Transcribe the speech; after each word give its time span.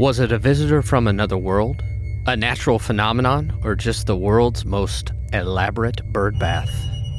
Was 0.00 0.18
it 0.18 0.32
a 0.32 0.38
visitor 0.38 0.80
from 0.80 1.06
another 1.06 1.36
world, 1.36 1.82
a 2.26 2.34
natural 2.34 2.78
phenomenon, 2.78 3.52
or 3.62 3.74
just 3.74 4.06
the 4.06 4.16
world's 4.16 4.64
most 4.64 5.12
elaborate 5.34 6.02
bird 6.10 6.38
bath? 6.38 6.70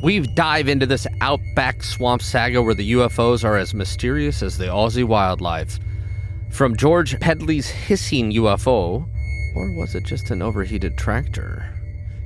We 0.01 0.21
dive 0.21 0.67
into 0.67 0.87
this 0.87 1.05
outback 1.21 1.83
swamp 1.83 2.23
saga 2.23 2.59
where 2.59 2.73
the 2.73 2.93
UFOs 2.93 3.43
are 3.43 3.55
as 3.55 3.75
mysterious 3.75 4.41
as 4.41 4.57
the 4.57 4.65
Aussie 4.65 5.03
wildlife. 5.03 5.77
From 6.49 6.75
George 6.75 7.19
Pedley's 7.19 7.69
hissing 7.69 8.31
UFO, 8.31 9.07
or 9.55 9.77
was 9.77 9.93
it 9.93 10.03
just 10.03 10.31
an 10.31 10.41
overheated 10.41 10.97
tractor? 10.97 11.63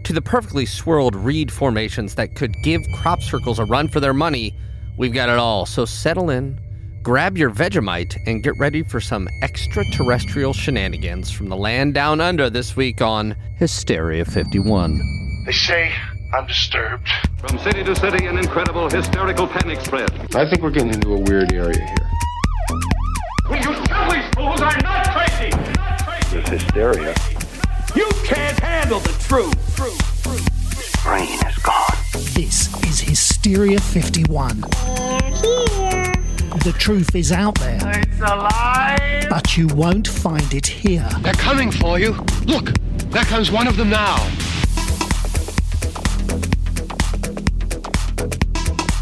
To 0.05 0.13
the 0.13 0.21
perfectly 0.21 0.65
swirled 0.65 1.17
reed 1.17 1.51
formations 1.51 2.15
that 2.15 2.35
could 2.35 2.55
give 2.63 2.81
crop 2.93 3.21
circles 3.21 3.59
a 3.59 3.65
run 3.65 3.89
for 3.89 3.99
their 3.99 4.13
money, 4.13 4.57
we've 4.97 5.13
got 5.13 5.27
it 5.27 5.37
all. 5.37 5.65
So 5.65 5.83
settle 5.83 6.29
in, 6.29 6.61
grab 7.05 7.37
your 7.37 7.51
Vegemite, 7.51 8.17
and 8.25 8.41
get 8.41 8.57
ready 8.57 8.81
for 8.81 8.99
some 8.99 9.29
extraterrestrial 9.43 10.53
shenanigans 10.53 11.29
from 11.29 11.49
the 11.49 11.55
land 11.55 11.93
down 11.93 12.19
under 12.19 12.49
this 12.49 12.75
week 12.75 12.99
on 12.99 13.35
Hysteria 13.59 14.25
51. 14.25 14.99
They 15.45 15.51
say 15.51 15.93
I'm 16.33 16.47
disturbed. 16.47 17.07
From 17.37 17.59
city 17.59 17.83
to 17.83 17.95
city, 17.95 18.25
an 18.25 18.39
incredible 18.39 18.89
hysterical 18.89 19.45
panic 19.45 19.81
spread. 19.81 20.09
I 20.35 20.49
think 20.49 20.63
we're 20.63 20.71
getting 20.71 20.95
into 20.95 21.13
a 21.13 21.19
weird 21.19 21.53
area 21.53 21.77
here. 21.77 22.09
Will 23.51 23.57
you 23.57 23.85
tell 23.85 24.09
these 24.09 24.27
fools 24.33 24.59
I'm 24.63 24.79
not 24.79 25.07
crazy? 25.11 25.51
Not 25.75 26.03
crazy. 26.03 26.37
This 26.37 26.63
hysteria. 26.63 27.13
You 27.95 28.09
can't 28.23 28.59
handle 28.59 28.99
the 28.99 29.13
truth. 29.19 29.77
Brain 31.03 31.33
is 31.47 31.57
gone. 31.59 31.97
This 32.33 32.83
is 32.83 32.99
Hysteria 32.99 33.79
51. 33.79 34.63
The 36.63 36.73
truth 36.79 37.15
is 37.15 37.31
out 37.31 37.55
there. 37.59 37.79
It's 37.99 38.19
alive. 38.19 39.27
But 39.29 39.55
you 39.55 39.67
won't 39.67 40.07
find 40.07 40.51
it 40.53 40.65
here. 40.65 41.07
They're 41.21 41.33
coming 41.33 41.71
for 41.71 41.99
you. 41.99 42.13
Look, 42.45 42.73
there 43.11 43.23
comes 43.25 43.51
one 43.51 43.67
of 43.67 43.77
them 43.77 43.89
now. 43.89 44.15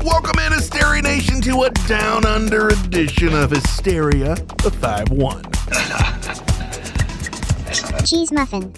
Welcome 0.03 0.39
in 0.45 0.51
Hysteria 0.51 1.01
Nation 1.03 1.39
to 1.41 1.63
a 1.63 1.69
down 1.87 2.25
under 2.25 2.67
edition 2.67 3.33
of 3.33 3.51
Hysteria, 3.51 4.35
the 4.61 4.71
5 4.71 5.11
1. 5.11 5.43
Cheese 8.05 8.33
muffin. 8.33 8.73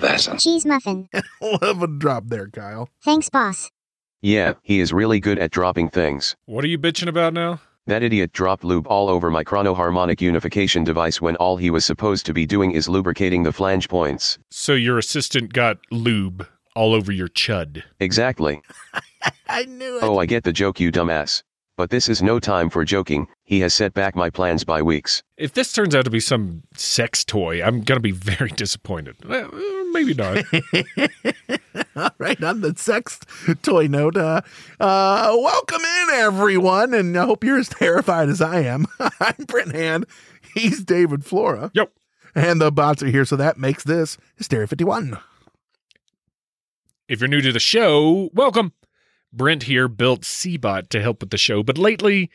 That's 0.00 0.28
a 0.28 0.36
Cheese 0.36 0.64
muffin. 0.64 1.08
Love 1.40 1.82
a 1.82 1.88
drop 1.88 2.28
there, 2.28 2.48
Kyle. 2.48 2.88
Thanks, 3.02 3.28
boss. 3.28 3.72
Yeah, 4.20 4.54
he 4.62 4.80
is 4.80 4.92
really 4.92 5.20
good 5.20 5.38
at 5.38 5.52
dropping 5.52 5.90
things. 5.90 6.34
What 6.46 6.64
are 6.64 6.68
you 6.68 6.78
bitching 6.78 7.06
about 7.06 7.32
now? 7.32 7.60
That 7.86 8.02
idiot 8.02 8.32
dropped 8.32 8.64
lube 8.64 8.86
all 8.88 9.08
over 9.08 9.30
my 9.30 9.44
chronoharmonic 9.44 10.20
unification 10.20 10.82
device 10.84 11.20
when 11.20 11.36
all 11.36 11.56
he 11.56 11.70
was 11.70 11.84
supposed 11.86 12.26
to 12.26 12.34
be 12.34 12.44
doing 12.44 12.72
is 12.72 12.88
lubricating 12.88 13.44
the 13.44 13.52
flange 13.52 13.88
points. 13.88 14.38
So 14.50 14.74
your 14.74 14.98
assistant 14.98 15.52
got 15.52 15.78
lube 15.90 16.46
all 16.74 16.94
over 16.94 17.12
your 17.12 17.28
chud. 17.28 17.84
Exactly. 18.00 18.60
I 19.48 19.64
knew 19.64 19.98
it. 19.98 20.02
Oh, 20.02 20.18
I 20.18 20.26
get 20.26 20.44
the 20.44 20.52
joke, 20.52 20.80
you 20.80 20.90
dumbass. 20.90 21.42
But 21.78 21.90
this 21.90 22.08
is 22.08 22.20
no 22.20 22.40
time 22.40 22.70
for 22.70 22.84
joking. 22.84 23.28
He 23.44 23.60
has 23.60 23.72
set 23.72 23.94
back 23.94 24.16
my 24.16 24.30
plans 24.30 24.64
by 24.64 24.82
weeks. 24.82 25.22
If 25.36 25.52
this 25.52 25.72
turns 25.72 25.94
out 25.94 26.06
to 26.06 26.10
be 26.10 26.18
some 26.18 26.64
sex 26.74 27.24
toy, 27.24 27.62
I'm 27.62 27.82
gonna 27.82 28.00
be 28.00 28.10
very 28.34 28.50
disappointed. 28.50 29.14
Well, 29.24 29.46
uh, 29.54 29.84
maybe 29.92 30.12
not. 30.12 30.38
All 31.96 32.10
right, 32.18 32.42
on 32.42 32.62
the 32.62 32.74
sex 32.76 33.20
toy 33.62 33.86
note, 33.86 34.16
uh, 34.16 34.40
uh, 34.80 35.36
welcome 35.38 35.82
in, 35.82 36.08
everyone, 36.14 36.94
and 36.94 37.16
I 37.16 37.26
hope 37.26 37.44
you're 37.44 37.60
as 37.60 37.68
terrified 37.68 38.28
as 38.28 38.42
I 38.42 38.62
am. 38.62 38.86
I'm 39.20 39.44
Brent 39.46 39.72
Hand. 39.72 40.06
He's 40.54 40.82
David 40.82 41.24
Flora. 41.24 41.70
Yep. 41.74 41.92
And 42.34 42.60
the 42.60 42.72
bots 42.72 43.04
are 43.04 43.06
here, 43.06 43.24
so 43.24 43.36
that 43.36 43.56
makes 43.56 43.84
this 43.84 44.18
Hysteria 44.36 44.66
51. 44.66 45.16
If 47.06 47.20
you're 47.20 47.28
new 47.28 47.40
to 47.40 47.52
the 47.52 47.60
show, 47.60 48.30
welcome. 48.34 48.72
Brent 49.32 49.64
here 49.64 49.88
built 49.88 50.22
Cbot 50.22 50.88
to 50.88 51.00
help 51.00 51.20
with 51.20 51.30
the 51.30 51.38
show, 51.38 51.62
but 51.62 51.78
lately, 51.78 52.30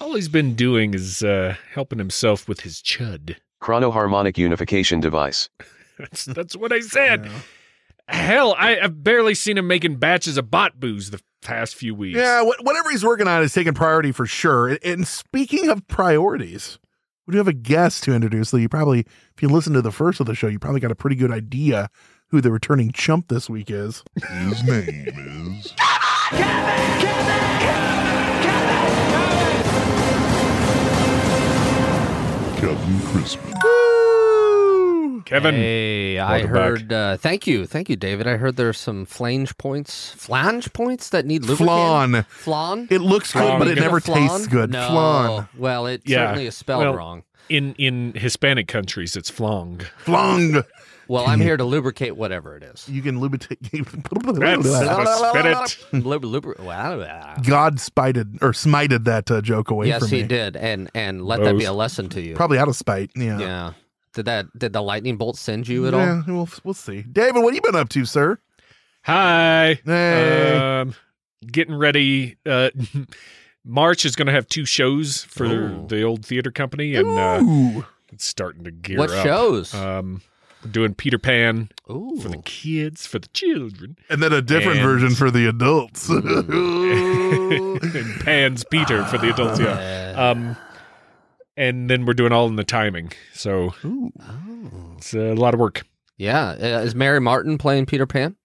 all 0.00 0.14
he's 0.14 0.28
been 0.28 0.54
doing 0.54 0.94
is 0.94 1.22
uh, 1.22 1.56
helping 1.72 1.98
himself 1.98 2.48
with 2.48 2.60
his 2.60 2.80
chud. 2.82 3.36
Chronoharmonic 3.60 4.36
unification 4.38 5.00
device. 5.00 5.48
That's 5.98 6.24
that's 6.24 6.56
what 6.56 6.72
I 6.72 6.80
said. 6.80 7.30
Hell, 8.08 8.56
I, 8.58 8.80
I've 8.80 9.04
barely 9.04 9.34
seen 9.34 9.56
him 9.56 9.68
making 9.68 9.96
batches 9.96 10.36
of 10.36 10.50
bot 10.50 10.80
booze 10.80 11.10
the 11.10 11.20
past 11.42 11.76
few 11.76 11.94
weeks. 11.94 12.18
Yeah, 12.18 12.42
wh- 12.42 12.64
whatever 12.64 12.90
he's 12.90 13.04
working 13.04 13.28
on 13.28 13.42
is 13.42 13.52
taking 13.52 13.74
priority 13.74 14.10
for 14.10 14.26
sure. 14.26 14.68
And, 14.68 14.78
and 14.82 15.06
speaking 15.06 15.68
of 15.68 15.86
priorities, 15.86 16.78
we 17.26 17.32
do 17.32 17.38
have 17.38 17.46
a 17.46 17.52
guest 17.52 18.02
to 18.04 18.14
introduce. 18.14 18.48
So 18.48 18.56
you 18.56 18.68
probably, 18.68 19.00
if 19.00 19.42
you 19.42 19.48
listen 19.48 19.74
to 19.74 19.82
the 19.82 19.92
first 19.92 20.18
of 20.18 20.26
the 20.26 20.34
show, 20.34 20.48
you 20.48 20.58
probably 20.58 20.80
got 20.80 20.90
a 20.90 20.96
pretty 20.96 21.14
good 21.14 21.30
idea 21.30 21.88
who 22.28 22.40
the 22.40 22.50
returning 22.50 22.90
chump 22.90 23.28
this 23.28 23.48
week 23.48 23.70
is. 23.70 24.02
His 24.28 24.64
name 24.64 25.06
is 25.54 25.72
Kevin 32.56 33.00
Crispin. 33.00 33.52
Woo! 33.62 35.22
Kevin. 35.22 35.22
Kevin 35.22 35.22
Christmas. 35.22 35.24
Kevin! 35.24 35.54
Hey, 35.54 36.18
I 36.18 36.40
heard. 36.46 36.92
Uh, 36.92 37.16
thank 37.16 37.46
you, 37.46 37.66
thank 37.66 37.88
you, 37.88 37.96
David. 37.96 38.26
I 38.26 38.36
heard 38.36 38.56
there's 38.56 38.78
some 38.78 39.04
flange 39.06 39.56
points, 39.58 40.12
flange 40.12 40.72
points 40.72 41.08
that 41.10 41.26
need 41.26 41.42
lubricating. 41.44 41.66
Flan. 41.66 42.22
Flan. 42.28 42.88
It 42.90 43.00
looks 43.00 43.32
good, 43.32 43.40
Flan. 43.42 43.58
but 43.58 43.68
it 43.68 43.78
never 43.78 44.00
flan? 44.00 44.28
tastes 44.28 44.46
good. 44.46 44.70
No. 44.70 44.86
Flan. 44.88 45.48
Well, 45.56 45.86
it 45.86 46.02
Yeah. 46.04 46.26
certainly 46.28 46.46
is 46.46 46.56
spelled 46.56 46.82
Well, 46.84 46.94
wrong. 46.94 47.22
In 47.48 47.74
in 47.78 48.12
Hispanic 48.14 48.68
countries, 48.68 49.16
it's 49.16 49.30
flong. 49.30 49.80
Flung. 49.98 50.62
Well, 51.12 51.26
I'm 51.26 51.40
here 51.40 51.58
to 51.58 51.64
lubricate 51.64 52.16
whatever 52.16 52.56
it 52.56 52.62
is. 52.62 52.88
You 52.88 53.02
can 53.02 53.20
lubricate. 53.20 53.58
That's 53.70 54.62
the 54.62 55.30
spirit. 55.30 56.04
Lub- 56.04 56.22
lubri- 56.24 56.58
wow, 56.58 56.98
wow. 56.98 57.36
God 57.42 57.78
spited 57.78 58.38
or 58.40 58.52
smited 58.52 59.04
that 59.04 59.30
uh, 59.30 59.42
joke 59.42 59.70
away 59.70 59.88
Yes, 59.88 60.00
from 60.00 60.08
he 60.08 60.22
did, 60.22 60.56
and 60.56 60.90
and 60.94 61.24
let 61.26 61.42
that 61.42 61.58
be 61.58 61.64
a 61.64 61.72
lesson 61.72 62.08
to 62.10 62.22
you. 62.22 62.34
Probably 62.34 62.56
out 62.58 62.68
of 62.68 62.76
spite. 62.76 63.10
Yeah. 63.14 63.38
Yeah. 63.38 63.72
Did 64.14 64.24
that? 64.24 64.58
Did 64.58 64.72
the 64.72 64.80
lightning 64.80 65.16
bolt 65.18 65.36
send 65.36 65.68
you 65.68 65.86
at 65.86 65.92
all? 65.92 66.00
Yeah, 66.00 66.22
we'll, 66.26 66.48
we'll 66.64 66.74
see. 66.74 67.02
David, 67.02 67.42
what 67.42 67.52
have 67.52 67.54
you 67.54 67.60
been 67.70 67.78
up 67.78 67.90
to, 67.90 68.04
sir? 68.06 68.38
Hi. 69.04 69.80
Hey. 69.84 70.56
Um, 70.80 70.94
getting 71.46 71.74
ready. 71.74 72.36
Uh, 72.46 72.70
March 73.64 74.04
is 74.06 74.16
going 74.16 74.26
to 74.26 74.32
have 74.32 74.46
two 74.48 74.64
shows 74.64 75.24
for 75.24 75.44
Ooh. 75.44 75.86
the 75.88 76.02
old 76.02 76.24
theater 76.24 76.50
company, 76.50 76.94
and 76.94 77.06
uh, 77.18 77.82
it's 78.12 78.24
starting 78.24 78.64
to 78.64 78.70
gear 78.70 78.98
What 78.98 79.10
up. 79.10 79.24
shows? 79.24 79.74
Um, 79.74 80.22
we're 80.64 80.70
doing 80.70 80.94
Peter 80.94 81.18
Pan 81.18 81.68
Ooh. 81.90 82.18
for 82.20 82.28
the 82.28 82.38
kids, 82.38 83.06
for 83.06 83.18
the 83.18 83.28
children, 83.28 83.96
and 84.08 84.22
then 84.22 84.32
a 84.32 84.42
different 84.42 84.78
And- 84.78 84.86
version 84.88 85.14
for 85.14 85.30
the 85.30 85.46
adults. 85.46 86.08
and 86.08 87.80
Pan's 88.20 88.64
Peter 88.64 89.04
for 89.06 89.18
the 89.18 89.30
adults. 89.30 89.60
Yeah. 89.60 90.12
Um, 90.16 90.56
and 91.56 91.90
then 91.90 92.06
we're 92.06 92.14
doing 92.14 92.32
all 92.32 92.46
in 92.48 92.56
the 92.56 92.64
timing, 92.64 93.12
so 93.34 93.74
Ooh. 93.84 94.12
it's 94.96 95.12
a 95.14 95.34
lot 95.34 95.54
of 95.54 95.60
work. 95.60 95.82
yeah. 96.16 96.50
Uh, 96.50 96.80
is 96.84 96.94
Mary 96.94 97.20
Martin 97.20 97.58
playing 97.58 97.86
Peter 97.86 98.06
Pan? 98.06 98.36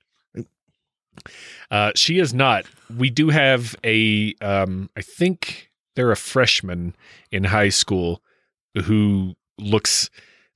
Uh, 1.72 1.92
she 1.96 2.20
is 2.20 2.34
not. 2.34 2.66
We 2.96 3.10
do 3.10 3.30
have 3.30 3.76
a. 3.84 4.34
Um, 4.42 4.90
I 4.96 5.02
think 5.02 5.72
they're 5.96 6.12
a 6.12 6.16
freshman 6.18 6.96
in 7.32 7.44
high 7.46 7.70
school 7.70 8.22
who 8.86 9.34
looks 9.58 10.10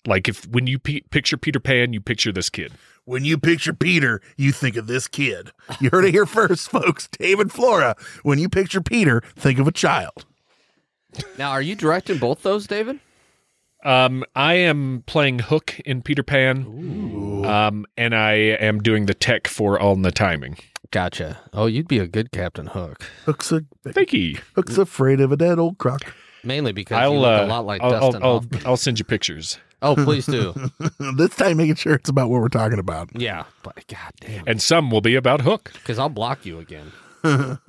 like 0.06 0.28
if 0.28 0.48
when 0.48 0.68
you 0.68 0.80
p- 0.80 1.04
picture 1.10 1.38
Peter 1.38 1.60
Pan, 1.60 1.94
you 1.94 2.02
picture 2.02 2.32
this 2.32 2.50
kid. 2.50 2.74
When 3.06 3.26
you 3.26 3.38
picture 3.38 3.74
Peter, 3.74 4.22
you 4.38 4.52
think 4.52 4.76
of 4.76 4.88
this 4.88 5.08
kid. 5.08 5.52
You 5.80 5.90
heard 5.92 6.06
it 6.06 6.12
here 6.12 6.26
first, 6.26 6.70
folks. 6.72 7.08
David 7.08 7.52
Flora. 7.52 7.96
When 8.24 8.40
you 8.40 8.48
picture 8.50 8.82
Peter, 8.82 9.22
think 9.36 9.60
of 9.60 9.68
a 9.68 9.72
child. 9.72 10.26
Now, 11.38 11.52
are 11.52 11.62
you 11.62 11.76
directing 11.76 12.20
both 12.20 12.44
those, 12.44 12.68
David? 12.68 13.00
Um, 13.84 14.24
I 14.36 14.54
am 14.54 15.04
playing 15.08 15.40
Hook 15.40 15.80
in 15.86 16.04
Peter 16.04 16.22
Pan, 16.22 17.44
um, 17.46 17.86
and 17.98 18.16
I 18.16 18.34
am 18.34 18.80
doing 18.80 19.08
the 19.08 19.16
tech 19.16 19.48
for 19.48 19.80
All 19.80 19.94
in 19.94 20.04
the 20.04 20.12
Timing. 20.12 20.58
Gotcha. 20.92 21.40
Oh, 21.54 21.66
you'd 21.66 21.88
be 21.88 21.98
a 21.98 22.08
good 22.08 22.32
Captain 22.32 22.68
Hook. 22.68 23.04
Hook's 23.26 23.52
a 23.52 23.66
Thank 23.84 24.14
you. 24.14 24.38
Hook's 24.56 24.78
afraid 24.78 25.20
of 25.20 25.32
a 25.32 25.38
dead 25.38 25.58
old 25.58 25.78
croc. 25.80 26.14
Mainly 26.44 26.74
because 26.74 26.98
I'll 26.98 27.14
you 27.14 27.20
look 27.20 27.42
uh, 27.42 27.46
a 27.46 27.48
lot 27.48 27.66
like 27.66 27.82
I'll, 27.82 27.94
I'll, 27.96 28.12
Dustin 28.12 28.24
I'll, 28.24 28.46
I'll 28.66 28.78
send 28.78 29.00
you 29.00 29.06
pictures. 29.06 29.58
Oh, 29.82 29.96
please 29.96 30.26
do. 30.28 30.54
this 31.16 31.36
time, 31.36 31.58
making 31.58 31.76
sure 31.76 31.94
it's 31.96 32.10
about 32.10 32.30
what 32.30 32.42
we're 32.42 32.50
talking 32.50 32.78
about. 32.80 33.10
yeah, 33.20 33.46
but 33.64 33.84
god 33.88 34.12
damn, 34.20 34.44
And 34.48 34.62
some 34.62 34.92
will 34.92 35.02
be 35.02 35.16
about 35.16 35.42
Hook. 35.42 35.72
because 35.74 35.98
I'll 36.00 36.10
block 36.10 36.46
you 36.46 36.60
again. 36.60 36.92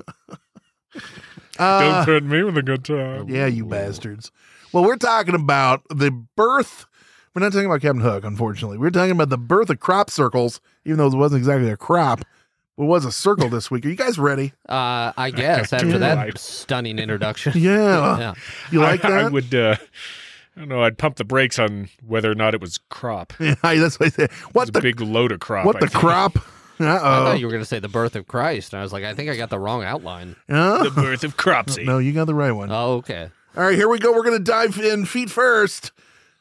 Uh, 1.58 1.80
Don't 1.80 2.04
threaten 2.06 2.28
me 2.30 2.42
with 2.42 2.56
a 2.56 2.62
good 2.62 2.84
time. 2.84 3.28
yeah, 3.28 3.46
you 3.46 3.66
bastards. 3.66 4.30
Well, 4.72 4.84
we're 4.84 4.96
talking 4.96 5.34
about 5.34 5.82
the 5.90 6.10
birth. 6.10 6.86
We're 7.34 7.40
not 7.40 7.52
talking 7.52 7.66
about 7.66 7.82
Captain 7.82 8.00
Hook, 8.00 8.24
unfortunately. 8.24 8.78
We're 8.78 8.90
talking 8.90 9.12
about 9.12 9.28
the 9.28 9.38
birth 9.38 9.68
of 9.70 9.78
crop 9.78 10.08
circles, 10.10 10.60
even 10.86 10.96
though 10.98 11.06
it 11.08 11.14
wasn't 11.14 11.40
exactly 11.40 11.68
a 11.70 11.76
crop, 11.76 12.20
It 12.20 12.26
was 12.84 13.04
a 13.04 13.12
circle 13.12 13.48
this 13.50 13.70
week? 13.70 13.84
Are 13.84 13.90
you 13.90 13.96
guys 13.96 14.18
ready? 14.18 14.52
Uh, 14.68 15.12
I 15.16 15.30
guess 15.30 15.72
after 15.74 15.98
that 15.98 16.38
stunning 16.38 16.98
introduction. 16.98 17.52
Yeah. 17.56 18.18
yeah. 18.18 18.34
You 18.70 18.80
like 18.80 19.04
I, 19.04 19.10
that? 19.10 19.24
I 19.26 19.28
would. 19.28 19.54
Uh, 19.54 19.76
I 20.56 20.60
don't 20.60 20.68
know. 20.68 20.82
I'd 20.82 20.98
pump 20.98 21.16
the 21.16 21.24
brakes 21.24 21.58
on 21.58 21.88
whether 22.06 22.30
or 22.30 22.34
not 22.34 22.54
it 22.54 22.60
was 22.60 22.78
crop. 22.90 23.32
Yeah, 23.40 23.54
that's 23.62 23.98
what 23.98 24.06
I 24.06 24.10
said. 24.10 24.30
was 24.30 24.54
What 24.54 24.68
a 24.68 24.72
the 24.72 24.80
big 24.82 25.00
load 25.00 25.32
of 25.32 25.40
crop. 25.40 25.64
what 25.64 25.76
I 25.76 25.80
the 25.80 25.86
think. 25.88 26.00
crop? 26.00 26.36
Uh 26.36 26.40
I 26.84 26.98
thought 26.98 27.38
you 27.40 27.46
were 27.46 27.52
going 27.52 27.62
to 27.62 27.68
say 27.68 27.78
the 27.78 27.88
birth 27.88 28.16
of 28.16 28.26
Christ. 28.26 28.72
And 28.72 28.80
I 28.80 28.82
was 28.82 28.92
like, 28.92 29.04
I 29.04 29.14
think 29.14 29.30
I 29.30 29.36
got 29.36 29.50
the 29.50 29.58
wrong 29.58 29.84
outline. 29.84 30.36
The 30.48 30.92
birth 30.94 31.22
of 31.24 31.36
cropsy. 31.36 31.84
no, 31.84 31.98
you 31.98 32.12
got 32.12 32.26
the 32.26 32.34
right 32.34 32.50
one. 32.52 32.70
Oh, 32.72 32.94
okay. 32.96 33.30
All 33.56 33.62
right, 33.64 33.74
here 33.76 33.88
we 33.88 33.98
go. 33.98 34.12
We're 34.12 34.24
going 34.24 34.38
to 34.38 34.42
dive 34.44 34.78
in 34.78 35.04
feet 35.06 35.30
first. 35.30 35.92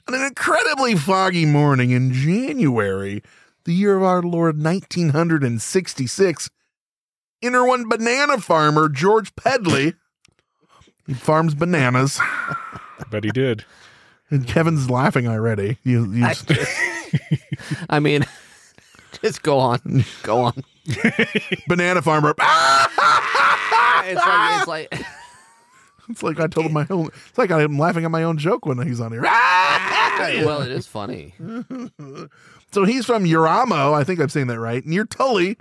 On 0.07 0.15
an 0.15 0.23
incredibly 0.25 0.95
foggy 0.95 1.45
morning 1.45 1.91
in 1.91 2.11
January, 2.11 3.21
the 3.65 3.73
year 3.73 3.95
of 3.97 4.03
our 4.03 4.21
Lord 4.23 4.55
1966, 4.57 6.49
inner 7.41 7.65
one 7.65 7.87
banana 7.87 8.39
farmer 8.39 8.89
George 8.89 9.35
Pedley. 9.35 9.93
He 11.05 11.13
farms 11.13 11.53
bananas. 11.53 12.19
Bet 13.11 13.23
he 13.23 13.31
did. 13.31 13.65
And 14.31 14.47
Kevin's 14.47 14.89
laughing 14.89 15.27
already. 15.27 15.77
You, 15.83 16.11
you, 16.11 16.25
I, 16.25 16.35
I 17.89 17.99
mean, 17.99 18.25
just 19.21 19.43
go 19.43 19.59
on. 19.59 20.05
Go 20.23 20.39
on. 20.39 20.63
banana 21.67 22.01
farmer. 22.01 22.33
It's 24.03 24.17
like, 24.25 24.57
it's 24.57 24.67
like 24.67 25.05
It's 26.09 26.23
like 26.23 26.39
I 26.39 26.47
told 26.47 26.65
him 26.65 26.73
my 26.73 26.87
own. 26.89 27.09
It's 27.29 27.37
like 27.37 27.51
I'm 27.51 27.77
laughing 27.77 28.03
at 28.03 28.11
my 28.11 28.23
own 28.23 28.37
joke 28.37 28.65
when 28.65 28.85
he's 28.85 28.99
on 28.99 29.11
here. 29.11 29.21
well, 29.21 30.63
it 30.63 30.71
is 30.71 30.87
funny. 30.87 31.35
So 32.71 32.85
he's 32.85 33.05
from 33.05 33.25
Euramo. 33.25 33.93
I 33.93 34.03
think 34.03 34.19
I'm 34.19 34.29
saying 34.29 34.47
that 34.47 34.59
right. 34.59 34.85
Near 34.85 35.05
Tully, 35.05 35.57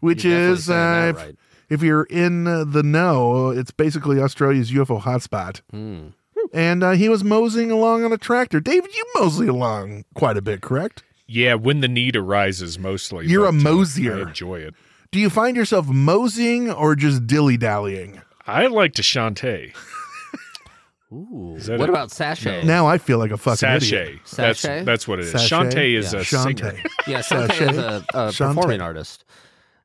which 0.00 0.24
You're 0.24 0.52
is 0.52 0.68
uh, 0.68 1.12
if, 1.14 1.16
right. 1.16 1.36
if 1.70 1.82
you're 1.82 2.04
in 2.04 2.44
the 2.44 2.82
know, 2.82 3.50
it's 3.50 3.70
basically 3.70 4.20
Australia's 4.20 4.70
UFO 4.70 5.00
hotspot. 5.00 5.62
Hmm. 5.70 6.08
And 6.52 6.82
uh, 6.84 6.90
he 6.92 7.08
was 7.08 7.24
moseying 7.24 7.70
along 7.70 8.04
on 8.04 8.12
a 8.12 8.18
tractor. 8.18 8.60
David, 8.60 8.94
you 8.94 9.04
mosey 9.16 9.46
along 9.48 10.04
quite 10.14 10.36
a 10.36 10.42
bit, 10.42 10.60
correct? 10.60 11.02
Yeah, 11.26 11.54
when 11.54 11.80
the 11.80 11.88
need 11.88 12.16
arises, 12.16 12.78
mostly. 12.78 13.26
You're 13.26 13.46
a 13.46 13.52
but, 13.52 13.58
uh, 13.60 13.62
mosier. 13.72 14.16
I 14.18 14.22
enjoy 14.28 14.56
it. 14.60 14.74
Do 15.10 15.18
you 15.20 15.30
find 15.30 15.56
yourself 15.56 15.86
moseying 15.86 16.70
or 16.70 16.94
just 16.96 17.26
dilly 17.26 17.56
dallying? 17.56 18.20
I 18.46 18.66
like 18.66 18.92
to 18.94 19.02
Shantae. 19.02 19.74
Ooh. 21.12 21.54
Is 21.56 21.68
What 21.70 21.82
it? 21.82 21.88
about 21.90 22.10
sachet? 22.10 22.64
Now 22.64 22.86
I 22.86 22.98
feel 22.98 23.18
like 23.18 23.30
a 23.30 23.36
fucking 23.36 23.56
Sachet. 23.56 24.02
idiot. 24.02 24.20
That's 24.36 24.60
Sachet? 24.60 24.84
that's 24.84 25.06
what 25.06 25.20
it 25.20 25.26
is. 25.26 25.30
Sachet? 25.32 25.48
Shantae 25.70 25.94
is 25.96 26.12
Yeah. 26.12 26.20
a 26.20 26.24
singer. 26.24 26.54
Shantae. 26.54 26.86
Yeah, 27.06 27.20
Sachet 27.20 27.70
is 27.70 27.78
a, 27.78 28.04
a 28.14 28.32
performing 28.32 28.80
artist. 28.80 29.24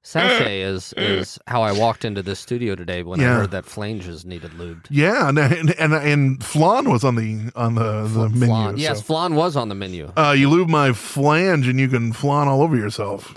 Sachet 0.01 0.61
is 0.63 0.93
is 0.97 1.37
how 1.47 1.61
I 1.61 1.71
walked 1.71 2.05
into 2.05 2.21
this 2.23 2.39
studio 2.39 2.75
today 2.75 3.03
when 3.03 3.19
I 3.19 3.23
heard 3.25 3.51
that 3.51 3.65
flanges 3.65 4.25
needed 4.25 4.51
lubed. 4.51 4.87
Yeah, 4.89 5.29
and 5.29 5.37
and 5.37 5.71
and, 5.79 5.93
and 5.93 6.43
flan 6.43 6.89
was 6.89 7.03
on 7.03 7.15
the 7.15 7.51
on 7.55 7.75
the, 7.75 8.03
the 8.07 8.29
menu. 8.29 8.45
Flan. 8.47 8.75
so- 8.77 8.81
Yes, 8.81 9.01
flan 9.01 9.35
was 9.35 9.55
on 9.55 9.69
the 9.69 9.75
menu. 9.75 10.11
Uh, 10.15 10.33
you 10.37 10.49
lube 10.49 10.69
my 10.69 10.93
flange 10.93 11.67
and 11.67 11.79
you 11.79 11.87
can 11.89 12.13
flan 12.13 12.47
all 12.47 12.61
over 12.61 12.75
yourself. 12.75 13.33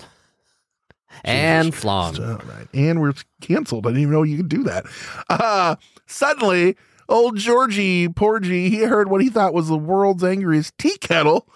and 1.23 1.73
flan. 1.75 2.15
All 2.21 2.37
right. 2.45 2.67
And 2.73 2.99
we're 3.01 3.13
canceled. 3.41 3.85
I 3.85 3.89
didn't 3.89 4.01
even 4.03 4.13
know 4.13 4.23
you 4.23 4.37
could 4.37 4.49
do 4.49 4.63
that. 4.63 4.85
Uh, 5.29 5.75
suddenly, 6.07 6.75
old 7.07 7.37
Georgie 7.37 8.09
Porgy, 8.09 8.69
he 8.69 8.83
heard 8.83 9.09
what 9.09 9.21
he 9.21 9.29
thought 9.29 9.53
was 9.53 9.67
the 9.67 9.77
world's 9.77 10.23
angriest 10.23 10.77
tea 10.77 10.97
kettle. 10.97 11.47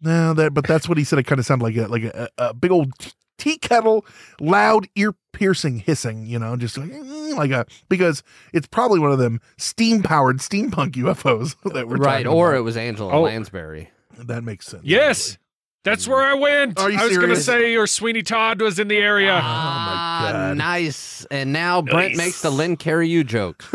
No, 0.00 0.32
that 0.34 0.54
but 0.54 0.66
that's 0.66 0.88
what 0.88 0.96
he 0.98 1.04
said. 1.04 1.18
It 1.18 1.24
kind 1.26 1.38
of 1.38 1.44
sounded 1.46 1.64
like 1.64 1.76
a 1.76 1.88
like 1.88 2.04
a, 2.04 2.28
a 2.38 2.54
big 2.54 2.70
old 2.70 2.92
tea 3.40 3.58
kettle, 3.58 4.04
loud, 4.40 4.86
ear 4.94 5.14
piercing 5.32 5.78
hissing. 5.80 6.26
You 6.26 6.38
know, 6.38 6.56
just 6.56 6.76
like 6.78 6.90
"Mm," 6.90 7.36
like 7.36 7.50
a 7.50 7.66
because 7.88 8.22
it's 8.52 8.66
probably 8.68 9.00
one 9.00 9.10
of 9.12 9.18
them 9.18 9.40
steam 9.58 10.02
powered 10.02 10.38
steampunk 10.38 10.92
UFOs 10.92 11.56
that 11.74 11.88
we're 11.88 11.96
Right, 11.96 12.24
talking 12.24 12.38
or 12.38 12.54
it 12.54 12.60
was 12.60 12.76
Angela 12.76 13.12
Oh. 13.12 13.22
Lansbury. 13.22 13.90
that 14.18 14.44
makes 14.44 14.66
sense. 14.66 14.82
Yes. 14.84 15.38
That's 15.82 16.06
where 16.06 16.20
I 16.20 16.34
went. 16.34 16.78
Are 16.78 16.90
you 16.90 16.98
I 16.98 17.06
was 17.06 17.16
going 17.16 17.30
to 17.30 17.36
say, 17.40 17.74
or 17.74 17.86
Sweeney 17.86 18.20
Todd 18.22 18.60
was 18.60 18.78
in 18.78 18.88
the 18.88 18.98
area. 18.98 19.40
Ah, 19.42 20.28
God. 20.30 20.56
nice. 20.58 21.24
And 21.30 21.54
now 21.54 21.80
Brent 21.80 22.18
makes 22.18 22.42
the 22.42 22.50
Lynn 22.50 22.76
Carey 22.76 23.08
you 23.08 23.24
joke. 23.24 23.64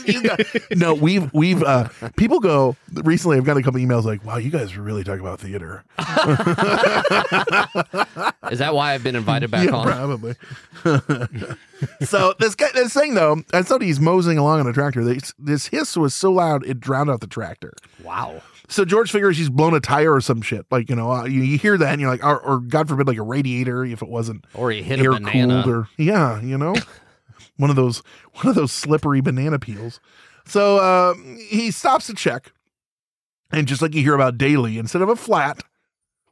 You 0.06 0.22
no, 0.76 0.94
we've 0.94 1.32
we've 1.32 1.62
uh 1.62 1.88
people 2.16 2.40
go 2.40 2.76
recently. 2.92 3.36
I've 3.36 3.44
got 3.44 3.56
a 3.56 3.62
couple 3.62 3.80
emails 3.80 4.04
like, 4.04 4.24
"Wow, 4.24 4.36
you 4.36 4.50
guys 4.50 4.76
really 4.76 5.04
talk 5.04 5.20
about 5.20 5.40
theater." 5.40 5.84
Is 8.50 8.58
that 8.60 8.74
why 8.74 8.94
I've 8.94 9.02
been 9.02 9.16
invited 9.16 9.50
back 9.50 9.66
yeah, 9.66 9.74
on? 9.74 9.86
probably. 9.86 10.34
so 12.04 12.34
this 12.38 12.54
guy, 12.54 12.68
this 12.74 12.92
thing 12.92 13.14
though, 13.14 13.42
I 13.52 13.62
thought 13.62 13.82
he's 13.82 14.00
moseying 14.00 14.38
along 14.38 14.60
on 14.60 14.66
a 14.66 14.72
tractor. 14.72 15.04
This, 15.04 15.34
this 15.38 15.66
hiss 15.66 15.96
was 15.96 16.14
so 16.14 16.32
loud 16.32 16.64
it 16.66 16.80
drowned 16.80 17.10
out 17.10 17.20
the 17.20 17.26
tractor. 17.26 17.72
Wow. 18.02 18.42
So 18.68 18.84
George 18.84 19.10
figures 19.12 19.36
he's 19.38 19.50
blown 19.50 19.74
a 19.74 19.80
tire 19.80 20.14
or 20.14 20.20
some 20.20 20.42
shit. 20.42 20.66
Like 20.70 20.88
you 20.90 20.96
know, 20.96 21.10
uh, 21.10 21.24
you, 21.24 21.42
you 21.42 21.58
hear 21.58 21.76
that 21.78 21.92
and 21.92 22.00
you're 22.00 22.10
like, 22.10 22.24
or, 22.24 22.38
or 22.40 22.60
God 22.60 22.88
forbid, 22.88 23.06
like 23.06 23.18
a 23.18 23.22
radiator 23.22 23.84
if 23.84 24.02
it 24.02 24.08
wasn't 24.08 24.44
Or 24.54 24.70
he 24.70 24.82
hit 24.82 25.00
a 25.00 25.04
air 25.04 25.12
banana. 25.12 25.62
cooled 25.62 25.74
or 25.74 25.88
yeah, 25.96 26.40
you 26.40 26.58
know, 26.58 26.74
one 27.56 27.70
of 27.70 27.76
those 27.76 28.02
one 28.34 28.48
of 28.48 28.54
those 28.54 28.72
slippery 28.72 29.20
banana 29.20 29.58
peels. 29.58 30.00
So 30.46 30.78
uh, 30.78 31.14
he 31.48 31.70
stops 31.70 32.06
to 32.06 32.14
check, 32.14 32.52
and 33.50 33.66
just 33.66 33.82
like 33.82 33.94
you 33.94 34.02
hear 34.02 34.14
about 34.14 34.38
daily, 34.38 34.78
instead 34.78 35.02
of 35.02 35.08
a 35.08 35.16
flat, 35.16 35.62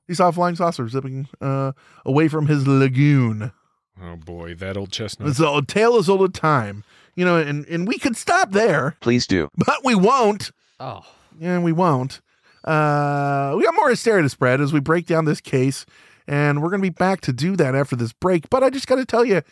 he 0.07 0.15
saw 0.15 0.29
a 0.29 0.33
flying 0.33 0.55
saucer 0.57 0.89
zipping 0.89 1.29
uh, 1.41 1.73
away 2.05 2.29
from 2.29 2.47
his 2.47 2.67
lagoon. 2.67 3.53
Oh 4.01 4.17
boy, 4.17 4.55
that 4.57 4.77
old 4.77 4.93
chestnut. 4.93 5.29
It's 5.29 5.41
a 5.41 5.63
tale 5.67 5.97
as 5.97 6.09
old 6.09 6.23
as 6.23 6.31
time, 6.41 6.85
you 7.17 7.25
know, 7.25 7.37
and 7.37 7.65
and 7.67 7.89
we 7.89 7.99
could 7.99 8.17
stop 8.17 8.53
there, 8.53 8.97
Please 9.01 9.27
do. 9.27 9.49
but 9.57 9.85
we 9.85 9.95
won't. 9.95 10.51
Oh. 10.79 11.03
Yeah, 11.39 11.59
we 11.59 11.73
won't. 11.73 12.21
Uh, 12.65 13.55
we 13.57 13.65
got 13.65 13.75
more 13.75 13.91
hysteria 13.91 14.23
to 14.23 14.29
spread 14.29 14.61
as 14.61 14.73
we 14.73 14.81
break 14.81 15.07
down 15.07 15.25
this 15.25 15.41
case, 15.41 15.85
and 16.27 16.63
we're 16.63 16.71
going 16.71 16.81
to 16.81 16.87
be 16.87 16.91
back 16.91 17.21
to 17.23 17.33
do 17.33 17.57
that 17.57 17.75
after 17.75 17.97
this 17.97 18.13
break. 18.13 18.49
But 18.49 18.63
I 18.63 18.71
just 18.71 18.87
got 18.87 18.97
to 18.97 19.05
tell 19.05 19.25
you, 19.25 19.43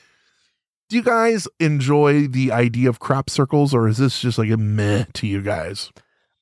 do 0.88 0.96
you 0.96 1.02
guys 1.02 1.48
enjoy 1.60 2.26
the 2.28 2.52
idea 2.52 2.88
of 2.88 2.98
crop 3.00 3.30
circles, 3.30 3.72
or 3.74 3.88
is 3.88 3.98
this 3.98 4.20
just 4.20 4.38
like 4.38 4.50
a 4.50 4.56
meh 4.56 5.04
to 5.14 5.26
you 5.26 5.40
guys? 5.42 5.90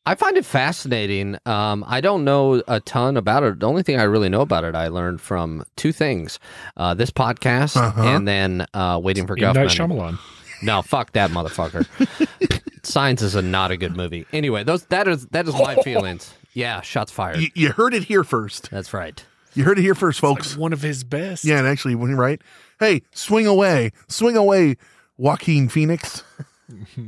I 0.06 0.14
find 0.14 0.36
it 0.36 0.44
fascinating. 0.46 1.36
Um, 1.46 1.84
I 1.86 2.00
don't 2.00 2.24
know 2.24 2.62
a 2.66 2.80
ton 2.80 3.16
about 3.16 3.42
it. 3.44 3.60
The 3.60 3.66
only 3.68 3.82
thing 3.82 4.00
I 4.00 4.04
really 4.04 4.28
know 4.30 4.40
about 4.40 4.64
it, 4.64 4.74
I 4.74 4.88
learned 4.88 5.20
from 5.20 5.62
two 5.76 5.92
things: 5.92 6.38
uh, 6.76 6.94
this 6.94 7.10
podcast, 7.10 7.76
Uh-huh. 7.76 8.02
and 8.02 8.26
then 8.26 8.66
uh, 8.74 8.98
waiting 9.02 9.26
for 9.26 9.34
M. 9.38 9.42
Night 9.54 9.56
Guffman. 9.68 9.68
Shyamalan. 9.68 10.18
No, 10.62 10.82
fuck 10.82 11.12
that 11.12 11.30
motherfucker. 11.30 11.86
Science 12.82 13.22
is 13.22 13.34
a 13.34 13.42
not 13.42 13.70
a 13.70 13.76
good 13.76 13.96
movie. 13.96 14.26
Anyway, 14.32 14.64
those 14.64 14.84
that 14.86 15.06
is 15.06 15.26
that 15.28 15.46
is 15.46 15.54
my 15.54 15.74
feelings. 15.84 16.34
Yeah, 16.54 16.80
shots 16.80 17.12
fired. 17.12 17.38
You, 17.38 17.48
you 17.54 17.72
heard 17.72 17.94
it 17.94 18.04
here 18.04 18.24
first. 18.24 18.70
That's 18.70 18.92
right. 18.92 19.22
You 19.54 19.64
heard 19.64 19.78
it 19.78 19.82
here 19.82 19.94
first, 19.94 20.20
folks. 20.20 20.56
One 20.56 20.72
of 20.72 20.80
his 20.82 21.04
best. 21.04 21.44
Yeah, 21.44 21.58
and 21.58 21.66
actually, 21.66 21.94
when 21.94 22.10
you're 22.10 22.18
right, 22.18 22.40
hey, 22.80 23.02
swing 23.12 23.46
away, 23.46 23.92
swing 24.08 24.36
away, 24.36 24.76
Joaquin 25.16 25.68
Phoenix. 25.68 26.24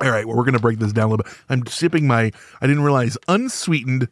All 0.00 0.10
right, 0.10 0.26
well, 0.26 0.36
we're 0.36 0.44
gonna 0.44 0.58
break 0.58 0.78
this 0.78 0.92
down 0.92 1.06
a 1.06 1.10
little 1.12 1.24
bit. 1.24 1.32
I'm 1.48 1.66
sipping 1.66 2.06
my, 2.06 2.30
I 2.60 2.66
didn't 2.66 2.82
realize 2.82 3.16
unsweetened 3.26 4.08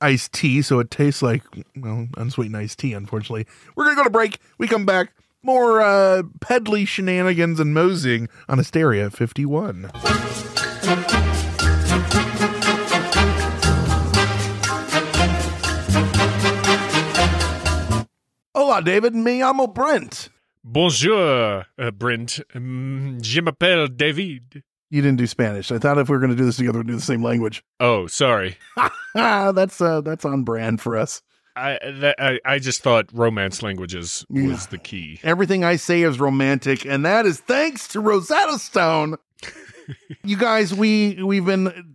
iced 0.00 0.32
tea, 0.32 0.62
so 0.62 0.78
it 0.78 0.90
tastes 0.90 1.22
like 1.22 1.42
well, 1.76 2.08
unsweetened 2.16 2.56
iced 2.56 2.78
tea. 2.78 2.92
Unfortunately, 2.92 3.46
we're 3.74 3.84
gonna 3.84 3.96
go 3.96 4.04
to 4.04 4.10
break. 4.10 4.38
We 4.58 4.68
come 4.68 4.86
back. 4.86 5.12
More 5.42 5.80
uh, 5.80 6.22
pedley 6.40 6.84
shenanigans 6.84 7.60
and 7.60 7.72
moseying 7.72 8.28
on 8.48 8.58
Hysteria 8.58 9.10
51. 9.10 9.90
Hola, 18.66 18.82
David. 18.82 19.14
Me 19.14 19.38
llamo 19.38 19.72
Brent. 19.72 20.28
Bonjour, 20.64 21.64
uh, 21.78 21.90
Brent. 21.92 22.40
Um, 22.52 23.16
je 23.22 23.40
m'appelle 23.40 23.86
David. 23.86 24.64
You 24.90 25.02
didn't 25.02 25.18
do 25.18 25.26
Spanish. 25.28 25.70
I 25.70 25.78
thought 25.78 25.98
if 25.98 26.08
we 26.08 26.16
were 26.16 26.18
going 26.18 26.32
to 26.32 26.36
do 26.36 26.44
this 26.44 26.56
together, 26.56 26.78
we'd 26.80 26.88
do 26.88 26.96
the 26.96 27.00
same 27.00 27.22
language. 27.22 27.62
Oh, 27.78 28.08
sorry. 28.08 28.56
That's 29.14 29.80
uh, 29.80 30.00
that's 30.00 30.24
on 30.24 30.42
brand 30.42 30.80
for 30.80 30.96
us. 30.96 31.22
I, 31.54 31.78
that, 32.00 32.16
I 32.18 32.40
I 32.44 32.58
just 32.58 32.82
thought 32.82 33.06
romance 33.12 33.62
languages 33.62 34.26
was 34.28 34.42
Yeah. 34.42 34.66
the 34.70 34.78
key. 34.78 35.20
Everything 35.22 35.62
I 35.62 35.76
say 35.76 36.02
is 36.02 36.18
romantic, 36.18 36.84
and 36.84 37.04
that 37.04 37.24
is 37.24 37.38
thanks 37.38 37.86
to 37.88 38.00
Rosetta 38.00 38.58
Stone. 38.58 39.14
you 40.24 40.36
guys, 40.36 40.74
we 40.74 41.22
we've 41.22 41.46
been 41.46 41.94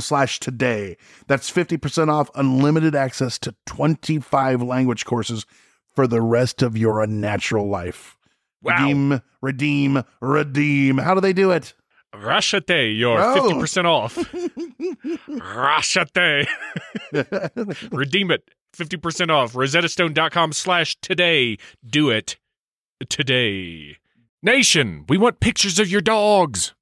slash 0.00 0.40
today. 0.40 0.96
That's 1.26 1.50
50% 1.50 2.08
off 2.08 2.30
unlimited 2.34 2.94
access 2.94 3.38
to 3.40 3.54
25 3.66 4.62
language 4.62 5.04
courses 5.04 5.46
for 5.94 6.06
the 6.06 6.20
rest 6.20 6.62
of 6.62 6.76
your 6.76 7.02
unnatural 7.02 7.68
life. 7.68 8.16
Wow. 8.62 8.74
Redeem, 8.78 9.22
redeem, 9.40 10.02
redeem. 10.20 10.98
How 10.98 11.14
do 11.14 11.20
they 11.20 11.32
do 11.32 11.50
it? 11.50 11.74
Rashate, 12.14 12.96
you're 12.98 13.20
Oh. 13.20 13.34
fifty 13.34 13.60
percent 13.60 13.86
off. 13.86 14.14
Rashate. 15.28 16.48
Redeem 17.92 18.30
it. 18.30 18.42
Fifty 18.72 18.96
percent 18.96 19.30
off. 19.30 19.52
RosettaStone.com 19.52 20.52
slash 20.52 20.96
today. 21.00 21.58
Do 21.86 22.10
it 22.10 22.36
today. 23.08 23.96
Nation, 24.42 25.04
we 25.08 25.18
want 25.18 25.40
pictures 25.40 25.78
of 25.78 25.88
your 25.90 26.00
dogs. 26.00 26.74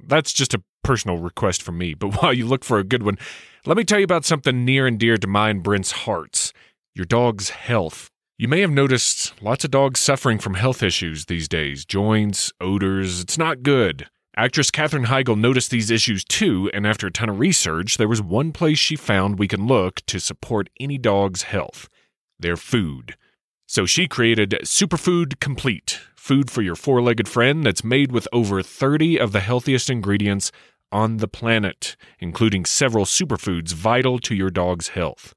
That's 0.00 0.32
just 0.32 0.52
a 0.54 0.62
personal 0.82 1.18
request 1.18 1.62
from 1.62 1.78
me, 1.78 1.94
but 1.94 2.16
while 2.22 2.32
you 2.32 2.46
look 2.46 2.64
for 2.64 2.78
a 2.78 2.84
good 2.84 3.02
one, 3.02 3.18
let 3.66 3.76
me 3.76 3.84
tell 3.84 3.98
you 3.98 4.04
about 4.04 4.24
something 4.24 4.64
near 4.64 4.86
and 4.86 4.98
dear 4.98 5.16
to 5.16 5.26
mine 5.26 5.60
Brent's 5.60 5.92
hearts. 5.92 6.52
Your 6.94 7.06
dog's 7.06 7.50
health. 7.50 8.10
You 8.38 8.48
may 8.48 8.60
have 8.60 8.70
noticed 8.70 9.40
lots 9.40 9.64
of 9.64 9.70
dogs 9.70 10.00
suffering 10.00 10.38
from 10.38 10.54
health 10.54 10.82
issues 10.82 11.26
these 11.26 11.48
days 11.48 11.84
joints, 11.84 12.52
odors. 12.60 13.20
It's 13.20 13.38
not 13.38 13.62
good. 13.62 14.08
Actress 14.36 14.70
Katherine 14.70 15.06
Heigl 15.06 15.38
noticed 15.38 15.70
these 15.70 15.90
issues 15.90 16.24
too, 16.24 16.70
and 16.72 16.86
after 16.86 17.06
a 17.06 17.12
ton 17.12 17.28
of 17.28 17.38
research, 17.38 17.98
there 17.98 18.08
was 18.08 18.22
one 18.22 18.50
place 18.50 18.78
she 18.78 18.96
found 18.96 19.38
we 19.38 19.46
can 19.46 19.66
look 19.66 20.00
to 20.06 20.18
support 20.18 20.70
any 20.80 20.98
dog's 20.98 21.42
health 21.42 21.88
their 22.38 22.56
food. 22.56 23.16
So 23.66 23.86
she 23.86 24.06
created 24.06 24.58
Superfood 24.64 25.40
Complete, 25.40 26.00
food 26.14 26.50
for 26.50 26.60
your 26.60 26.74
four 26.74 27.00
legged 27.00 27.28
friend 27.28 27.64
that's 27.64 27.84
made 27.84 28.12
with 28.12 28.28
over 28.32 28.62
30 28.62 29.18
of 29.18 29.32
the 29.32 29.40
healthiest 29.40 29.88
ingredients 29.88 30.52
on 30.92 31.16
the 31.16 31.28
planet, 31.28 31.96
including 32.20 32.64
several 32.64 33.04
superfoods 33.04 33.72
vital 33.72 34.18
to 34.20 34.34
your 34.34 34.50
dog's 34.50 34.88
health. 34.88 35.34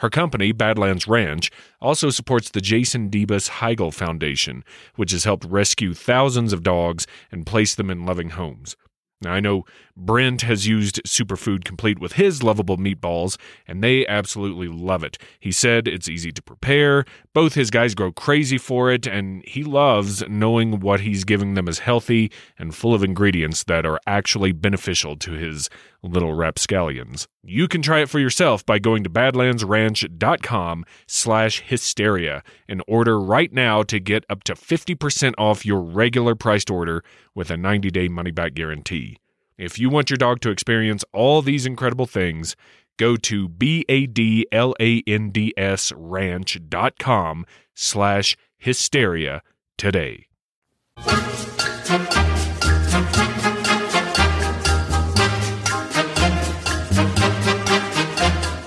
Her 0.00 0.10
company, 0.10 0.50
Badlands 0.50 1.06
Ranch, 1.06 1.50
also 1.80 2.10
supports 2.10 2.50
the 2.50 2.60
Jason 2.60 3.10
Debus 3.10 3.48
Heigl 3.60 3.94
Foundation, 3.94 4.64
which 4.96 5.12
has 5.12 5.24
helped 5.24 5.44
rescue 5.44 5.94
thousands 5.94 6.52
of 6.52 6.64
dogs 6.64 7.06
and 7.30 7.46
place 7.46 7.74
them 7.74 7.90
in 7.90 8.04
loving 8.04 8.30
homes. 8.30 8.76
Now, 9.24 9.32
I 9.32 9.40
know 9.40 9.64
Brent 9.96 10.42
has 10.42 10.66
used 10.66 11.02
Superfood 11.04 11.64
Complete 11.64 11.98
with 11.98 12.14
his 12.14 12.42
lovable 12.42 12.76
meatballs, 12.76 13.36
and 13.66 13.82
they 13.82 14.06
absolutely 14.06 14.68
love 14.68 15.04
it. 15.04 15.18
He 15.38 15.52
said 15.52 15.86
it's 15.86 16.08
easy 16.08 16.32
to 16.32 16.42
prepare, 16.42 17.04
both 17.32 17.54
his 17.54 17.70
guys 17.70 17.94
grow 17.94 18.12
crazy 18.12 18.58
for 18.58 18.90
it, 18.90 19.06
and 19.06 19.44
he 19.46 19.62
loves 19.62 20.22
knowing 20.28 20.80
what 20.80 21.00
he's 21.00 21.24
giving 21.24 21.54
them 21.54 21.68
is 21.68 21.80
healthy 21.80 22.30
and 22.58 22.74
full 22.74 22.94
of 22.94 23.04
ingredients 23.04 23.64
that 23.64 23.86
are 23.86 24.00
actually 24.06 24.52
beneficial 24.52 25.16
to 25.16 25.32
his 25.32 25.70
little 26.02 26.34
rapscallions. 26.34 27.26
You 27.42 27.68
can 27.68 27.82
try 27.82 28.00
it 28.00 28.08
for 28.08 28.18
yourself 28.18 28.64
by 28.66 28.78
going 28.78 29.04
to 29.04 29.10
badlandsranch.com 29.10 30.84
slash 31.06 31.60
hysteria 31.62 32.42
and 32.68 32.82
order 32.86 33.20
right 33.20 33.52
now 33.52 33.82
to 33.84 33.98
get 34.00 34.24
up 34.28 34.44
to 34.44 34.54
50% 34.54 35.34
off 35.38 35.64
your 35.64 35.80
regular 35.80 36.34
priced 36.34 36.70
order 36.70 37.04
with 37.34 37.50
a 37.50 37.54
90-day 37.56 38.08
money-back 38.08 38.54
guarantee. 38.54 39.13
If 39.56 39.78
you 39.78 39.88
want 39.88 40.10
your 40.10 40.16
dog 40.16 40.40
to 40.40 40.50
experience 40.50 41.04
all 41.12 41.40
these 41.40 41.64
incredible 41.64 42.06
things, 42.06 42.56
go 42.96 43.14
to 43.14 43.48
B-A-D-L-A-N-D-S 43.48 43.92
ranch.com 45.96 47.46
slash 47.74 48.36
hysteria 48.58 49.42
today. 49.78 50.26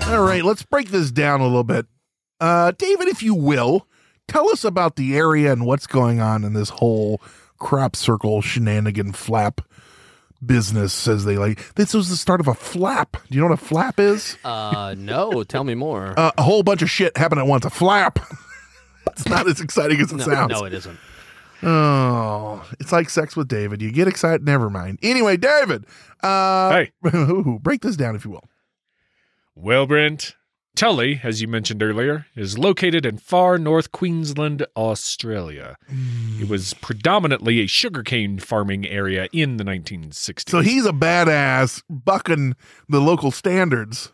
All 0.07 0.23
right, 0.23 0.41
let's 0.45 0.63
break 0.63 0.87
this 0.89 1.11
down 1.11 1.41
a 1.41 1.45
little 1.45 1.65
bit. 1.65 1.85
Uh, 2.39 2.71
David, 2.77 3.09
if 3.09 3.21
you 3.21 3.35
will, 3.35 3.87
tell 4.29 4.49
us 4.49 4.63
about 4.63 4.95
the 4.95 5.17
area 5.17 5.51
and 5.51 5.65
what's 5.65 5.85
going 5.85 6.21
on 6.21 6.45
in 6.45 6.53
this 6.53 6.69
whole 6.69 7.21
crop 7.59 7.95
circle 7.97 8.41
shenanigan 8.41 9.11
flap 9.11 9.59
business, 10.45 11.07
as 11.07 11.25
they 11.25 11.37
like. 11.37 11.73
This 11.75 11.93
was 11.93 12.09
the 12.09 12.15
start 12.15 12.39
of 12.39 12.47
a 12.47 12.53
flap. 12.53 13.13
Do 13.29 13.35
you 13.35 13.39
know 13.41 13.47
what 13.49 13.59
a 13.59 13.65
flap 13.65 13.99
is? 13.99 14.37
Uh, 14.43 14.95
no, 14.97 15.43
tell 15.43 15.63
me 15.63 15.75
more. 15.75 16.13
Uh, 16.17 16.31
a 16.37 16.43
whole 16.43 16.63
bunch 16.63 16.81
of 16.81 16.89
shit 16.89 17.15
happened 17.17 17.39
at 17.39 17.47
once. 17.47 17.65
A 17.65 17.69
flap. 17.69 18.19
it's 19.07 19.27
not 19.27 19.47
as 19.47 19.61
exciting 19.61 19.99
as 19.99 20.11
it 20.11 20.17
no, 20.17 20.23
sounds. 20.25 20.51
no, 20.51 20.65
it 20.65 20.73
isn't. 20.73 20.97
Oh, 21.63 22.63
it's 22.79 22.91
like 22.91 23.09
sex 23.09 23.35
with 23.35 23.47
David. 23.47 23.81
You 23.81 23.91
get 23.91 24.07
excited. 24.07 24.43
Never 24.45 24.69
mind. 24.69 24.99
Anyway, 25.01 25.37
David, 25.37 25.85
uh, 26.21 26.71
Hey. 26.71 26.91
break 27.61 27.81
this 27.81 27.95
down 27.95 28.15
if 28.15 28.25
you 28.25 28.31
will. 28.31 28.43
Well, 29.55 29.87
Brent, 29.87 30.35
Tully, 30.77 31.19
as 31.23 31.41
you 31.41 31.47
mentioned 31.47 31.81
earlier, 31.81 32.27
is 32.35 32.55
located 32.59 33.03
in 33.03 33.17
far 33.17 33.57
north 33.57 33.91
Queensland, 33.91 34.63
Australia. 34.75 35.75
It 36.39 36.47
was 36.47 36.75
predominantly 36.75 37.61
a 37.61 37.67
sugarcane 37.67 38.37
farming 38.37 38.85
area 38.87 39.27
in 39.33 39.57
the 39.57 39.63
1960s. 39.63 40.47
So 40.47 40.59
he's 40.61 40.85
a 40.85 40.91
badass, 40.91 41.81
bucking 41.89 42.55
the 42.87 43.01
local 43.01 43.31
standards, 43.31 44.11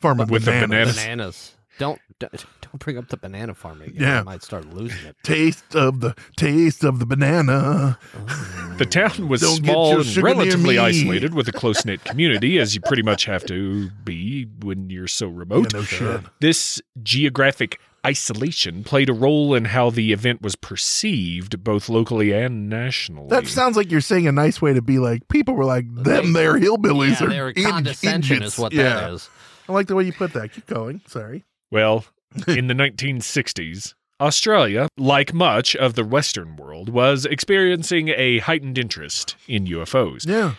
farming 0.00 0.28
With 0.28 0.46
the 0.46 0.52
bananas. 0.52 0.96
bananas. 0.96 1.56
Bananas. 1.82 2.00
Don't 2.20 2.22
don't 2.30 2.46
don't 2.62 2.78
bring 2.78 2.98
up 2.98 3.08
the 3.08 3.16
banana 3.16 3.54
farming. 3.54 3.90
Again. 3.90 4.02
Yeah. 4.02 4.20
I 4.20 4.22
might 4.22 4.42
start 4.42 4.66
losing 4.72 5.04
it. 5.06 5.16
Taste 5.22 5.74
of 5.74 6.00
the 6.00 6.14
taste 6.36 6.84
of 6.84 6.98
the 6.98 7.06
banana. 7.06 7.98
Oh. 8.16 8.74
The 8.78 8.86
town 8.86 9.28
was 9.28 9.42
Don't 9.42 9.56
small 9.56 10.00
and 10.00 10.16
relatively 10.16 10.78
isolated 10.78 11.34
with 11.34 11.48
a 11.48 11.52
close 11.52 11.84
knit 11.84 12.04
community, 12.04 12.58
as 12.58 12.74
you 12.74 12.80
pretty 12.80 13.02
much 13.02 13.26
have 13.26 13.44
to 13.46 13.90
be 14.04 14.46
when 14.60 14.90
you're 14.90 15.08
so 15.08 15.26
remote. 15.26 15.72
Yeah, 15.72 15.80
no 15.80 15.84
shit. 15.84 16.20
This 16.40 16.80
geographic 17.02 17.78
isolation 18.04 18.82
played 18.82 19.08
a 19.08 19.12
role 19.12 19.54
in 19.54 19.66
how 19.66 19.90
the 19.90 20.12
event 20.12 20.42
was 20.42 20.56
perceived, 20.56 21.62
both 21.62 21.88
locally 21.88 22.32
and 22.32 22.68
nationally. 22.68 23.28
That 23.28 23.46
sounds 23.46 23.76
like 23.76 23.90
you're 23.90 24.00
saying 24.00 24.26
a 24.26 24.32
nice 24.32 24.60
way 24.60 24.72
to 24.72 24.82
be 24.82 24.98
like 24.98 25.28
people 25.28 25.54
were 25.54 25.64
like 25.64 25.84
them. 25.94 26.32
They're 26.32 26.54
hillbillies 26.54 27.20
yeah, 27.20 27.26
or 27.26 27.30
they 27.30 27.40
were 27.40 27.50
in- 27.50 27.64
condescension 27.64 28.36
idiots." 28.38 28.54
is 28.54 28.58
what 28.58 28.72
yeah. 28.72 28.82
that 28.82 29.12
is. 29.12 29.28
I 29.68 29.72
like 29.72 29.86
the 29.86 29.94
way 29.94 30.04
you 30.04 30.12
put 30.12 30.32
that. 30.32 30.52
Keep 30.52 30.66
going. 30.66 31.00
Sorry. 31.06 31.44
Well, 31.72 32.04
in 32.46 32.68
the 32.68 32.74
1960s, 32.74 33.94
Australia, 34.20 34.88
like 34.96 35.34
much 35.34 35.74
of 35.74 35.94
the 35.94 36.04
Western 36.04 36.56
world, 36.56 36.88
was 36.88 37.24
experiencing 37.24 38.10
a 38.10 38.38
heightened 38.38 38.78
interest 38.78 39.34
in 39.48 39.66
UFOs. 39.66 40.26
Yeah. 40.28 40.54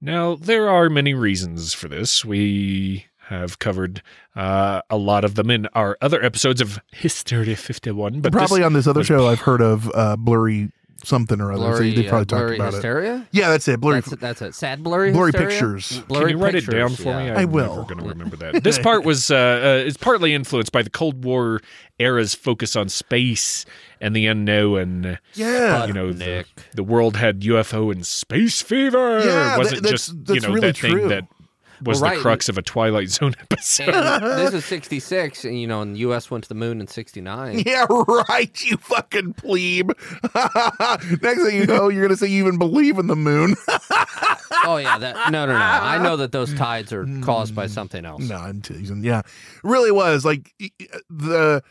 Now, 0.00 0.34
there 0.34 0.68
are 0.68 0.90
many 0.90 1.14
reasons 1.14 1.72
for 1.72 1.88
this. 1.88 2.24
We 2.24 3.06
have 3.28 3.58
covered 3.58 4.02
uh, 4.34 4.82
a 4.90 4.96
lot 4.96 5.24
of 5.24 5.34
them 5.34 5.50
in 5.50 5.66
our 5.74 5.96
other 6.00 6.22
episodes 6.22 6.60
of 6.60 6.78
Hysteria 6.92 7.56
51. 7.56 8.20
But 8.20 8.32
Probably 8.32 8.60
this 8.60 8.66
on 8.66 8.72
this 8.72 8.86
other 8.86 9.04
show, 9.04 9.28
I've 9.28 9.40
heard 9.40 9.62
of 9.62 9.90
uh, 9.94 10.16
blurry 10.16 10.72
something 11.06 11.40
or 11.40 11.52
other. 11.52 11.62
so 11.62 11.68
Blurry, 11.78 11.94
they 11.94 12.06
uh, 12.06 12.10
probably 12.10 12.26
talked 12.26 12.54
about 12.54 12.72
hysteria. 12.72 13.16
it. 13.16 13.26
Yeah, 13.32 13.50
that's 13.50 13.68
it. 13.68 13.80
Blurry. 13.80 14.00
That's, 14.00 14.16
that's 14.16 14.42
it. 14.42 14.54
Sad 14.54 14.82
blurry. 14.82 15.12
Blurry 15.12 15.28
hysteria? 15.32 15.48
pictures. 15.50 16.00
Blurry 16.08 16.32
Can 16.32 16.38
you 16.38 16.44
write 16.44 16.54
it 16.54 16.66
down 16.70 16.90
for 16.90 17.16
me? 17.16 17.26
yeah. 17.26 17.38
I 17.38 17.42
I'm 17.42 17.52
will. 17.52 17.76
never 17.76 17.82
going 17.94 17.98
to 18.02 18.08
remember 18.08 18.36
that. 18.36 18.62
This 18.64 18.78
part 18.78 19.04
was 19.04 19.30
uh, 19.30 19.36
uh, 19.36 19.86
is 19.86 19.96
partly 19.96 20.34
influenced 20.34 20.72
by 20.72 20.82
the 20.82 20.90
Cold 20.90 21.24
War 21.24 21.60
era's 21.98 22.34
focus 22.34 22.74
on 22.74 22.88
space 22.88 23.64
and 24.00 24.14
the 24.16 24.26
unknown. 24.26 25.18
yeah. 25.34 25.86
you 25.86 25.92
know, 25.92 26.12
the, 26.12 26.24
Nick. 26.24 26.46
the 26.74 26.82
world 26.82 27.16
had 27.16 27.40
UFO 27.42 27.92
and 27.92 28.04
space 28.04 28.60
fever. 28.62 29.24
Yeah, 29.24 29.56
wasn't 29.58 29.82
that- 29.82 29.90
just 29.90 30.24
that's- 30.26 30.34
you 30.42 30.48
know 30.48 30.54
really 30.54 30.68
that 30.68 30.76
thing 30.76 31.08
that 31.08 31.26
was 31.84 32.00
Well, 32.00 32.14
the 32.14 32.20
crux 32.20 32.48
of 32.48 32.58
a 32.58 32.62
Twilight 32.62 33.08
Zone 33.08 33.34
episode. 33.40 33.94
And 33.94 34.24
this 34.38 34.54
is 34.54 34.64
66, 34.64 35.44
and 35.44 35.60
you 35.60 35.66
know, 35.66 35.82
and 35.82 35.94
the 35.94 36.00
U.S. 36.00 36.30
went 36.30 36.44
to 36.44 36.48
the 36.48 36.54
moon 36.54 36.80
in 36.80 36.86
69. 36.86 37.62
Yeah, 37.66 37.86
right, 38.28 38.62
you 38.62 38.76
fucking 38.76 39.34
plebe. 39.34 39.92
Next 41.22 41.44
thing 41.44 41.56
you 41.56 41.66
know, 41.66 41.88
you're 41.88 42.02
gonna 42.02 42.16
say 42.16 42.26
you 42.26 42.42
even 42.44 42.58
believe 42.58 42.98
in 42.98 43.06
the 43.06 43.16
moon. 43.16 43.54
Oh 44.66 44.76
yeah, 44.76 44.98
that 44.98 45.30
no, 45.30 45.46
no, 45.46 45.52
no. 45.52 45.58
I 45.58 45.98
know 46.02 46.16
that 46.16 46.32
those 46.32 46.52
tides 46.54 46.92
are 46.92 47.06
caused 47.22 47.54
by 47.54 47.66
something 47.66 48.04
else. 48.04 48.22
no, 48.28 48.36
I'm 48.36 48.60
teasing. 48.62 49.04
Yeah, 49.04 49.22
really 49.62 49.90
was 49.90 50.24
like 50.24 50.52
the. 51.10 51.62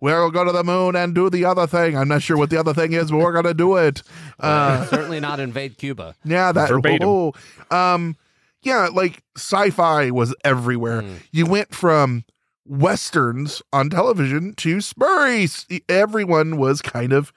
We'll 0.00 0.32
go 0.32 0.42
to 0.44 0.50
the 0.50 0.64
moon 0.64 0.96
and 0.96 1.14
do 1.14 1.30
the 1.30 1.44
other 1.44 1.68
thing. 1.68 1.96
I'm 1.96 2.08
not 2.08 2.22
sure 2.22 2.36
what 2.36 2.50
the 2.50 2.58
other 2.58 2.74
thing 2.74 2.92
is, 2.92 3.12
but 3.12 3.18
we're 3.18 3.30
gonna 3.32 3.54
do 3.54 3.76
it. 3.76 4.02
Uh, 4.40 4.84
Certainly 4.86 5.20
not 5.20 5.38
invade 5.38 5.78
Cuba. 5.78 6.16
yeah, 6.24 6.50
that. 6.50 6.70
Verbatim. 6.70 7.06
oh, 7.08 7.32
um, 7.70 8.16
yeah, 8.62 8.88
like 8.92 9.22
sci-fi 9.36 10.10
was 10.10 10.34
everywhere. 10.44 11.02
Mm. 11.02 11.16
You 11.32 11.46
went 11.46 11.74
from 11.74 12.24
westerns 12.66 13.60
on 13.72 13.90
television 13.90 14.54
to 14.54 14.76
Spurries. 14.76 15.80
Everyone 15.88 16.56
was 16.58 16.80
kind 16.82 17.12
of 17.12 17.32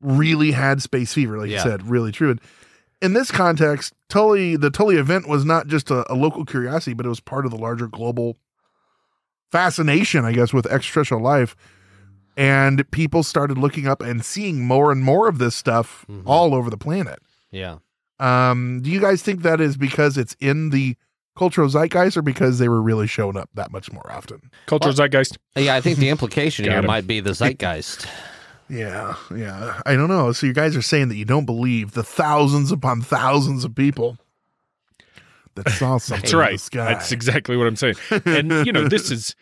really 0.00 0.52
had 0.52 0.82
space 0.82 1.12
fever, 1.14 1.38
like 1.38 1.50
Yeah. 1.50 1.56
you 1.64 1.70
said, 1.70 1.88
really 1.88 2.12
true. 2.12 2.30
And 2.30 2.40
in 3.02 3.12
this 3.14 3.30
context, 3.30 3.92
Tully, 4.08 4.56
the 4.56 4.70
Tully 4.70 4.96
event 4.96 5.28
was 5.28 5.44
not 5.44 5.66
just 5.66 5.90
a, 5.90 6.10
a 6.12 6.14
local 6.14 6.44
curiosity, 6.44 6.94
but 6.94 7.06
it 7.06 7.08
was 7.08 7.20
part 7.20 7.44
of 7.44 7.50
the 7.50 7.58
larger 7.58 7.88
global 7.88 8.36
fascination, 9.50 10.24
I 10.24 10.32
guess, 10.32 10.52
with 10.52 10.66
extraterrestrial 10.66 11.22
life. 11.22 11.56
And 12.36 12.88
people 12.90 13.22
started 13.22 13.58
looking 13.58 13.86
up 13.86 14.02
and 14.02 14.24
seeing 14.24 14.64
more 14.64 14.90
and 14.90 15.02
more 15.02 15.28
of 15.28 15.38
this 15.38 15.54
stuff 15.54 16.04
Mhm. 16.10 16.22
all 16.26 16.54
over 16.54 16.68
the 16.70 16.76
planet. 16.76 17.20
Yeah. 17.50 17.78
Um, 18.24 18.80
do 18.82 18.90
you 18.90 19.00
guys 19.00 19.22
think 19.22 19.42
that 19.42 19.60
is 19.60 19.76
because 19.76 20.16
it's 20.16 20.34
in 20.40 20.70
the 20.70 20.96
cultural 21.36 21.68
zeitgeist 21.68 22.16
or 22.16 22.22
because 22.22 22.58
they 22.58 22.68
were 22.68 22.80
really 22.80 23.06
showing 23.06 23.36
up 23.36 23.50
that 23.54 23.70
much 23.72 23.92
more 23.92 24.10
often? 24.10 24.50
Cultural 24.66 24.90
Well- 24.90 24.96
zeitgeist. 24.96 25.36
Yeah, 25.56 25.74
I 25.74 25.80
think 25.80 25.98
the 25.98 26.08
implication 26.08 26.64
here 26.68 26.78
him. 26.78 26.86
might 26.86 27.06
be 27.06 27.20
the 27.20 27.30
zeitgeist. 27.34 28.06
Yeah, 28.68 29.14
yeah. 29.34 29.80
I 29.84 29.94
don't 29.94 30.08
know. 30.08 30.32
So 30.32 30.46
you 30.46 30.54
guys 30.54 30.74
are 30.76 30.82
saying 30.82 31.08
that 31.08 31.16
you 31.16 31.26
don't 31.26 31.44
believe 31.44 31.92
the 31.92 32.02
thousands 32.02 32.72
upon 32.72 33.02
thousands 33.02 33.62
of 33.64 33.74
people 33.74 34.16
that 35.54 35.68
saw 35.68 35.98
something 35.98 36.22
That's 36.22 36.32
in 36.32 36.38
right. 36.38 36.52
the 36.52 36.58
sky. 36.58 36.84
That's 36.94 37.12
exactly 37.12 37.56
what 37.58 37.66
I'm 37.66 37.76
saying. 37.76 37.96
And 38.24 38.66
you 38.66 38.72
know, 38.72 38.88
this 38.88 39.10
is 39.10 39.36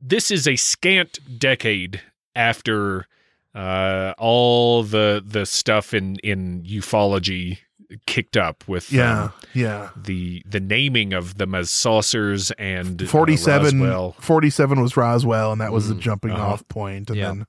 this 0.00 0.30
is 0.30 0.46
a 0.46 0.54
scant 0.54 1.18
decade 1.40 2.00
after 2.36 3.06
uh, 3.54 4.14
all 4.16 4.84
the 4.84 5.22
the 5.26 5.44
stuff 5.44 5.92
in 5.92 6.16
in 6.22 6.62
ufology 6.62 7.58
kicked 8.06 8.36
up 8.36 8.64
with 8.68 8.92
yeah, 8.92 9.24
um, 9.24 9.32
yeah. 9.54 9.90
the 9.96 10.42
the 10.46 10.60
naming 10.60 11.12
of 11.12 11.38
them 11.38 11.54
as 11.54 11.70
saucers 11.70 12.50
and 12.52 13.02
uh, 13.02 13.06
47, 13.06 13.80
Roswell. 13.80 14.12
47 14.20 14.80
was 14.82 14.96
Roswell, 14.96 15.52
and 15.52 15.60
that 15.60 15.72
was 15.72 15.88
the 15.88 15.94
Mm, 15.94 16.00
jumping 16.00 16.30
uh-huh. 16.32 16.46
off 16.46 16.68
point. 16.68 17.08
And 17.10 17.18
Yeah. 17.18 17.26
then, 17.28 17.46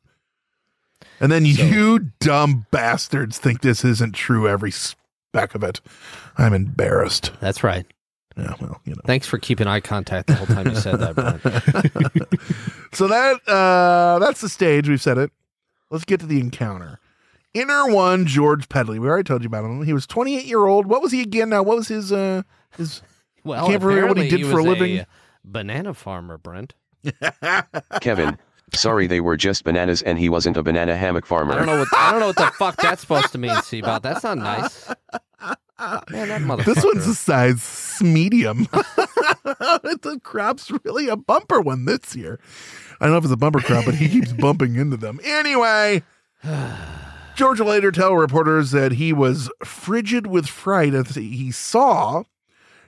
and 1.19 1.31
then 1.31 1.45
So- 1.45 1.63
you 1.63 1.99
dumb 2.19 2.65
bastards 2.71 3.37
think 3.37 3.61
this 3.61 3.83
isn't 3.83 4.13
true 4.15 4.47
every 4.47 4.71
speck 4.71 5.55
of 5.55 5.63
it. 5.63 5.81
I'm 6.37 6.53
embarrassed. 6.53 7.31
That's 7.41 7.63
right. 7.63 7.85
Yeah, 8.37 8.53
well, 8.61 8.79
you 8.85 8.93
know. 8.93 9.01
Thanks 9.05 9.27
for 9.27 9.37
keeping 9.37 9.67
eye 9.67 9.81
contact 9.81 10.27
the 10.27 10.35
whole 10.35 10.47
time 10.47 10.67
you 10.69 10.75
said 10.75 10.95
that, 11.01 11.15
Brent. 11.15 11.41
so 12.93 13.07
that 13.07 13.41
uh 13.49 14.19
that's 14.19 14.39
the 14.39 14.47
stage. 14.47 14.87
We've 14.87 15.01
said 15.01 15.17
it. 15.17 15.31
Let's 15.91 16.05
get 16.05 16.21
to 16.21 16.25
the 16.25 16.39
encounter. 16.39 16.99
Inner 17.53 17.91
one, 17.91 18.25
George 18.25 18.69
Pedley. 18.69 18.99
We 18.99 19.07
already 19.07 19.23
told 19.23 19.41
you 19.41 19.47
about 19.47 19.65
him. 19.65 19.83
He 19.83 19.93
was 19.93 20.05
28 20.05 20.45
year 20.45 20.67
old. 20.67 20.85
What 20.85 21.01
was 21.01 21.11
he 21.11 21.21
again? 21.21 21.49
Now, 21.49 21.63
what 21.63 21.77
was 21.77 21.87
his 21.87 22.11
uh 22.11 22.43
his? 22.77 23.01
Well, 23.45 23.67
Can't 23.67 23.81
remember 23.81 24.07
what 24.09 24.17
he 24.17 24.25
apparently 24.25 24.43
did 24.43 24.51
for 24.51 24.59
a 24.59 24.63
was 24.63 24.79
living. 24.79 25.05
banana 25.45 25.93
farmer, 25.93 26.37
Brent. 26.37 26.73
Kevin, 28.01 28.37
sorry 28.75 29.07
they 29.07 29.21
were 29.21 29.37
just 29.37 29.63
bananas 29.63 30.01
and 30.01 30.19
he 30.19 30.27
wasn't 30.27 30.57
a 30.57 30.61
banana 30.61 30.97
hammock 30.97 31.25
farmer. 31.25 31.53
I 31.53 31.55
don't 31.55 31.65
know 31.65 31.79
what 31.79 31.87
I 31.95 32.11
don't 32.11 32.19
know 32.19 32.27
what 32.27 32.35
the 32.35 32.51
fuck 32.57 32.75
that's 32.75 32.99
supposed 32.99 33.31
to 33.31 33.37
mean, 33.37 33.51
Seabot. 33.51 34.01
That's 34.01 34.25
not 34.25 34.39
nice. 34.39 34.89
Man, 34.89 36.27
that 36.27 36.41
motherfucker. 36.41 36.65
This 36.75 36.83
one's 36.83 37.07
a 37.07 37.15
size 37.15 37.97
medium. 38.01 38.67
the 38.73 40.19
crop's 40.21 40.69
really 40.83 41.07
a 41.07 41.15
bumper 41.15 41.61
one 41.61 41.85
this 41.85 42.13
year. 42.13 42.41
I 42.99 43.05
don't 43.05 43.13
know 43.13 43.19
if 43.19 43.23
it's 43.23 43.33
a 43.33 43.37
bumper 43.37 43.61
crop, 43.61 43.85
but 43.85 43.95
he 43.95 44.09
keeps 44.09 44.33
bumping 44.33 44.75
into 44.75 44.97
them. 44.97 45.21
Anyway, 45.23 46.03
George 47.39 47.61
later 47.61 47.89
tell 47.89 48.15
reporters 48.15 48.71
that 48.71 48.91
he 48.91 49.13
was 49.13 49.49
frigid 49.63 50.27
with 50.27 50.45
fright 50.45 50.93
as 50.93 51.15
he 51.15 51.51
saw 51.53 52.23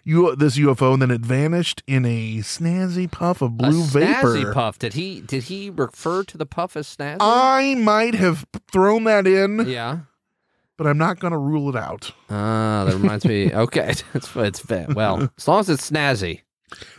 you 0.04 0.36
this 0.36 0.58
UFO 0.58 0.92
and 0.92 1.02
then 1.02 1.10
it 1.10 1.22
vanished 1.22 1.82
in 1.88 2.04
a 2.04 2.40
snazzy 2.40 3.10
puff 3.10 3.42
of 3.42 3.56
blue 3.56 3.82
a 3.82 3.86
vapor. 3.86 4.28
snazzy 4.36 4.54
puff. 4.54 4.78
Did 4.78 4.92
he 4.92 5.22
did 5.22 5.44
he 5.44 5.70
refer 5.70 6.26
to 6.26 6.38
the 6.38 6.46
puff 6.46 6.76
as 6.76 6.94
snazzy? 6.94 7.20
I 7.22 7.76
might 7.76 8.14
have 8.16 8.46
thrown 8.70 9.06
that 9.06 9.26
in, 9.26 9.70
yeah. 9.70 10.00
but 10.76 10.86
I'm 10.86 10.98
not 10.98 11.22
going 11.22 11.32
to 11.32 11.38
rule 11.38 11.70
it 11.70 11.78
out. 11.78 12.12
Ah, 12.30 12.84
that 12.84 12.96
reminds 12.96 13.24
me. 13.24 13.54
Okay, 13.54 13.92
it's 14.14 14.36
it's 14.36 14.60
fa- 14.60 14.88
well 14.94 15.30
as 15.38 15.48
long 15.48 15.62
as 15.62 15.70
it's 15.70 15.90
snazzy. 15.90 16.42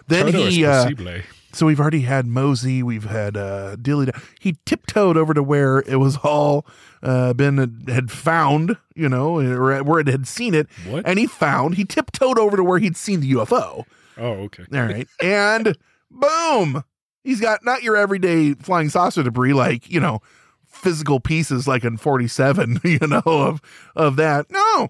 Then 0.09 0.33
Todo 0.33 0.47
he 0.47 0.65
uh, 0.65 0.85
posible. 0.85 1.21
So 1.55 1.67
we've 1.67 1.81
already 1.81 2.01
had 2.01 2.27
Mosey, 2.27 2.83
we've 2.83 3.05
had 3.05 3.37
uh, 3.37 3.77
Dilly. 3.77 4.11
He 4.41 4.57
tiptoed 4.65 5.17
over 5.17 5.35
to 5.35 5.43
where 5.43 5.81
it 5.81 5.97
was 5.97 6.17
all 6.19 6.67
uh, 7.03 7.35
been 7.35 7.85
had 7.88 8.11
found, 8.11 8.77
you 8.95 9.09
know, 9.09 9.38
or 9.38 9.83
where 9.85 10.01
it 10.01 10.07
had 10.09 10.27
seen 10.27 10.55
it, 10.55 10.69
What? 10.88 11.07
and 11.07 11.19
he 11.19 11.27
found. 11.27 11.75
He 11.75 11.85
tiptoed 11.85 12.38
over 12.38 12.57
to 12.57 12.65
where 12.65 12.79
he'd 12.79 12.97
seen 12.97 13.21
the 13.21 13.33
UFO. 13.33 13.85
Oh, 14.17 14.25
okay. 14.45 14.65
All 14.73 14.83
right, 14.83 15.07
and 15.23 15.77
boom, 16.11 16.85
he's 17.25 17.41
got 17.41 17.65
not 17.65 17.83
your 17.83 17.97
everyday 17.97 18.55
flying 18.55 18.88
saucer 18.88 19.23
debris, 19.23 19.53
like 19.53 19.91
you 19.91 20.01
know, 20.01 20.21
physical 20.67 21.21
pieces 21.21 21.67
like 21.69 21.85
in 21.85 21.97
forty 21.97 22.29
seven, 22.29 22.81
you 22.85 22.99
know, 23.07 23.23
of 23.25 23.61
of 23.97 24.17
that. 24.17 24.51
No, 24.51 24.88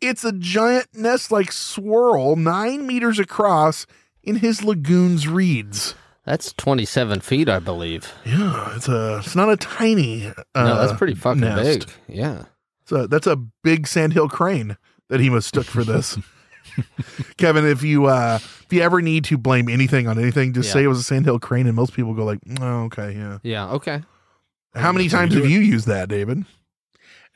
it's 0.00 0.24
a 0.24 0.32
giant 0.32 0.88
nest-like 0.94 1.52
swirl, 1.52 2.36
nine 2.36 2.86
meters 2.86 3.18
across, 3.18 3.86
in 4.22 4.36
his 4.36 4.62
lagoon's 4.64 5.26
reeds. 5.28 5.94
That's 6.24 6.52
twenty 6.52 6.84
seven 6.84 7.20
feet, 7.20 7.48
I 7.48 7.58
believe. 7.58 8.12
Yeah, 8.24 8.76
it's 8.76 8.88
a 8.88 9.18
it's 9.18 9.34
not 9.34 9.50
a 9.50 9.56
tiny. 9.56 10.26
Uh, 10.26 10.32
no, 10.54 10.78
that's 10.78 10.96
pretty 10.98 11.14
fucking 11.14 11.40
nest. 11.40 11.86
big. 12.06 12.16
Yeah. 12.16 12.44
So 12.84 13.06
that's 13.06 13.26
a 13.26 13.36
big 13.36 13.86
sandhill 13.86 14.28
crane 14.28 14.76
that 15.08 15.20
he 15.20 15.30
mistook 15.30 15.64
for 15.66 15.82
this. 15.84 16.18
Kevin, 17.36 17.64
if 17.66 17.82
you 17.82 18.06
uh 18.06 18.38
if 18.42 18.66
you 18.72 18.82
ever 18.82 19.00
need 19.02 19.24
to 19.24 19.38
blame 19.38 19.68
anything 19.68 20.06
on 20.08 20.18
anything, 20.18 20.52
just 20.52 20.68
Yeah. 20.68 20.72
say 20.74 20.84
it 20.84 20.88
was 20.88 20.98
a 21.00 21.02
sandhill 21.02 21.38
crane, 21.38 21.66
and 21.66 21.74
most 21.74 21.94
people 21.94 22.14
go 22.14 22.24
like, 22.24 22.38
"Oh, 22.60 22.82
okay, 22.84 23.12
yeah." 23.16 23.38
Yeah. 23.42 23.70
Okay. 23.72 24.02
How 24.74 24.92
many 24.92 25.08
times 25.08 25.34
have 25.34 25.46
you 25.46 25.58
used 25.60 25.88
that, 25.88 26.08
David? 26.08 26.44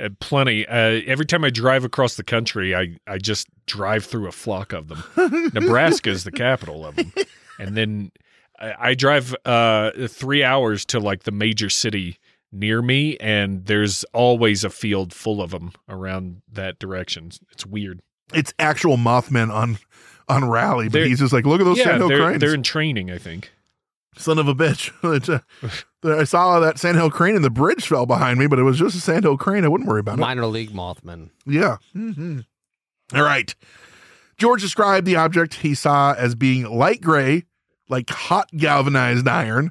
Uh, 0.00 0.09
plenty. 0.20 0.66
Uh, 0.66 1.00
every 1.07 1.24
time 1.26 1.44
I 1.44 1.50
drive 1.50 1.85
across 1.85 2.16
the 2.16 2.24
country, 2.24 2.74
I, 2.74 2.96
I 3.07 3.18
just 3.18 3.46
drive 3.66 4.04
through 4.04 4.26
a 4.26 4.33
flock 4.33 4.72
of 4.72 4.88
them. 4.88 5.04
Nebraska 5.54 6.11
is 6.11 6.24
the 6.24 6.33
capital 6.33 6.85
of 6.85 6.96
them, 6.96 7.12
and 7.59 7.76
then 7.76 8.11
I, 8.59 8.74
I 8.90 8.94
drive 8.94 9.35
uh, 9.44 9.92
three 10.09 10.42
hours 10.42 10.85
to 10.87 10.98
like 11.00 11.22
the 11.22 11.30
major 11.30 11.70
city 11.70 12.18
near 12.50 12.83
me, 12.83 13.16
and 13.18 13.66
there's 13.66 14.04
always 14.12 14.64
a 14.64 14.70
field 14.70 15.12
full 15.12 15.40
of 15.40 15.50
them 15.50 15.72
around 15.88 16.42
that 16.52 16.78
direction. 16.78 17.30
It's 17.52 17.64
weird. 17.66 18.00
It's 18.33 18.52
actual 18.59 18.96
Mothman 18.96 19.52
on 19.52 19.78
on 20.28 20.48
rally, 20.48 20.87
but 20.87 20.92
They're- 20.94 21.07
he's 21.07 21.20
just 21.20 21.33
like, 21.33 21.46
"Look 21.46 21.61
at 21.61 21.64
those 21.64 21.78
yeah, 21.78 21.85
sandhill 21.85 22.09
they're, 22.09 22.18
cranes." 22.24 22.40
they're 22.40 22.54
in 22.54 22.62
training, 22.62 23.11
I 23.11 23.18
think. 23.18 23.52
Son 24.16 24.38
of 24.38 24.48
a 24.48 24.55
bitch! 24.55 24.90
Uh, 26.05 26.18
I 26.18 26.24
saw 26.24 26.61
that 26.61 26.79
sandhill 26.79 27.09
crane 27.11 27.35
and 27.35 27.42
the 27.42 27.48
bridge 27.48 27.87
fell 27.87 28.05
behind 28.05 28.38
me, 28.38 28.46
but 28.46 28.59
it 28.59 28.62
was 28.62 28.79
just 28.79 28.94
a 28.94 29.00
sandhill 29.00 29.38
crane. 29.38 29.64
I 29.64 29.68
wouldn't 29.68 29.88
worry 29.88 30.00
about 30.00 30.18
it. 30.18 30.20
Minor 30.20 30.44
league 30.46 30.70
Mothman. 30.70 31.31
Yeah. 31.46 31.79
hmm 31.94 32.40
All 33.14 33.22
right. 33.22 33.55
George 34.37 34.61
described 34.61 35.07
the 35.07 35.16
object 35.16 35.55
he 35.55 35.74
saw 35.74 36.12
as 36.12 36.35
being 36.35 36.64
light 36.64 37.00
gray, 37.00 37.44
like 37.88 38.11
hot 38.11 38.50
galvanized 38.55 39.27
iron. 39.27 39.70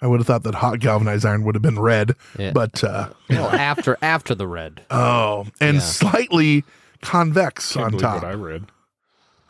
I 0.00 0.06
would 0.06 0.20
have 0.20 0.26
thought 0.28 0.44
that 0.44 0.54
hot 0.54 0.78
galvanized 0.78 1.26
iron 1.26 1.42
would 1.42 1.56
have 1.56 1.62
been 1.62 1.80
red, 1.80 2.14
Yeah. 2.38 2.52
but 2.52 2.84
uh, 2.84 3.08
well, 3.28 3.48
after 3.50 3.98
after 4.00 4.36
the 4.36 4.46
red. 4.46 4.82
oh, 4.92 5.46
and 5.60 5.78
Yeah. 5.78 5.80
slightly 5.82 6.64
convex 7.02 7.72
Can't 7.72 7.94
on 7.94 7.98
top. 7.98 8.22
what 8.22 8.30
I 8.30 8.34
read. 8.34 8.66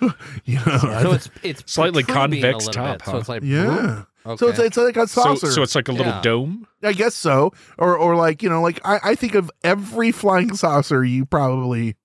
you 0.44 0.56
know, 0.56 0.98
So 1.02 1.12
it's 1.12 1.30
it's 1.42 1.72
Slightly 1.72 2.02
protruding 2.04 2.44
a 2.44 2.52
convex 2.52 2.68
top, 2.74 2.98
bit. 2.98 3.06
So 3.06 3.16
it's 3.18 3.28
like 3.28 3.42
yeah. 3.42 4.04
Okay. 4.24 4.36
So 4.38 4.48
it's 4.48 4.58
it's 4.58 4.76
like 4.76 4.96
a 4.96 5.06
saucer. 5.06 5.50
so 5.52 5.62
it's 5.62 5.74
like 5.74 5.88
a 5.88 5.92
little 5.92 6.12
Yeah. 6.12 6.20
dome. 6.20 6.66
I 6.82 6.92
guess 6.92 7.14
so. 7.14 7.52
Or 7.78 7.96
or 7.96 8.16
like, 8.16 8.42
you 8.42 8.48
know, 8.48 8.60
like 8.62 8.80
I, 8.84 8.98
I 9.04 9.14
think 9.14 9.34
of 9.34 9.50
every 9.64 10.12
flying 10.12 10.54
saucer 10.56 11.04
you 11.04 11.24
probably 11.24 11.96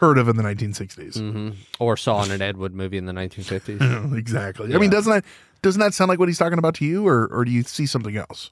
heard 0.00 0.18
of 0.18 0.28
in 0.28 0.36
the 0.36 0.42
1960s. 0.42 1.18
hmm 1.18 1.50
or 1.78 1.96
saw 1.96 2.22
in 2.24 2.30
an 2.30 2.42
Ed 2.42 2.56
Wood 2.56 2.74
movie 2.74 2.96
in 2.98 3.06
the 3.06 3.12
1950s. 3.12 4.16
exactly. 4.18 4.74
I 4.74 4.78
mean, 4.78 4.90
doesn't 4.90 5.12
that 5.12 5.24
doesn't 5.62 5.80
that 5.80 5.94
sound 5.94 6.08
like 6.08 6.18
what 6.18 6.28
he's 6.28 6.38
talking 6.38 6.58
about 6.58 6.74
to 6.76 6.84
you, 6.84 7.06
or 7.06 7.28
or 7.28 7.44
do 7.44 7.50
you 7.52 7.62
see 7.62 7.86
something 7.86 8.16
else? 8.16 8.50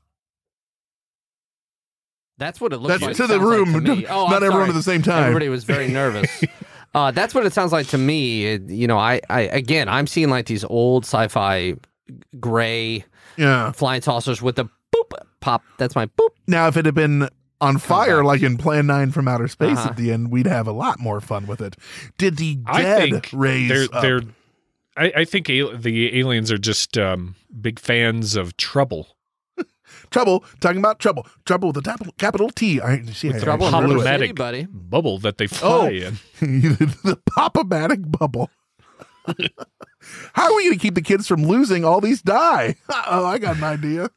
That's 2.38 2.61
what 2.61 2.72
it 2.72 2.78
looks 2.78 2.88
That's 3.00 3.02
like. 3.02 3.16
to 3.16 3.22
the 3.26 3.35
sounds 3.38 3.42
like 3.44 3.56
room, 3.74 3.85
to 3.85 3.96
me. 3.96 4.06
Oh, 4.06 4.26
not 4.26 4.28
I'm 4.28 4.35
everyone 4.44 4.52
sorry. 4.61 4.68
at 4.70 4.74
the 4.74 4.83
same 4.83 5.02
time. 5.02 5.24
Everybody 5.24 5.48
was 5.50 5.64
very 5.64 5.88
nervous. 5.88 6.42
Uh, 6.94 7.11
that's 7.11 7.35
what 7.35 7.46
it 7.46 7.53
sounds 7.53 7.72
like 7.72 7.87
to 7.88 7.98
me. 7.98 8.46
It- 8.46 8.62
you 8.70 8.87
know, 8.87 8.98
I, 8.98 9.20
I 9.31 9.40
again, 9.42 9.88
I'm 9.88 10.07
seeing 10.07 10.31
like 10.31 10.46
these 10.46 10.64
old 10.64 11.05
sci-fi 11.05 11.74
gray 12.38 13.05
Yeah. 13.37 13.72
flying 13.72 14.03
saucers 14.03 14.42
with 14.42 14.59
a 14.59 14.64
boop 14.94 15.12
pop. 15.40 15.62
That's 15.79 15.94
my 15.94 16.07
boop. 16.07 16.31
Now, 16.46 16.68
if 16.68 16.76
it 16.76 16.85
had 16.87 16.94
been 16.94 17.29
on 17.61 17.79
fire, 17.79 18.24
like 18.24 18.42
in 18.42 18.57
Plan 18.57 18.87
Nine 18.87 19.11
from 19.12 19.29
Outer 19.29 19.48
Space 19.48 19.79
Uh-huh. 19.79 19.90
at 19.90 19.96
the 19.96 20.11
end, 20.12 20.31
we'd 20.31 20.46
have 20.46 20.66
a 20.66 20.72
lot 20.72 20.98
more 20.98 21.20
fun 21.20 21.46
with 21.46 21.61
it. 21.61 21.76
Did 22.18 22.37
the 22.38 22.59
I 22.66 22.83
dead 22.83 22.98
think 23.11 23.31
raise 23.33 23.68
they're 23.68 23.85
up? 23.92 24.03
they're. 24.03 24.20
I, 24.96 25.12
I 25.18 25.24
think 25.24 25.48
al- 25.50 25.76
the 25.76 26.18
aliens 26.18 26.50
are 26.50 26.59
just 26.59 26.98
um, 26.98 27.37
big 27.61 27.79
fans 27.79 28.35
of 28.35 28.57
trouble. 28.57 29.16
Trouble? 30.11 30.44
Talking 30.61 30.79
about 30.79 30.99
trouble. 30.99 31.27
Trouble 31.44 31.68
with 31.68 31.79
a 31.79 31.83
tap- 31.83 32.16
capital 32.18 32.51
T. 32.51 32.81
I 32.81 33.03
see. 33.07 33.33
I- 33.33 33.37
I 33.37 33.38
Trouble 33.38 33.66
in 33.66 33.73
blew 33.73 33.81
River 33.81 33.94
it. 33.94 34.20
City, 34.20 34.33
Problematic 34.33 34.35
buddy. 34.37 34.66
bubble 34.70 35.18
that 35.20 35.38
they 35.38 35.46
Oh. 35.62 35.88
fly 35.88 35.88
in. 35.90 36.18
the 36.40 37.18
pop-o-matic 37.27 38.11
bubble. 38.18 38.51
How 40.33 40.44
are 40.51 40.57
we 40.57 40.64
going 40.64 40.79
to 40.79 40.83
keep 40.83 40.94
the 40.94 41.03
kids 41.03 41.27
from 41.27 41.44
losing 41.44 41.85
all 41.85 42.01
these 42.01 42.23
die? 42.23 42.77
Oh, 43.07 43.25
I 43.27 43.38
got 43.38 43.57
an 43.57 43.64
idea. 43.64 44.11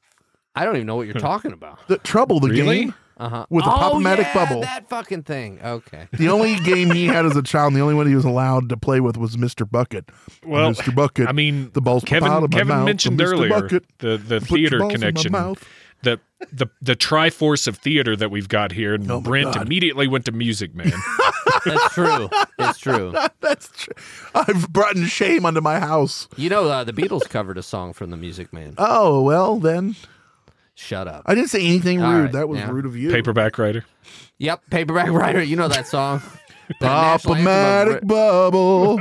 I 0.56 0.66
don't 0.66 0.76
even 0.76 0.88
know 0.88 0.96
what 0.96 1.08
you're 1.08 1.14
talking 1.16 1.52
about. 1.52 1.80
The 1.88 1.98
trouble, 2.00 2.40
the 2.40 2.50
Really? 2.50 2.80
game 2.86 2.94
Uh 3.18 3.30
huh. 3.30 3.46
with 3.50 3.66
the 3.66 3.72
oh, 3.72 3.74
pop-o-matic 3.76 4.20
yeah, 4.20 4.34
bubble. 4.34 4.62
That 4.62 4.88
fucking 4.88 5.24
thing. 5.24 5.60
Okay. 5.64 6.08
The 6.14 6.30
only 6.30 6.56
game 6.58 6.92
he 6.92 7.06
had 7.08 7.26
as 7.26 7.36
a 7.36 7.42
child, 7.44 7.68
and 7.74 7.76
the 7.76 7.82
only 7.82 7.96
one 7.96 8.08
he 8.08 8.16
was 8.16 8.24
allowed 8.26 8.70
to 8.70 8.78
play 8.78 9.00
with 9.00 9.18
was 9.18 9.36
Mr. 9.36 9.70
Bucket. 9.70 10.10
Well, 10.46 10.72
Mr. 10.72 10.94
Bucket. 10.94 11.28
I 11.28 11.32
mean, 11.32 11.72
the 11.74 11.82
balls 11.82 12.04
pop 12.04 12.14
out 12.14 12.20
Kevin 12.22 12.44
of 12.44 12.52
my 12.52 12.58
Kevin 12.58 12.86
mentioned 12.86 13.22
earlier 13.22 13.50
Bucket. 13.50 13.86
the 14.00 14.18
the 14.18 14.40
theater 14.40 14.80
balls 14.80 14.94
in 14.94 15.00
my 15.02 15.06
connection. 15.08 15.32
Mouth. 16.44 16.50
The 16.52 16.66
the 16.66 16.72
the 16.82 16.96
Triforce 16.96 17.68
of 17.68 17.78
theater 17.78 18.16
that 18.16 18.32
we've 18.32 18.48
got 18.50 18.72
here, 18.72 18.94
and 18.94 19.10
Oh 19.10 19.22
Brent 19.22 19.54
God. 19.54 19.66
immediately 19.66 20.08
went 20.08 20.26
to 20.26 20.32
Music 20.32 20.74
Man. 20.76 20.92
That's 21.66 21.94
true. 21.94 22.30
It's 22.60 22.80
true. 22.80 23.14
That's 23.42 23.70
true. 23.70 23.94
I've 24.36 24.72
brought 24.72 24.96
in 24.96 25.06
shame 25.06 25.46
onto 25.46 25.62
my 25.62 25.80
house. 25.80 26.28
You 26.36 26.50
know, 26.50 26.68
uh, 26.68 26.84
the 26.84 26.94
Beatles 26.94 27.28
covered 27.30 27.58
a 27.58 27.64
song 27.64 27.94
from 27.94 28.10
the 28.10 28.18
Music 28.18 28.52
Man. 28.54 28.76
Oh 28.78 29.22
well, 29.22 29.60
then 29.60 29.96
Shut 30.76 31.08
up. 31.08 31.24
I 31.28 31.36
didn't 31.36 31.50
say 31.52 31.60
anything 31.64 32.02
All 32.02 32.12
rude. 32.12 32.24
right, 32.24 32.32
that 32.34 32.50
was 32.50 32.60
yeah. 32.60 32.70
rude 32.72 32.86
of 32.88 32.96
you. 32.96 33.12
Paperback 33.12 33.58
writer. 33.60 33.86
Yep, 34.40 34.62
Paperback 34.72 35.10
Writer. 35.12 35.42
You 35.44 35.56
know 35.56 35.68
that 35.68 35.88
song. 35.88 36.22
The 36.80 36.88
national 36.88 37.48
of 37.48 38.08
bubble. 38.08 39.00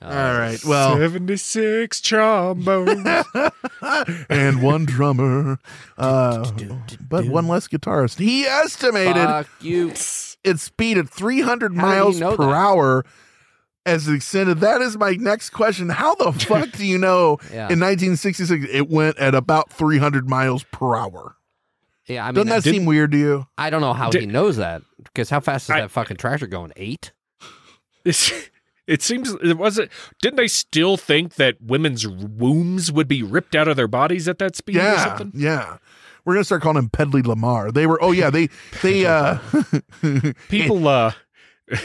Uh, 0.00 0.04
All 0.04 0.38
right. 0.38 0.62
Well, 0.64 0.96
seventy 0.96 1.36
six 1.36 2.00
trombones. 2.00 3.06
and 4.28 4.62
one 4.62 4.84
drummer, 4.84 5.58
uh, 5.98 6.50
but 7.08 7.26
one 7.26 7.46
less 7.48 7.68
guitarist. 7.68 8.18
He 8.18 8.44
estimated 8.44 9.14
Fuck 9.24 9.48
you. 9.60 9.88
its 9.90 10.62
speed 10.62 10.98
at 10.98 11.08
300 11.08 11.74
How 11.76 11.80
did 11.82 11.94
he 11.94 12.00
miles 12.00 12.20
know 12.20 12.36
per 12.36 12.44
that? 12.46 12.52
hour 12.54 13.04
as 13.84 14.08
extended. 14.08 14.60
That 14.60 14.80
is 14.82 14.96
my 14.98 15.12
next 15.12 15.50
question. 15.50 15.88
How 15.88 16.14
the 16.16 16.32
fuck 16.46 16.72
do 16.72 16.84
you 16.86 16.98
know 16.98 17.38
Yeah. 17.50 17.68
in 17.70 17.78
1966 17.80 18.66
it 18.70 18.88
went 18.88 19.18
at 19.18 19.34
about 19.34 19.70
300 19.72 20.28
miles 20.28 20.64
per 20.72 20.96
hour? 20.96 21.36
Yeah, 22.06 22.24
I 22.24 22.28
mean, 22.28 22.34
Doesn't 22.34 22.48
that 22.50 22.62
did- 22.62 22.74
seem 22.74 22.84
weird 22.86 23.12
to 23.12 23.18
you? 23.18 23.46
I 23.58 23.68
don't 23.70 23.80
know 23.80 23.92
how 23.92 24.10
Did- 24.10 24.20
he 24.22 24.26
knows 24.26 24.56
that 24.58 24.82
because 25.02 25.28
how 25.30 25.40
fast 25.40 25.66
is 25.66 25.70
I- 25.70 25.80
that 25.80 25.90
fucking 25.90 26.16
tractor 26.18 26.46
going? 26.46 26.72
Eight? 26.76 27.12
It's, 28.04 28.32
it 28.86 29.02
seems 29.02 29.34
it 29.42 29.58
wasn't. 29.58 29.90
Didn't 30.22 30.36
they 30.36 30.48
still 30.48 30.96
think 30.96 31.34
that 31.34 31.56
women's 31.60 32.06
wombs 32.06 32.90
would 32.92 33.08
be 33.08 33.22
ripped 33.22 33.54
out 33.54 33.68
of 33.68 33.76
their 33.76 33.88
bodies 33.88 34.28
at 34.28 34.38
that 34.38 34.56
speed 34.56 34.76
or 34.76 34.80
Yeah, 34.80 35.04
something? 35.16 35.32
yeah. 35.34 35.78
We're 36.24 36.34
gonna 36.34 36.44
start 36.44 36.62
calling 36.62 36.78
him 36.78 36.88
Pedley 36.90 37.22
Lamar. 37.22 37.70
They 37.70 37.86
were. 37.86 38.02
Oh 38.02 38.10
yeah, 38.12 38.30
they 38.30 38.48
they 38.82 39.06
uh. 39.06 39.38
People, 40.48 40.88
uh, 40.88 41.12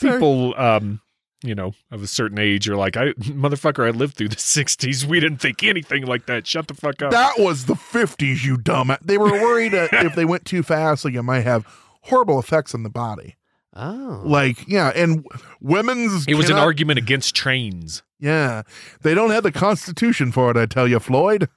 people, 0.00 0.54
um, 0.58 1.00
you 1.42 1.54
know, 1.54 1.72
of 1.90 2.02
a 2.02 2.06
certain 2.06 2.38
age 2.38 2.68
are 2.68 2.76
like, 2.76 2.96
I 2.96 3.12
motherfucker, 3.14 3.86
I 3.86 3.90
lived 3.90 4.16
through 4.16 4.28
the 4.28 4.36
'60s. 4.36 5.04
We 5.04 5.20
didn't 5.20 5.38
think 5.38 5.62
anything 5.62 6.04
like 6.04 6.26
that. 6.26 6.46
Shut 6.46 6.68
the 6.68 6.74
fuck 6.74 7.00
up. 7.02 7.10
That 7.12 7.38
was 7.38 7.64
the 7.66 7.74
50s, 7.74 8.44
you 8.44 8.56
dumb. 8.58 8.94
They 9.02 9.16
were 9.18 9.32
worried 9.32 9.72
that 9.72 9.92
if 9.92 10.14
they 10.14 10.24
went 10.24 10.44
too 10.44 10.62
fast, 10.62 11.04
like 11.04 11.14
it 11.14 11.22
might 11.22 11.44
have 11.44 11.64
horrible 12.02 12.38
effects 12.38 12.74
on 12.74 12.82
the 12.82 12.90
body. 12.90 13.36
Oh. 13.78 14.22
Like, 14.24 14.66
yeah, 14.66 14.88
and 14.94 15.24
women's. 15.60 16.26
it 16.26 16.34
was 16.34 16.50
an 16.50 16.56
argument 16.56 16.98
against 16.98 17.36
trains. 17.36 18.02
Yeah, 18.18 18.62
they 19.02 19.14
don't 19.14 19.30
have 19.30 19.44
the 19.44 19.52
Constitution 19.52 20.32
for 20.32 20.50
it. 20.50 20.56
I 20.56 20.66
tell 20.66 20.88
you, 20.88 20.98
Floyd. 20.98 21.48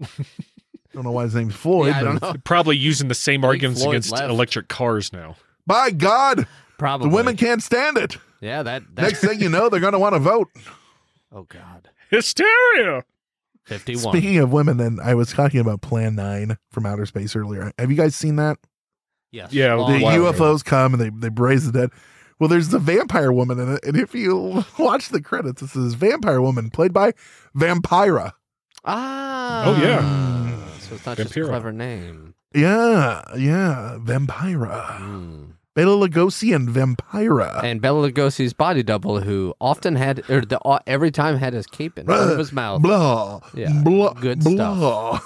don't 0.94 1.04
know 1.04 1.10
why 1.12 1.24
his 1.24 1.34
name's 1.34 1.54
Floyd. 1.54 1.88
Yeah, 1.88 2.00
I 2.00 2.02
but 2.02 2.20
don't 2.20 2.22
know. 2.22 2.40
Probably 2.44 2.76
using 2.76 3.08
the 3.08 3.14
same 3.14 3.44
arguments 3.44 3.82
Floyd 3.82 3.94
against 3.94 4.12
left. 4.12 4.30
electric 4.30 4.68
cars 4.68 5.12
now. 5.12 5.36
By 5.66 5.90
God, 5.90 6.46
Probably. 6.78 7.08
the 7.08 7.14
women 7.14 7.36
can't 7.36 7.62
stand 7.62 7.98
it. 7.98 8.16
Yeah, 8.40 8.62
that. 8.62 8.82
that 8.94 9.02
Next 9.02 9.20
thing 9.20 9.40
you 9.40 9.48
know, 9.48 9.68
they're 9.68 9.80
going 9.80 9.92
to 9.92 9.98
want 9.98 10.14
to 10.14 10.18
vote. 10.18 10.48
oh, 11.32 11.42
God. 11.44 11.90
Hysteria. 12.10 13.04
51. 13.66 14.14
Speaking 14.14 14.38
of 14.38 14.50
women, 14.50 14.78
then 14.78 14.98
I 15.02 15.14
was 15.14 15.30
talking 15.30 15.60
about 15.60 15.80
Plan 15.80 16.16
Nine 16.16 16.56
from 16.70 16.86
outer 16.86 17.06
space 17.06 17.36
earlier. 17.36 17.70
Have 17.78 17.90
you 17.90 17.96
guys 17.96 18.16
seen 18.16 18.36
that? 18.36 18.58
Yes. 19.30 19.52
Yeah, 19.52 19.76
the 19.76 19.96
ago. 19.96 20.32
UFOs 20.32 20.64
come 20.64 20.94
and 20.94 21.02
they 21.02 21.10
they 21.10 21.28
braise 21.28 21.70
the 21.70 21.72
dead. 21.72 21.90
Well, 22.38 22.48
there's 22.48 22.68
the 22.68 22.78
vampire 22.78 23.32
woman 23.32 23.58
in 23.60 23.74
it, 23.74 23.84
and 23.84 23.96
if 23.96 24.14
you 24.14 24.64
watch 24.78 25.10
the 25.10 25.20
credits, 25.20 25.60
it 25.62 25.68
says 25.68 25.94
vampire 25.94 26.40
woman 26.40 26.70
played 26.70 26.92
by 26.92 27.12
Vampira. 27.54 28.32
Ah. 28.84 29.64
Oh, 29.66 29.82
yeah. 29.82 30.78
So 30.78 30.94
it's 30.94 31.04
not 31.04 31.18
just 31.18 31.36
a 31.36 31.44
clever 31.44 31.70
name. 31.70 32.34
Yeah, 32.54 33.22
yeah, 33.36 33.98
Vampira. 34.00 34.96
Hmm. 34.96 35.44
Bela 35.80 35.96
Lugosi 36.08 36.54
and 36.54 36.68
Vampira. 36.68 37.64
And 37.64 37.80
Bela 37.80 38.10
Lugosi's 38.12 38.52
body 38.52 38.82
double, 38.82 39.22
who 39.22 39.54
often 39.62 39.96
had, 39.96 40.28
or 40.28 40.42
the, 40.42 40.60
uh, 40.60 40.80
every 40.86 41.10
time 41.10 41.38
had 41.38 41.54
his 41.54 41.66
cape 41.66 41.98
in 41.98 42.04
front 42.04 42.32
of 42.32 42.36
his 42.36 42.52
mouth. 42.52 42.82
Blah. 42.82 43.40
Yeah, 43.54 43.72
Blah. 43.82 44.12
good 44.12 44.40
blah. 44.40 45.20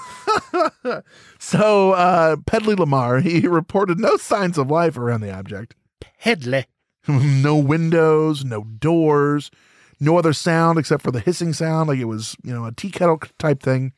so, 1.40 1.90
uh, 1.94 2.36
Pedley 2.46 2.76
Lamar, 2.76 3.18
he 3.18 3.48
reported 3.48 3.98
no 3.98 4.16
signs 4.16 4.56
of 4.56 4.70
life 4.70 4.96
around 4.96 5.22
the 5.22 5.34
object. 5.36 5.74
Pedley. 6.20 6.66
no 7.08 7.56
windows, 7.56 8.44
no 8.44 8.62
doors, 8.62 9.50
no 9.98 10.16
other 10.16 10.32
sound 10.32 10.78
except 10.78 11.02
for 11.02 11.10
the 11.10 11.18
hissing 11.18 11.52
sound, 11.52 11.88
like 11.88 11.98
it 11.98 12.04
was, 12.04 12.36
you 12.44 12.54
know, 12.54 12.64
a 12.64 12.70
tea 12.70 12.92
kettle 12.92 13.18
type 13.40 13.60
thing. 13.60 13.92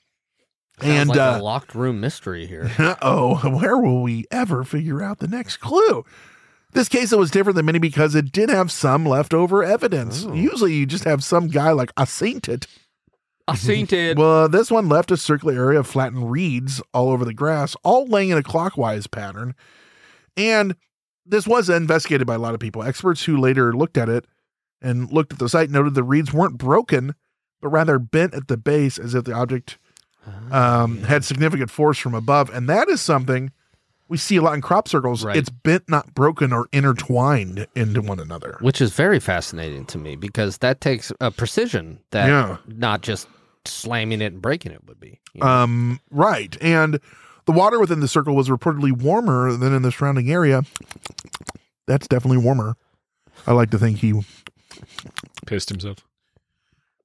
Sounds 0.81 1.01
and 1.01 1.09
like 1.11 1.19
uh, 1.19 1.39
a 1.39 1.43
locked 1.43 1.75
room 1.75 2.01
mystery 2.01 2.47
here. 2.47 2.71
oh, 3.03 3.37
where 3.61 3.77
will 3.77 4.01
we 4.01 4.25
ever 4.31 4.65
figure 4.65 5.03
out 5.03 5.19
the 5.19 5.29
next 5.29 5.59
clue? 5.59 6.03
This 6.77 6.89
case 6.89 7.13
it 7.13 7.19
was 7.19 7.31
different 7.31 7.57
than 7.57 7.67
many 7.67 7.79
because 7.79 8.15
it 8.15 8.31
did 8.33 8.51
have 8.51 8.71
some 8.71 9.07
leftover 9.07 9.65
evidence. 9.65 10.25
Oh. 10.25 10.35
Usually, 10.35 10.75
you 10.75 10.87
just 10.87 11.05
have 11.05 11.25
some 11.25 11.49
guy 11.49 11.73
like 11.73 11.91
I 11.97 12.05
seen 12.05 12.41
it. 12.49 12.67
I 13.49 13.55
seen 13.55 13.87
it. 13.91 14.19
Well, 14.19 14.49
this 14.49 14.71
one 14.71 14.89
left 14.89 15.11
a 15.11 15.17
circular 15.17 15.55
area 15.55 15.81
of 15.81 15.87
flattened 15.87 16.31
reeds 16.31 16.83
all 16.93 17.11
over 17.11 17.25
the 17.25 17.33
grass, 17.33 17.77
all 17.83 18.07
laying 18.07 18.31
in 18.31 18.39
a 18.39 18.43
clockwise 18.43 19.07
pattern. 19.07 19.55
And 20.37 20.77
this 21.25 21.47
was 21.47 21.71
investigated 21.71 22.27
by 22.27 22.35
a 22.35 22.39
lot 22.39 22.55
of 22.55 22.61
people. 22.61 22.83
Experts 22.83 23.25
who 23.25 23.39
later 23.39 23.73
looked 23.73 23.97
at 23.97 24.09
it 24.09 24.27
and 24.83 25.11
looked 25.11 25.33
at 25.33 25.39
the 25.39 25.49
site 25.49 25.71
noted 25.71 25.95
the 25.95 26.03
reeds 26.03 26.33
weren't 26.33 26.59
broken, 26.59 27.15
but 27.61 27.69
rather 27.69 27.99
bent 27.99 28.35
at 28.35 28.49
the 28.49 28.57
base 28.57 28.99
as 28.99 29.15
if 29.15 29.25
the 29.25 29.33
object 29.33 29.79
Ah, 30.51 30.83
um, 30.83 31.05
had 31.05 31.25
significant 31.25 31.71
force 31.71 31.99
from 31.99 32.15
above. 32.15 32.51
And 32.51 32.69
that 32.69 32.89
is 32.89 33.01
something 33.01 33.53
we 34.09 34.17
see 34.17 34.37
a 34.37 34.43
lot 34.43 34.55
in 34.55 34.61
crop 34.61 34.89
circles. 34.89 35.25
Right. 35.25 35.37
It's 35.37 35.51
bent, 35.51 35.89
not 35.89 36.15
broken 36.15 36.53
or 36.53 36.69
intertwined 36.73 37.67
into 37.75 38.01
one 38.01 38.21
another. 38.21 38.59
Which 38.61 38.81
is 38.81 38.93
very 38.93 39.19
fascinating 39.21 39.85
to 39.87 39.99
me 39.99 40.17
because 40.17 40.59
that 40.59 40.81
takes 40.81 41.13
a 41.21 41.31
precision 41.31 42.01
that 42.11 42.29
Yeah. 42.29 42.59
not 42.67 43.01
just 43.03 43.27
slamming 43.65 44.21
it 44.23 44.33
and 44.33 44.41
breaking 44.43 44.73
it 44.73 44.87
would 44.87 45.01
be. 45.01 45.19
you 45.35 45.41
know? 45.41 45.47
Um, 45.47 46.01
right. 46.11 46.57
And 46.61 47.01
the 47.47 47.53
water 47.53 47.81
within 47.81 48.01
the 48.01 48.09
circle 48.09 48.35
was 48.37 48.49
reportedly 48.49 48.93
warmer 48.93 49.53
than 49.53 49.75
in 49.75 49.83
the 49.83 49.91
surrounding 49.93 50.31
area. 50.31 50.63
That's 51.87 52.07
definitely 52.09 52.39
warmer. 52.39 52.77
I 53.47 53.53
like 53.53 53.71
to 53.71 53.79
think 53.79 53.99
he 53.99 54.25
Pissed 55.47 55.69
himself. 55.69 55.99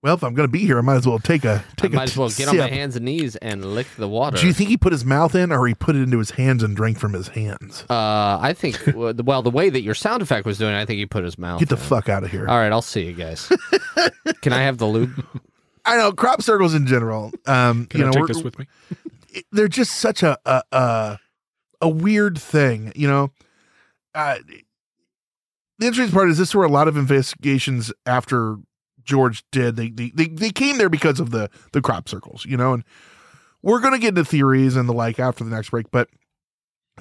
Well, 0.03 0.15
if 0.15 0.23
I'm 0.23 0.33
going 0.33 0.47
to 0.47 0.51
be 0.51 0.59
here, 0.65 0.79
I 0.79 0.81
might 0.81 0.95
as 0.95 1.05
well 1.05 1.19
take 1.19 1.45
a 1.45 1.63
I 1.69 1.73
take 1.79 1.93
a 1.93 1.95
might 1.95 2.09
as 2.09 2.17
well 2.17 2.29
t- 2.29 2.37
get 2.37 2.49
on 2.49 2.57
my 2.57 2.67
hands 2.67 2.95
and 2.95 3.05
knees 3.05 3.35
and 3.35 3.63
lick 3.63 3.85
the 3.97 4.07
water. 4.07 4.37
Do 4.37 4.47
you 4.47 4.53
think 4.53 4.69
he 4.71 4.77
put 4.77 4.91
his 4.93 5.05
mouth 5.05 5.35
in, 5.35 5.51
or 5.51 5.67
he 5.67 5.75
put 5.75 5.95
it 5.95 6.01
into 6.01 6.17
his 6.17 6.31
hands 6.31 6.63
and 6.63 6.75
drank 6.75 6.97
from 6.97 7.13
his 7.13 7.27
hands? 7.27 7.85
Uh, 7.87 8.39
I 8.41 8.53
think. 8.57 8.81
well, 8.95 9.13
the- 9.43 9.51
way 9.51 9.69
that 9.69 9.81
your 9.81 9.93
sound 9.93 10.23
effect 10.23 10.45
was 10.47 10.57
doing, 10.57 10.73
I 10.73 10.85
think 10.85 10.97
he 10.97 11.05
put 11.05 11.23
his 11.23 11.37
mouth. 11.37 11.59
Get 11.59 11.69
the 11.69 11.75
in. 11.75 11.81
fuck 11.81 12.09
out 12.09 12.23
of 12.23 12.31
here! 12.31 12.47
All 12.47 12.57
right, 12.57 12.71
I'll 12.71 12.81
see 12.81 13.03
you 13.05 13.13
guys. 13.13 13.47
Can 14.41 14.53
I 14.53 14.63
have 14.63 14.79
the 14.79 14.87
lube? 14.87 15.23
I 15.85 15.97
know 15.97 16.11
crop 16.11 16.41
circles 16.41 16.73
in 16.73 16.87
general. 16.87 17.31
Um, 17.45 17.85
Can 17.85 17.99
you 18.01 18.07
I 18.07 18.09
know, 18.09 18.13
take 18.25 18.27
this 18.27 18.43
with 18.43 18.57
me? 18.57 18.65
they're 19.51 19.67
just 19.67 19.93
such 19.93 20.23
a 20.23 20.37
a 20.45 20.63
a, 20.71 21.19
a 21.81 21.89
weird 21.89 22.39
thing, 22.39 22.91
you 22.95 23.07
know. 23.07 23.31
Uh, 24.15 24.37
the 25.77 25.87
interesting 25.87 26.13
part 26.13 26.29
is 26.29 26.37
this 26.39 26.49
is 26.49 26.55
where 26.55 26.65
a 26.65 26.71
lot 26.71 26.87
of 26.87 26.97
investigations 26.97 27.91
after 28.05 28.57
George 29.11 29.43
did 29.51 29.75
they 29.75 29.89
they 29.89 30.09
they, 30.15 30.27
they 30.27 30.49
came 30.51 30.77
there 30.77 30.87
because 30.87 31.19
of 31.19 31.31
the 31.31 31.49
the 31.73 31.81
crop 31.81 32.07
circles, 32.07 32.45
you 32.45 32.55
know, 32.55 32.71
and 32.71 32.85
we're 33.61 33.81
gonna 33.81 33.99
get 33.99 34.09
into 34.09 34.23
theories 34.23 34.77
and 34.77 34.87
the 34.87 34.93
like 34.93 35.19
after 35.19 35.43
the 35.43 35.49
next 35.49 35.71
break, 35.71 35.91
but 35.91 36.07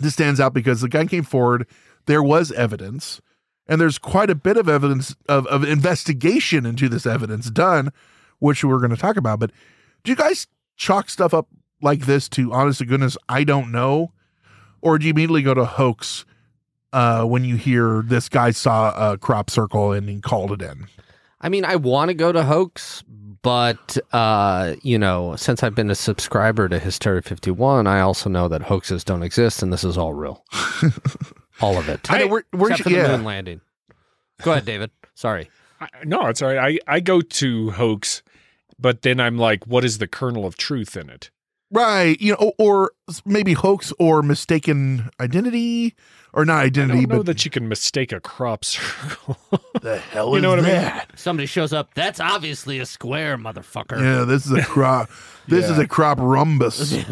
this 0.00 0.14
stands 0.14 0.40
out 0.40 0.52
because 0.52 0.80
the 0.80 0.88
guy 0.88 1.06
came 1.06 1.22
forward, 1.22 1.68
there 2.06 2.20
was 2.20 2.50
evidence, 2.50 3.20
and 3.68 3.80
there's 3.80 3.96
quite 3.96 4.28
a 4.28 4.34
bit 4.34 4.56
of 4.56 4.68
evidence 4.68 5.14
of, 5.28 5.46
of 5.46 5.62
investigation 5.62 6.66
into 6.66 6.88
this 6.88 7.06
evidence 7.06 7.48
done, 7.48 7.92
which 8.40 8.64
we're 8.64 8.80
gonna 8.80 8.96
talk 8.96 9.16
about. 9.16 9.38
But 9.38 9.52
do 10.02 10.10
you 10.10 10.16
guys 10.16 10.48
chalk 10.76 11.10
stuff 11.10 11.32
up 11.32 11.46
like 11.80 12.06
this 12.06 12.28
to 12.30 12.52
honest 12.52 12.80
to 12.80 12.86
goodness, 12.86 13.16
I 13.28 13.44
don't 13.44 13.70
know? 13.70 14.10
Or 14.82 14.98
do 14.98 15.06
you 15.06 15.12
immediately 15.12 15.42
go 15.42 15.54
to 15.54 15.64
hoax 15.64 16.24
uh, 16.92 17.22
when 17.22 17.44
you 17.44 17.54
hear 17.54 18.02
this 18.02 18.28
guy 18.28 18.50
saw 18.50 19.12
a 19.12 19.16
crop 19.16 19.48
circle 19.48 19.92
and 19.92 20.08
he 20.08 20.20
called 20.20 20.50
it 20.50 20.60
in? 20.60 20.88
I 21.40 21.48
mean, 21.48 21.64
I 21.64 21.76
want 21.76 22.08
to 22.10 22.14
go 22.14 22.32
to 22.32 22.42
hoax, 22.44 23.02
but 23.42 23.96
uh, 24.12 24.74
you 24.82 24.98
know, 24.98 25.36
since 25.36 25.62
I've 25.62 25.74
been 25.74 25.90
a 25.90 25.94
subscriber 25.94 26.68
to 26.68 26.78
Hysteria 26.78 27.22
51, 27.22 27.86
I 27.86 28.00
also 28.00 28.28
know 28.28 28.48
that 28.48 28.62
hoaxes 28.62 29.04
don't 29.04 29.22
exist 29.22 29.62
and 29.62 29.72
this 29.72 29.84
is 29.84 29.96
all 29.96 30.12
real. 30.12 30.44
all 31.60 31.78
of 31.78 31.88
it. 31.88 32.10
I 32.10 32.18
know, 32.18 32.26
where- 32.26 32.44
where's- 32.50 32.72
Except 32.80 32.82
for 32.84 32.90
the 32.90 32.96
yeah. 32.96 33.16
moon 33.16 33.24
landing. 33.24 33.60
Go 34.42 34.52
ahead, 34.52 34.64
David. 34.64 34.90
Sorry. 35.14 35.50
I, 35.80 35.88
no, 36.04 36.26
it's 36.26 36.42
all 36.42 36.48
right. 36.48 36.78
I, 36.88 36.96
I 36.96 37.00
go 37.00 37.20
to 37.20 37.70
hoax, 37.72 38.22
but 38.78 39.02
then 39.02 39.20
I'm 39.20 39.36
like, 39.38 39.66
what 39.66 39.84
is 39.84 39.98
the 39.98 40.06
kernel 40.06 40.46
of 40.46 40.56
truth 40.56 40.96
in 40.96 41.08
it? 41.10 41.30
Right. 41.70 42.20
You 42.20 42.32
know, 42.32 42.52
or, 42.58 42.90
or 43.08 43.14
maybe 43.24 43.52
hoax 43.52 43.92
or 43.98 44.22
mistaken 44.22 45.08
identity 45.20 45.94
or 46.32 46.44
not 46.44 46.60
I 46.60 46.64
identity, 46.64 47.00
don't 47.06 47.08
know 47.10 47.16
but 47.18 47.26
that 47.26 47.44
you 47.44 47.50
can 47.50 47.68
mistake 47.68 48.12
a 48.12 48.20
crop 48.20 48.64
circle. 48.66 49.36
the 49.80 49.98
hell 49.98 50.30
You 50.30 50.36
is 50.36 50.42
know 50.42 50.50
what 50.50 50.58
I 50.60 50.62
mean? 50.62 50.72
that? 50.72 51.10
Somebody 51.18 51.46
shows 51.46 51.72
up. 51.72 51.94
That's 51.94 52.20
obviously 52.20 52.78
a 52.78 52.86
square, 52.86 53.36
motherfucker. 53.36 54.00
Yeah, 54.00 54.24
this 54.24 54.46
is 54.46 54.52
a 54.52 54.62
crop. 54.62 55.10
This 55.48 55.68
is 55.68 55.78
a 55.78 55.86
crop 55.86 56.18
rhombus. 56.20 56.92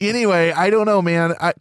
anyway, 0.00 0.52
I 0.52 0.70
don't 0.70 0.86
know, 0.86 1.02
man. 1.02 1.34
I 1.40 1.52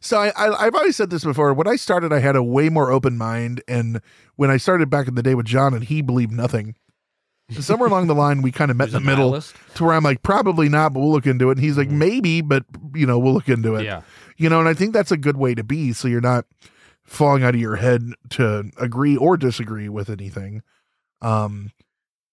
so 0.00 0.18
I, 0.18 0.28
I 0.36 0.66
I've 0.66 0.74
always 0.74 0.96
said 0.96 1.10
this 1.10 1.24
before. 1.24 1.54
When 1.54 1.68
I 1.68 1.76
started, 1.76 2.12
I 2.12 2.18
had 2.18 2.36
a 2.36 2.42
way 2.42 2.68
more 2.68 2.90
open 2.90 3.16
mind, 3.16 3.62
and 3.68 4.00
when 4.36 4.50
I 4.50 4.56
started 4.56 4.90
back 4.90 5.08
in 5.08 5.14
the 5.14 5.22
day 5.22 5.34
with 5.34 5.46
John, 5.46 5.74
and 5.74 5.84
he 5.84 6.02
believed 6.02 6.32
nothing. 6.32 6.74
Somewhere 7.60 7.88
along 7.88 8.06
the 8.06 8.14
line, 8.14 8.40
we 8.42 8.50
kind 8.52 8.70
of 8.70 8.76
met 8.76 8.88
in 8.88 8.94
the 8.94 9.00
middle, 9.00 9.26
nihilist? 9.30 9.54
to 9.74 9.84
where 9.84 9.94
I'm 9.94 10.04
like, 10.04 10.22
probably 10.22 10.68
not, 10.68 10.92
but 10.94 11.00
we'll 11.00 11.12
look 11.12 11.26
into 11.26 11.50
it. 11.50 11.58
And 11.58 11.60
he's 11.64 11.76
like, 11.76 11.90
maybe, 11.90 12.40
but 12.40 12.64
you 12.94 13.06
know, 13.06 13.18
we'll 13.18 13.34
look 13.34 13.48
into 13.48 13.74
it. 13.76 13.84
Yeah. 13.84 14.02
You 14.38 14.48
know, 14.48 14.58
and 14.60 14.68
I 14.68 14.74
think 14.74 14.92
that's 14.92 15.12
a 15.12 15.16
good 15.16 15.36
way 15.36 15.54
to 15.54 15.62
be, 15.62 15.92
so 15.92 16.08
you're 16.08 16.20
not 16.20 16.46
falling 17.04 17.42
out 17.44 17.54
of 17.54 17.60
your 17.60 17.76
head 17.76 18.02
to 18.30 18.70
agree 18.78 19.16
or 19.16 19.36
disagree 19.36 19.88
with 19.88 20.08
anything. 20.08 20.62
Um, 21.20 21.72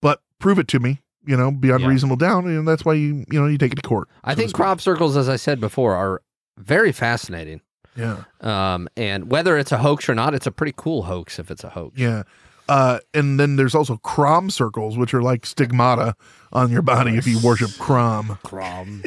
but 0.02 0.22
prove 0.39 0.60
it 0.60 0.67
to 0.69 0.80
me. 0.80 1.02
You 1.26 1.36
know, 1.38 1.52
beyond 1.52 1.82
Yeah. 1.82 1.89
reasonable 1.89 2.15
doubt, 2.15 2.45
and 2.45 2.67
that's 2.67 2.86
why 2.86 2.93
you 2.93 3.26
you 3.30 3.39
know 3.39 3.45
you 3.45 3.58
take 3.58 3.74
it 3.74 3.76
to 3.76 3.82
court. 3.88 4.08
I 4.24 4.34
so 4.34 4.38
think 4.39 4.54
crop 4.54 4.80
circles, 4.82 5.17
as 5.17 5.28
I 5.28 5.36
said 5.36 5.60
before, 5.60 5.93
are 5.95 6.22
very 6.58 6.91
fascinating. 6.93 7.62
Yeah. 7.95 8.24
Um, 8.39 8.88
and 8.95 9.30
whether 9.30 9.58
it's 9.58 9.72
a 9.74 9.80
hoax 9.80 10.08
or 10.08 10.15
not, 10.15 10.34
it's 10.34 10.48
a 10.48 10.52
pretty 10.52 10.74
cool 10.78 11.04
hoax 11.04 11.38
if 11.38 11.52
it's 11.52 11.63
a 11.63 11.69
hoax. 11.69 12.00
Yeah. 12.00 12.24
Uh, 12.69 12.99
and 13.15 13.39
then 13.39 13.55
there's 13.55 13.73
also 13.73 13.97
crom 13.97 14.49
circles, 14.51 14.95
which 14.97 15.13
are 15.13 15.21
like 15.23 15.45
stigmata 15.45 16.15
on 16.53 16.71
your 16.71 16.82
body 16.84 17.17
if 17.17 17.25
you 17.25 17.39
worship 17.43 17.71
crom. 17.79 18.38
Crom. 18.43 19.03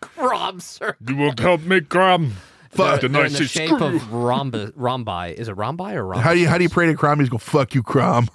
Crom 0.00 0.60
circle. 0.60 1.10
you 1.10 1.16
won't 1.16 1.38
help 1.40 1.62
me, 1.62 1.80
Crom. 1.80 2.34
They're, 2.72 2.98
the 2.98 3.08
they're 3.08 3.24
in 3.26 3.32
the 3.32 3.44
shape 3.46 3.70
screw. 3.70 3.96
of 3.96 4.12
rhombi, 4.12 4.70
rhombi. 4.76 5.32
Is 5.32 5.48
it 5.48 5.52
rhombi 5.56 5.94
or 5.94 6.04
rhombus? 6.04 6.24
How 6.24 6.34
do 6.34 6.40
you 6.40 6.46
how 6.48 6.58
do 6.58 6.64
you 6.64 6.68
pray 6.68 6.86
to 6.86 6.94
crom? 6.94 7.18
He's 7.20 7.28
just 7.30 7.32
go 7.32 7.38
fuck 7.38 7.74
you, 7.74 7.82
crom. 7.82 8.28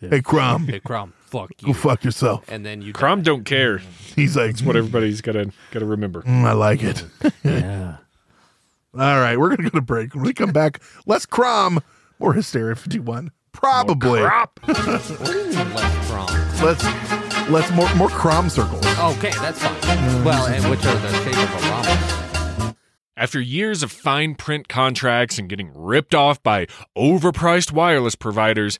Hey, 0.00 0.20
crom, 0.22 0.68
Hey, 0.68 0.78
Crom, 0.78 1.12
fuck 1.16 1.50
you. 1.58 1.66
go 1.68 1.72
fuck 1.72 2.04
yourself. 2.04 2.44
And 2.48 2.64
then 2.64 2.80
you 2.82 2.92
Crom 2.92 3.18
die. 3.22 3.24
don't 3.24 3.42
care. 3.44 3.78
He's 4.14 4.36
like, 4.36 4.52
That's 4.52 4.62
what 4.62 4.76
everybody's 4.76 5.20
gotta 5.20 5.50
gotta 5.72 5.86
remember. 5.86 6.22
"Mm, 6.22 6.44
I 6.44 6.52
like 6.52 6.84
it. 6.84 7.04
Yeah. 7.42 7.96
All 8.94 9.18
right, 9.20 9.36
we're 9.36 9.48
gonna 9.56 9.68
go 9.68 9.76
to 9.78 9.84
break. 9.84 10.14
When 10.14 10.22
we 10.22 10.32
come 10.32 10.52
back, 10.52 10.80
less 11.06 11.26
crom, 11.26 11.80
more 12.20 12.32
hysteria 12.34 12.76
fifty 12.76 13.00
one. 13.00 13.32
Probably 13.58 14.20
Crop. 14.20 14.60
What 14.62 15.26
do 15.26 15.32
you 15.32 15.46
mean 15.46 15.74
less 15.74 16.10
Crom? 16.10 16.26
let's 16.64 17.48
let's 17.50 17.70
more 17.72 17.92
more 17.96 18.08
crom 18.08 18.48
circles. 18.48 18.86
Okay, 18.86 19.32
that's 19.40 19.60
fine. 19.60 20.24
Well, 20.24 20.46
and 20.46 20.64
which 20.70 20.86
are 20.86 20.96
the 20.96 21.12
shape 21.24 21.36
of 21.36 21.64
a 21.64 21.68
rhombus. 21.68 22.74
After 23.16 23.40
years 23.40 23.82
of 23.82 23.90
fine 23.90 24.36
print 24.36 24.68
contracts 24.68 25.40
and 25.40 25.48
getting 25.48 25.72
ripped 25.74 26.14
off 26.14 26.40
by 26.40 26.66
overpriced 26.96 27.72
wireless 27.72 28.14
providers, 28.14 28.78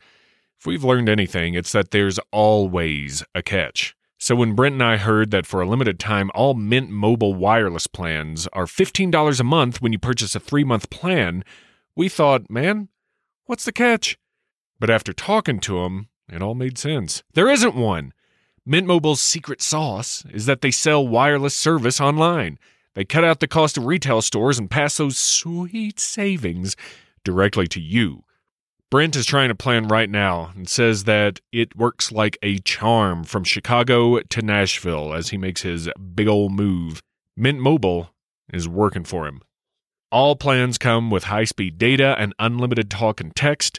if 0.60 0.66
we've 0.66 0.84
learned 0.84 1.08
anything, 1.08 1.54
it's 1.54 1.72
that 1.72 1.90
there's 1.90 2.20
always 2.30 3.24
a 3.34 3.42
catch. 3.42 3.96
So 4.16 4.36
when 4.36 4.54
Brent 4.54 4.74
and 4.74 4.82
I 4.84 4.96
heard 4.96 5.32
that 5.32 5.44
for 5.44 5.60
a 5.60 5.66
limited 5.66 5.98
time, 5.98 6.30
all 6.36 6.54
Mint 6.54 6.88
Mobile 6.88 7.34
wireless 7.34 7.88
plans 7.88 8.46
are 8.52 8.66
$15 8.66 9.40
a 9.40 9.44
month 9.44 9.82
when 9.82 9.92
you 9.92 9.98
purchase 9.98 10.36
a 10.36 10.40
three 10.40 10.64
month 10.64 10.88
plan, 10.88 11.44
we 11.96 12.08
thought, 12.08 12.48
man, 12.48 12.90
what's 13.46 13.64
the 13.64 13.72
catch? 13.72 14.16
But 14.80 14.90
after 14.90 15.12
talking 15.12 15.60
to 15.60 15.80
him, 15.80 16.08
it 16.28 16.42
all 16.42 16.54
made 16.54 16.78
sense. 16.78 17.22
There 17.34 17.48
isn't 17.48 17.74
one. 17.74 18.12
Mint 18.64 18.86
Mobile's 18.86 19.20
secret 19.20 19.62
sauce 19.62 20.24
is 20.30 20.46
that 20.46 20.60
they 20.60 20.70
sell 20.70 21.06
wireless 21.06 21.56
service 21.56 22.00
online. 22.00 22.58
They 22.94 23.04
cut 23.04 23.24
out 23.24 23.40
the 23.40 23.48
cost 23.48 23.78
of 23.78 23.86
retail 23.86 24.20
stores 24.22 24.58
and 24.58 24.70
pass 24.70 24.96
those 24.96 25.16
sweet 25.16 25.98
savings 25.98 26.76
directly 27.24 27.66
to 27.68 27.80
you. 27.80 28.24
Brent 28.90 29.16
is 29.16 29.26
trying 29.26 29.50
a 29.50 29.54
plan 29.54 29.86
right 29.88 30.08
now 30.08 30.52
and 30.56 30.68
says 30.68 31.04
that 31.04 31.40
it 31.52 31.76
works 31.76 32.10
like 32.10 32.38
a 32.42 32.58
charm 32.58 33.22
from 33.24 33.44
Chicago 33.44 34.20
to 34.20 34.42
Nashville 34.42 35.12
as 35.12 35.28
he 35.28 35.36
makes 35.36 35.62
his 35.62 35.90
big 36.14 36.26
ol' 36.26 36.48
move. 36.48 37.02
Mint 37.36 37.60
Mobile 37.60 38.10
is 38.52 38.66
working 38.66 39.04
for 39.04 39.26
him. 39.26 39.42
All 40.10 40.36
plans 40.36 40.78
come 40.78 41.10
with 41.10 41.24
high 41.24 41.44
speed 41.44 41.76
data 41.76 42.16
and 42.18 42.34
unlimited 42.38 42.90
talk 42.90 43.20
and 43.20 43.36
text 43.36 43.78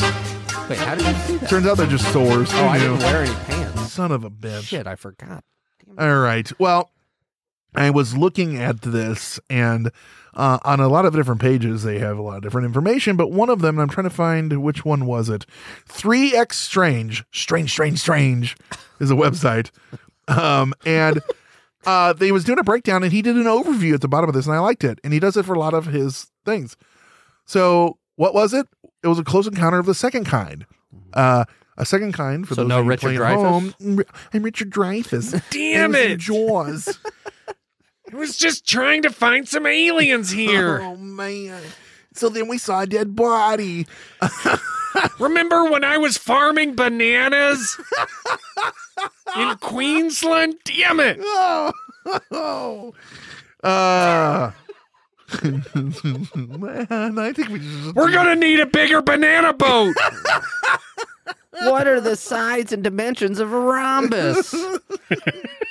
Wait, 0.71 0.79
how 0.79 0.95
did 0.95 1.05
you 1.05 1.13
see 1.23 1.35
that? 1.35 1.49
Turns 1.49 1.67
out 1.67 1.75
they're 1.75 1.85
just 1.85 2.09
sores. 2.13 2.49
oh, 2.53 2.55
Who 2.55 2.63
I 2.63 2.77
knew? 2.77 2.83
didn't 2.91 2.99
wear 2.99 3.23
any 3.23 3.33
pants. 3.43 3.91
Son 3.91 4.09
of 4.09 4.23
a 4.23 4.29
bitch. 4.29 4.63
Shit, 4.63 4.87
I 4.87 4.95
forgot. 4.95 5.43
All 5.99 6.19
right. 6.19 6.49
Well, 6.61 6.91
I 7.75 7.89
was 7.89 8.15
looking 8.15 8.55
at 8.55 8.81
this, 8.81 9.37
and 9.49 9.91
uh, 10.33 10.59
on 10.63 10.79
a 10.79 10.87
lot 10.87 11.03
of 11.03 11.13
different 11.13 11.41
pages, 11.41 11.83
they 11.83 11.99
have 11.99 12.17
a 12.17 12.21
lot 12.21 12.37
of 12.37 12.43
different 12.43 12.67
information. 12.67 13.17
But 13.17 13.33
one 13.33 13.49
of 13.49 13.59
them, 13.59 13.79
I'm 13.79 13.89
trying 13.89 14.05
to 14.05 14.09
find 14.09 14.63
which 14.63 14.85
one 14.85 15.05
was 15.05 15.27
it. 15.27 15.45
Three 15.89 16.33
X 16.33 16.57
Strange, 16.57 17.25
strange, 17.33 17.69
strange, 17.69 17.99
strange, 17.99 18.55
is 19.01 19.11
a 19.11 19.15
website, 19.15 19.71
um, 20.29 20.73
and 20.85 21.19
uh, 21.85 22.13
they 22.13 22.31
was 22.31 22.45
doing 22.45 22.59
a 22.59 22.63
breakdown, 22.63 23.03
and 23.03 23.11
he 23.11 23.21
did 23.21 23.35
an 23.35 23.43
overview 23.43 23.93
at 23.93 23.99
the 23.99 24.07
bottom 24.07 24.29
of 24.29 24.35
this, 24.35 24.45
and 24.45 24.55
I 24.55 24.59
liked 24.59 24.85
it. 24.85 24.99
And 25.03 25.11
he 25.11 25.19
does 25.19 25.35
it 25.35 25.43
for 25.43 25.53
a 25.53 25.59
lot 25.59 25.73
of 25.73 25.87
his 25.87 26.27
things. 26.45 26.77
So 27.45 27.97
what 28.15 28.33
was 28.33 28.53
it? 28.53 28.67
It 29.03 29.07
was 29.07 29.19
a 29.19 29.23
close 29.23 29.47
encounter 29.47 29.79
of 29.79 29.85
the 29.85 29.95
second 29.95 30.25
kind. 30.25 30.65
Uh, 31.13 31.45
a 31.77 31.85
second 31.85 32.13
kind 32.13 32.47
for 32.47 32.53
So 32.55 32.61
those 32.63 32.69
no 32.69 32.79
of 32.79 32.85
you 32.85 32.89
Richard 32.89 33.01
playing 33.01 33.17
at 33.17 33.23
Dreyfuss? 33.37 33.73
home. 33.83 34.03
I'm 34.33 34.43
Richard 34.43 34.69
Dreyfuss. 34.69 35.43
Damn 35.49 35.95
I 35.95 35.97
was 35.99 36.05
in 36.05 36.11
it. 36.11 36.19
Jaws. 36.19 36.99
I 38.13 38.15
was 38.15 38.37
just 38.37 38.67
trying 38.67 39.01
to 39.03 39.09
find 39.09 39.47
some 39.47 39.65
aliens 39.65 40.31
here. 40.31 40.81
Oh 40.81 40.97
man! 40.97 41.61
So 42.13 42.27
then 42.29 42.47
we 42.49 42.57
saw 42.57 42.81
a 42.81 42.85
dead 42.85 43.15
body. 43.15 43.87
Remember 45.19 45.63
when 45.71 45.85
I 45.85 45.97
was 45.97 46.17
farming 46.17 46.75
bananas 46.75 47.79
in 49.37 49.55
Queensland? 49.61 50.55
Damn 50.65 50.99
it. 50.99 51.19
Oh, 51.21 51.71
oh. 52.31 52.93
Uh, 53.63 54.51
man, 55.43 57.19
I 57.19 57.33
think 57.33 57.49
we 57.49 57.59
just 57.59 57.95
We're 57.95 58.11
going 58.11 58.27
to 58.27 58.35
need 58.35 58.59
a 58.59 58.65
bigger 58.65 59.01
banana 59.01 59.53
boat. 59.53 59.95
What 61.63 61.85
are 61.85 62.01
the 62.01 62.15
sides 62.15 62.71
and 62.71 62.83
dimensions 62.83 63.39
of 63.39 63.53
a 63.53 63.59
rhombus? 63.59 64.55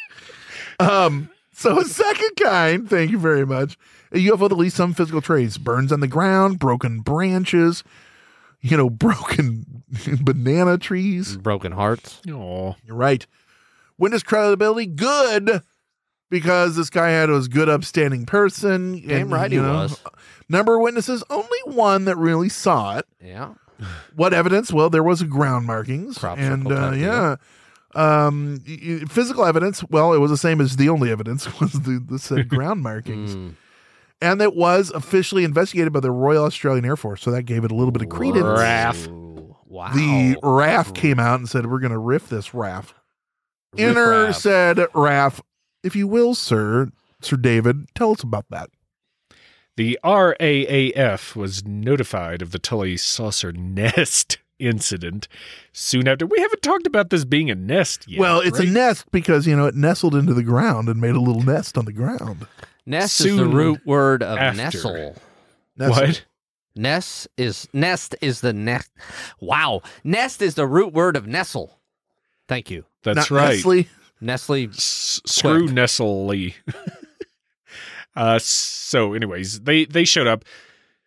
Um, 0.80 1.28
so 1.52 1.78
a 1.78 1.84
second 1.84 2.30
kind, 2.42 2.88
thank 2.88 3.10
you 3.10 3.18
very 3.18 3.44
much. 3.44 3.76
A 4.12 4.16
UFO 4.16 4.48
that 4.48 4.54
leaves 4.54 4.74
some 4.74 4.94
physical 4.94 5.20
trace, 5.20 5.58
burns 5.58 5.92
on 5.92 6.00
the 6.00 6.08
ground, 6.08 6.58
broken 6.58 7.00
branches, 7.00 7.84
you 8.62 8.76
know, 8.78 8.88
broken 8.90 9.82
banana 10.22 10.78
trees. 10.78 11.36
Broken 11.36 11.72
hearts. 11.72 12.22
Oh, 12.28 12.76
You're 12.86 12.96
right. 12.96 13.26
Witness 13.98 14.22
credibility, 14.22 14.86
good, 14.86 15.62
because 16.30 16.76
this 16.76 16.88
guy 16.90 17.10
had 17.10 17.28
was 17.30 17.48
good, 17.48 17.68
upstanding 17.68 18.24
person. 18.26 19.00
Damn 19.06 19.22
and, 19.22 19.32
right 19.32 19.50
he 19.50 19.58
know, 19.58 19.72
was. 19.74 20.00
Number 20.48 20.76
of 20.76 20.82
witnesses, 20.82 21.22
only 21.30 21.58
one 21.64 22.06
that 22.06 22.16
really 22.16 22.48
saw 22.48 22.98
it. 22.98 23.06
Yeah. 23.22 23.54
What 24.14 24.32
evidence? 24.34 24.72
Well, 24.72 24.90
there 24.90 25.02
was 25.02 25.22
ground 25.22 25.66
markings, 25.66 26.18
Crop 26.18 26.38
and 26.38 26.70
uh, 26.70 26.90
yeah, 26.92 27.36
um, 27.94 28.60
physical 29.08 29.44
evidence. 29.46 29.82
Well, 29.88 30.12
it 30.12 30.18
was 30.18 30.30
the 30.30 30.36
same 30.36 30.60
as 30.60 30.76
the 30.76 30.88
only 30.90 31.10
evidence 31.10 31.46
was 31.60 31.72
the, 31.72 32.04
the 32.06 32.18
said 32.18 32.48
ground 32.48 32.82
markings, 32.82 33.34
Mm. 33.34 33.54
and 34.20 34.42
it 34.42 34.54
was 34.54 34.90
officially 34.90 35.44
investigated 35.44 35.92
by 35.94 36.00
the 36.00 36.10
Royal 36.10 36.44
Australian 36.44 36.84
Air 36.84 36.96
Force, 36.96 37.22
so 37.22 37.30
that 37.30 37.44
gave 37.44 37.64
it 37.64 37.70
a 37.70 37.74
little 37.74 37.90
bit 37.92 38.02
of 38.02 38.10
credence. 38.10 38.44
RAF. 38.44 39.08
Wow. 39.08 39.92
The 39.94 40.36
RAF 40.42 40.92
came 40.92 41.18
out 41.18 41.38
and 41.38 41.48
said, 41.48 41.64
"We're 41.66 41.78
going 41.80 41.92
to 41.92 41.98
riff 41.98 42.28
this 42.28 42.52
RAF." 42.52 42.92
Inner 43.78 44.32
said, 44.34 44.84
"RAF, 44.94 45.40
if 45.82 45.94
you 45.96 46.06
will, 46.06 46.34
sir, 46.34 46.90
Sir 47.20 47.36
David, 47.36 47.88
tell 47.94 48.12
us 48.12 48.22
about 48.22 48.46
that." 48.50 48.70
The 49.76 49.98
RAAF 50.04 51.34
was 51.36 51.64
notified 51.64 52.42
of 52.42 52.50
the 52.50 52.58
Tully 52.58 52.96
saucer 52.96 53.52
nest 53.52 54.38
incident 54.58 55.26
soon 55.72 56.06
after. 56.06 56.26
We 56.26 56.38
haven't 56.40 56.62
talked 56.62 56.86
about 56.86 57.08
this 57.10 57.24
being 57.24 57.50
a 57.50 57.54
nest 57.54 58.06
yet. 58.06 58.20
well, 58.20 58.40
it's 58.40 58.58
right? 58.58 58.68
a 58.68 58.70
nest 58.70 59.06
because 59.10 59.46
you 59.46 59.56
know 59.56 59.66
it 59.66 59.74
nestled 59.74 60.14
into 60.14 60.34
the 60.34 60.42
ground 60.42 60.88
and 60.88 61.00
made 61.00 61.14
a 61.14 61.20
little 61.20 61.42
nest 61.42 61.78
on 61.78 61.86
the 61.86 61.92
ground. 61.92 62.46
Nest 62.84 63.20
is 63.20 63.36
the 63.36 63.46
root 63.46 63.80
word 63.86 64.22
of 64.22 64.36
after. 64.38 64.62
nestle. 64.62 65.16
Nestled. 65.76 66.08
What? 66.08 66.24
Nest 66.76 67.28
is 67.36 67.68
nest 67.72 68.14
is 68.20 68.42
the 68.42 68.52
nest. 68.52 68.90
Wow, 69.40 69.80
nest 70.04 70.42
is 70.42 70.54
the 70.56 70.66
root 70.66 70.92
word 70.92 71.16
of 71.16 71.26
nestle. 71.26 71.78
Thank 72.48 72.70
you, 72.70 72.84
That's 73.02 73.16
Not 73.16 73.30
right. 73.30 73.54
Nestle. 73.54 73.86
Nestle. 74.20 74.68
S- 74.68 75.20
screw 75.26 75.66
Nestle. 75.68 76.54
uh, 78.16 78.38
so, 78.40 79.12
anyways, 79.14 79.60
they 79.60 79.84
they 79.84 80.04
showed 80.04 80.26
up 80.26 80.44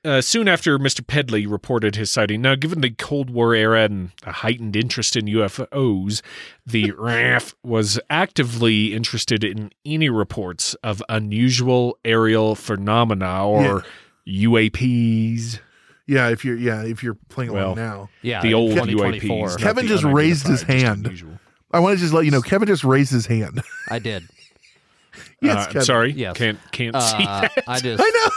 uh, 0.06 0.22
soon 0.22 0.48
after 0.48 0.78
Mr. 0.80 1.06
Pedley 1.06 1.46
reported 1.46 1.96
his 1.96 2.12
sighting. 2.12 2.42
Now, 2.42 2.56
given 2.56 2.82
the 2.82 2.90
Cold 2.92 3.30
War 3.30 3.54
era 3.56 3.84
and 3.84 4.12
a 4.24 4.32
heightened 4.32 4.76
interest 4.76 5.16
in 5.16 5.26
UFOs, 5.26 6.22
the 6.66 6.92
RAF 6.98 7.56
was 7.64 8.00
actively 8.10 8.94
interested 8.94 9.44
in 9.44 9.72
any 9.86 10.10
reports 10.10 10.74
of 10.84 11.02
unusual 11.10 11.98
aerial 12.04 12.56
phenomena 12.56 13.48
or 13.48 13.86
UAPs. 14.28 15.60
Yeah, 16.06 16.28
if 16.30 16.44
you're 16.44 16.58
yeah 16.58 16.84
if 16.84 17.02
you're 17.02 17.18
playing 17.30 17.52
along 17.52 17.62
Well, 17.62 17.76
now, 17.76 18.10
Yeah, 18.22 18.42
the 18.42 18.54
old 18.54 18.72
2024. 18.72 19.48
UAPs. 19.48 19.58
Kevin 19.58 19.88
just 19.88 20.04
raised 20.04 20.48
his 20.48 20.64
hand. 20.64 21.06
unusual. 21.06 21.40
I 21.74 21.80
want 21.80 21.98
to 21.98 22.02
just 22.02 22.14
let 22.14 22.24
you 22.26 22.32
know 22.32 22.42
Kevin 22.42 22.68
just 22.68 22.84
raised 22.84 23.12
his 23.12 23.26
hand. 23.26 23.62
I 23.90 24.00
did. 24.00 24.24
yes, 25.42 25.68
Uh, 25.68 25.80
I'm 25.80 25.84
sorry. 25.86 26.12
Yes. 26.14 26.38
Can't 26.38 26.60
can't 26.72 26.96
see 26.96 27.26
Uh, 27.28 27.42
that. 27.42 27.64
I 27.68 27.80
just. 27.80 28.02
I 28.04 28.10
know. 28.10 28.32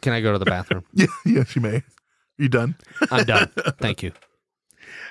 Can 0.00 0.12
I 0.12 0.20
go 0.20 0.32
to 0.32 0.38
the 0.38 0.44
bathroom? 0.46 0.84
Yeah, 0.94 1.06
yes, 1.24 1.54
you 1.56 1.62
may. 1.62 1.82
You 2.38 2.48
done? 2.48 2.76
I'm 3.10 3.24
done. 3.24 3.50
Thank 3.78 4.02
you. 4.02 4.12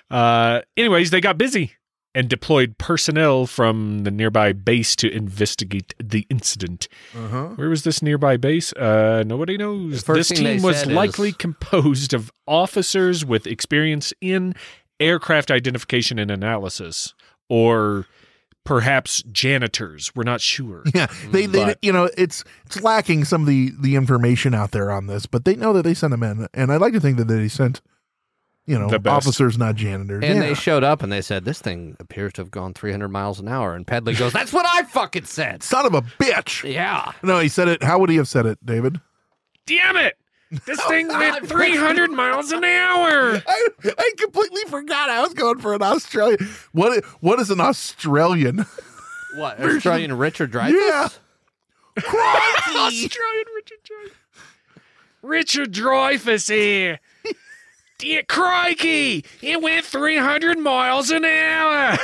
Uh, 0.09 0.61
anyways, 0.77 1.09
they 1.09 1.19
got 1.21 1.37
busy 1.37 1.73
and 2.13 2.29
deployed 2.29 2.77
personnel 2.77 3.45
from 3.47 4.03
the 4.03 4.11
nearby 4.11 4.53
base 4.53 4.95
to 4.97 5.09
investigate 5.11 5.93
the 6.01 6.25
incident. 6.29 6.87
Uh 7.15 7.27
huh. 7.27 7.45
Where 7.55 7.69
was 7.69 7.83
this 7.83 8.01
nearby 8.01 8.37
base? 8.37 8.71
Uh, 8.73 9.23
nobody 9.25 9.57
knows. 9.57 10.03
This 10.03 10.29
team 10.29 10.61
was 10.61 10.77
said 10.77 10.89
is- 10.89 10.93
likely 10.95 11.31
composed 11.33 12.13
of 12.13 12.31
officers 12.47 13.25
with 13.25 13.47
experience 13.47 14.13
in 14.21 14.53
aircraft 14.99 15.51
identification 15.51 16.19
and 16.19 16.31
analysis, 16.31 17.14
or 17.49 18.05
perhaps 18.63 19.23
janitors. 19.31 20.11
We're 20.15 20.23
not 20.23 20.41
sure. 20.41 20.83
Yeah, 20.93 21.07
they 21.31 21.45
they 21.45 21.65
But- 21.65 21.79
you 21.81 21.91
know 21.91 22.09
it's 22.17 22.43
it's 22.65 22.81
lacking 22.81 23.25
some 23.25 23.41
of 23.41 23.47
the 23.47 23.71
the 23.79 23.95
information 23.95 24.53
out 24.53 24.71
there 24.71 24.91
on 24.91 25.07
this, 25.07 25.25
but 25.25 25.45
they 25.45 25.55
know 25.55 25.73
that 25.73 25.83
they 25.83 25.93
sent 25.93 26.11
them 26.11 26.23
in, 26.23 26.47
and 26.53 26.71
I 26.71 26.77
like 26.77 26.93
to 26.93 26.99
think 26.99 27.17
that 27.17 27.27
they 27.27 27.47
sent 27.47 27.81
you 28.65 28.79
know 28.79 28.87
The 28.87 29.09
officers, 29.09 29.57
not 29.57 29.75
janitors. 29.75 30.23
And 30.23 30.35
yeah. 30.39 30.47
they 30.47 30.53
showed 30.55 30.83
up 30.83 31.03
and 31.03 31.11
they 31.11 31.21
said, 31.21 31.45
This 31.45 31.59
thing 31.61 31.95
appears 31.99 32.33
to 32.33 32.41
have 32.41 32.51
gone 32.51 32.73
300 32.73 33.09
miles 33.09 33.39
an 33.39 33.47
hour. 33.47 33.75
And 33.75 33.85
Pedley 33.85 34.15
goes, 34.15 34.33
That's 34.33 34.51
what 34.51 34.65
I 34.65 34.83
fucking 34.83 35.25
said. 35.25 35.61
Son 35.61 35.85
of 35.85 35.93
a 35.93 36.01
bitch! 36.01 36.71
Yeah. 36.71 37.11
No, 37.21 37.39
he 37.39 37.47
said 37.47 37.67
it. 37.67 37.83
How 37.83 37.99
would 37.99 38.09
he 38.09 38.15
have 38.15 38.27
said 38.27 38.45
it, 38.45 38.63
David? 38.65 38.99
Damn 39.67 39.97
it! 39.97 40.17
This 40.51 40.79
oh, 40.83 40.89
thing 40.89 41.07
went 41.07 41.47
300 41.47 42.11
miles 42.11 42.51
an 42.51 42.63
hour. 42.63 43.41
I, 43.47 43.67
I 43.83 44.11
completely 44.17 44.63
forgot. 44.67 45.09
I 45.09 45.21
was 45.21 45.33
going 45.33 45.59
for 45.59 45.73
an 45.73 45.81
Australian. 45.81 46.39
What 46.71 47.03
what 47.19 47.39
is 47.39 47.49
an 47.49 47.59
Australian? 47.59 48.65
What? 49.35 49.59
Australian 49.59 50.17
Richard 50.17 50.51
Dreyfuss? 50.51 50.71
Yeah. 50.71 51.09
Crikey! 51.99 52.77
Australian 52.77 53.45
Richard 53.55 53.79
Dreyfuss. 53.83 54.11
Richard 55.23 55.73
Dreyfuss 55.73 56.49
here. 56.53 56.99
Dear 57.97 58.23
crikey, 58.23 59.23
it 59.41 59.61
went 59.61 59.85
300 59.85 60.59
miles 60.59 61.11
an 61.11 61.23
hour. 61.23 61.97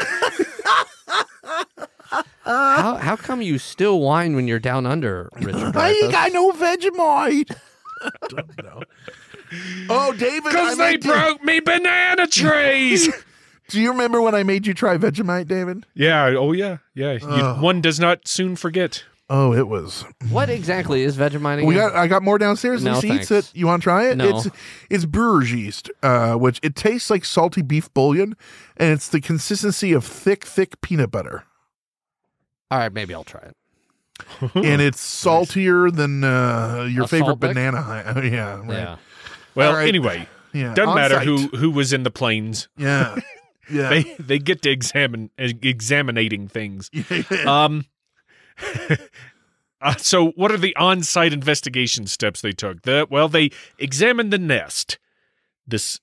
How, 2.43 2.95
how 2.95 3.15
come 3.17 3.41
you 3.41 3.57
still 3.57 3.99
whine 3.99 4.35
when 4.35 4.47
you're 4.47 4.59
down 4.59 4.85
under, 4.85 5.29
Richard 5.35 5.73
Dreyfuss? 5.73 5.75
I 5.75 5.91
ain't 5.91 6.11
got 6.11 6.31
no 6.33 6.51
Vegemite. 6.51 7.55
Don't 8.29 8.63
know. 8.63 8.81
Oh, 9.89 10.13
David, 10.13 10.43
Because 10.45 10.77
they 10.77 10.91
made- 10.91 11.01
broke 11.03 11.43
me 11.43 11.59
banana 11.59 12.27
trees. 12.27 13.09
Do 13.69 13.79
you 13.79 13.91
remember 13.91 14.21
when 14.21 14.35
I 14.35 14.43
made 14.43 14.67
you 14.67 14.73
try 14.73 14.97
Vegemite, 14.97 15.47
David? 15.47 15.85
yeah, 15.93 16.25
oh 16.37 16.51
yeah, 16.51 16.77
yeah. 16.93 17.13
You- 17.13 17.19
Ugh. 17.27 17.61
one 17.61 17.79
does 17.81 17.99
not 17.99 18.27
soon 18.27 18.55
forget. 18.55 19.03
Oh, 19.29 19.53
it 19.53 19.69
was. 19.69 20.03
What 20.29 20.49
exactly 20.49 21.03
is 21.03 21.15
Vegemite 21.15 21.53
again? 21.59 21.65
We 21.67 21.75
got. 21.75 21.95
I 21.95 22.07
got 22.07 22.21
more 22.21 22.37
downstairs. 22.37 22.83
No, 22.83 22.95
Lisa 22.95 23.05
eats 23.07 23.29
thanks. 23.29 23.31
it. 23.31 23.55
You 23.57 23.65
want 23.67 23.81
to 23.81 23.85
try 23.85 24.09
it? 24.09 24.17
No. 24.17 24.27
It's 24.37 24.49
it's 24.89 25.05
brewer's 25.05 25.53
yeast, 25.53 25.89
uh, 26.03 26.33
which 26.33 26.59
it 26.63 26.75
tastes 26.75 27.09
like 27.09 27.23
salty 27.23 27.61
beef 27.61 27.93
bouillon, 27.93 28.35
and 28.75 28.91
it's 28.91 29.07
the 29.07 29.21
consistency 29.21 29.93
of 29.93 30.03
thick, 30.03 30.43
thick 30.43 30.81
peanut 30.81 31.11
butter, 31.11 31.45
All 32.69 32.79
right, 32.79 32.91
maybe 32.91 33.13
I'll 33.13 33.23
try 33.23 33.39
it. 33.41 33.55
and 34.55 34.81
it's 34.81 34.99
saltier 35.01 35.91
than 35.91 36.23
uh, 36.23 36.87
your 36.89 37.07
favorite 37.07 37.37
banana. 37.39 37.81
hi- 37.81 38.21
yeah, 38.23 38.59
right. 38.59 38.67
Yeah. 38.69 38.97
Well, 39.55 39.69
All 39.71 39.75
right. 39.77 39.87
anyway, 39.87 40.27
yeah. 40.53 40.73
doesn't 40.73 40.89
on 40.89 40.95
matter 40.95 41.15
site. 41.15 41.25
who 41.27 41.47
who 41.49 41.71
was 41.71 41.93
in 41.93 42.03
the 42.03 42.11
planes. 42.11 42.67
Yeah, 42.77 43.17
yeah. 43.71 43.89
They 43.89 44.03
they 44.19 44.39
get 44.39 44.61
to 44.63 44.69
examine 44.69 45.29
examining 45.37 46.47
things. 46.47 46.89
Um. 47.45 47.85
uh, 49.81 49.95
so, 49.97 50.29
what 50.31 50.51
are 50.51 50.57
the 50.57 50.75
on-site 50.75 51.33
investigation 51.33 52.05
steps 52.07 52.41
they 52.41 52.51
took? 52.51 52.83
The 52.83 53.07
well, 53.09 53.27
they 53.27 53.49
examined 53.79 54.31
the 54.31 54.37
nest, 54.37 54.99
this 55.67 55.99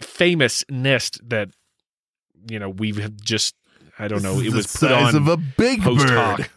famous 0.00 0.64
nest 0.70 1.20
that 1.28 1.50
you 2.48 2.58
know 2.58 2.70
we've 2.70 3.16
just 3.20 3.54
I 3.98 4.08
don't 4.08 4.22
know, 4.22 4.38
it 4.38 4.52
was 4.52 4.66
put 4.66 4.90
size 4.90 5.14
on 5.14 5.22
of 5.22 5.28
a 5.28 5.36
big 5.36 5.82
bird. 5.82 5.98
hoc. 6.10 6.50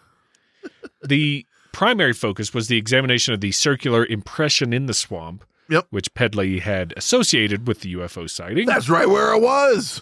The 1.03 1.45
primary 1.71 2.13
focus 2.13 2.53
was 2.53 2.67
the 2.67 2.77
examination 2.77 3.33
of 3.33 3.41
the 3.41 3.51
circular 3.51 4.05
impression 4.05 4.73
in 4.73 4.85
the 4.85 4.93
swamp, 4.93 5.43
Yep. 5.69 5.87
which 5.91 6.13
Pedley 6.13 6.59
had 6.59 6.93
associated 6.97 7.67
with 7.67 7.81
the 7.81 7.93
UFO 7.95 8.29
sighting. 8.29 8.65
That's 8.65 8.89
right 8.89 9.07
where 9.07 9.33
it 9.33 9.39
was. 9.41 10.01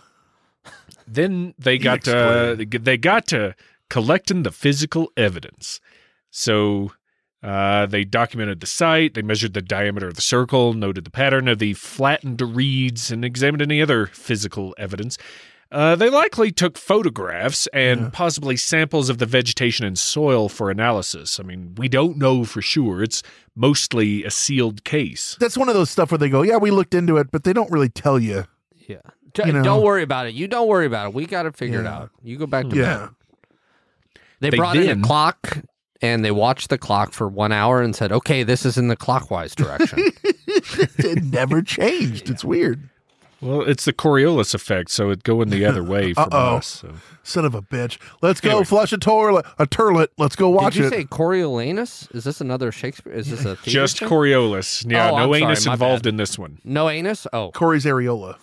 then 1.08 1.54
they 1.58 1.78
got 1.78 2.04
to 2.06 2.56
they 2.82 2.98
got 2.98 3.28
to 3.28 3.56
collecting 3.90 4.44
the 4.44 4.52
physical 4.52 5.12
evidence. 5.18 5.80
So 6.30 6.92
uh, 7.44 7.86
they 7.86 8.04
documented 8.04 8.60
the 8.60 8.68
site, 8.68 9.14
they 9.14 9.22
measured 9.22 9.54
the 9.54 9.62
diameter 9.62 10.08
of 10.08 10.16
the 10.16 10.22
circle, 10.22 10.74
noted 10.74 11.04
the 11.06 11.12
pattern 11.12 11.48
of 11.48 11.60
the 11.60 11.74
flattened 11.74 12.42
reeds, 12.42 13.12
and 13.12 13.24
examined 13.24 13.62
any 13.62 13.82
other 13.82 14.08
physical 14.08 14.74
evidence. 14.78 15.18
Uh, 15.70 15.96
they 15.96 16.10
likely 16.10 16.50
took 16.52 16.78
photographs 16.78 17.68
and 17.74 18.14
possibly 18.14 18.56
samples 18.56 19.10
of 19.10 19.18
the 19.18 19.26
vegetation 19.26 19.86
and 19.86 20.00
soil 20.00 20.48
for 20.48 20.72
analysis. 20.72 21.40
I 21.40 21.44
mean, 21.44 21.76
we 21.76 21.90
don't 21.90 22.18
know 22.18 22.46
for 22.46 22.62
sure. 22.62 23.04
It's 23.04 23.22
mostly 23.54 24.24
a 24.24 24.32
sealed 24.32 24.86
case. 24.86 25.36
That's 25.42 25.58
one 25.58 25.68
of 25.68 25.76
those 25.76 25.90
stuff 25.90 26.10
where 26.12 26.18
they 26.18 26.30
go, 26.30 26.42
yeah, 26.42 26.56
we 26.58 26.72
looked 26.72 26.94
into 26.94 27.18
it, 27.18 27.32
but 27.32 27.44
they 27.44 27.52
don't 27.52 27.70
really 27.70 27.90
tell 27.90 28.18
you. 28.18 28.46
Yeah. 28.88 29.02
D- 29.34 29.44
You 29.46 29.52
know. 29.54 29.62
Don't 29.64 29.84
worry 29.84 30.04
about 30.04 30.26
it. 30.28 30.34
You 30.36 30.48
don't 30.48 30.68
worry 30.70 30.86
about 30.86 31.08
it. 31.10 31.14
We 31.14 31.26
got 31.26 31.46
it 31.46 31.58
figured 31.58 31.84
Yeah. 31.84 31.96
out. 31.98 32.12
You 32.24 32.38
go 32.38 32.46
back 32.48 32.70
to 32.70 32.76
Yeah. 32.76 32.98
bed. 32.98 33.10
They, 34.40 34.50
They 34.52 34.58
brought 34.58 34.78
in 34.78 35.04
a 35.04 35.06
clock 35.06 35.58
and 36.02 36.24
they 36.24 36.32
watched 36.32 36.70
the 36.70 36.78
clock 36.78 37.12
for 37.12 37.28
one 37.28 37.52
hour 37.52 37.82
and 37.82 37.94
said, 37.96 38.12
okay, 38.14 38.44
this 38.44 38.66
is 38.66 38.78
in 38.78 38.88
the 38.88 38.96
clockwise 38.96 39.54
direction. 39.56 40.00
it 40.24 41.24
never 41.24 41.62
changed. 41.62 42.30
It's 42.30 42.46
weird. 42.46 42.90
Well, 43.40 43.62
it's 43.62 43.86
the 43.86 43.94
Coriolis 43.94 44.56
effect, 44.56 44.90
so 44.90 45.12
it 45.12 45.22
going 45.24 45.50
the 45.50 45.64
other 45.66 45.84
way 45.94 46.14
from 46.14 46.30
Uh-oh. 46.32 46.56
us. 46.58 46.68
So. 46.68 46.94
Son 47.24 47.46
of 47.46 47.54
a 47.54 47.62
bitch. 47.62 48.00
Let's 48.22 48.42
go 48.42 48.50
Anyway. 48.50 48.66
flush 48.66 48.92
a 48.94 48.98
toilet, 48.98 49.46
a 49.60 49.68
turlet. 49.68 50.08
Let's 50.18 50.36
go 50.36 50.50
watch 50.50 50.76
it. 50.76 50.82
Did 50.82 50.82
you 50.82 50.88
it. 50.88 51.02
say 51.02 51.06
Coriolanus? 51.06 52.14
Is 52.16 52.24
this 52.24 52.42
another 52.42 52.72
Shakespeare? 52.72 53.14
Is 53.14 53.30
this 53.30 53.42
a 53.42 53.56
theater 53.56 53.70
Just 53.70 54.00
thing? 54.00 54.10
Coriolis. 54.10 54.90
Yeah, 54.90 55.12
Oh, 55.12 55.18
no 55.18 55.34
I'm 55.36 55.44
anus 55.44 55.66
my 55.68 55.74
involved 55.74 56.04
bad. 56.04 56.10
in 56.10 56.18
this 56.18 56.40
one. 56.40 56.60
No 56.64 56.90
anus? 56.90 57.28
Oh. 57.32 57.52
Corey's 57.52 57.86
areola. 57.86 58.38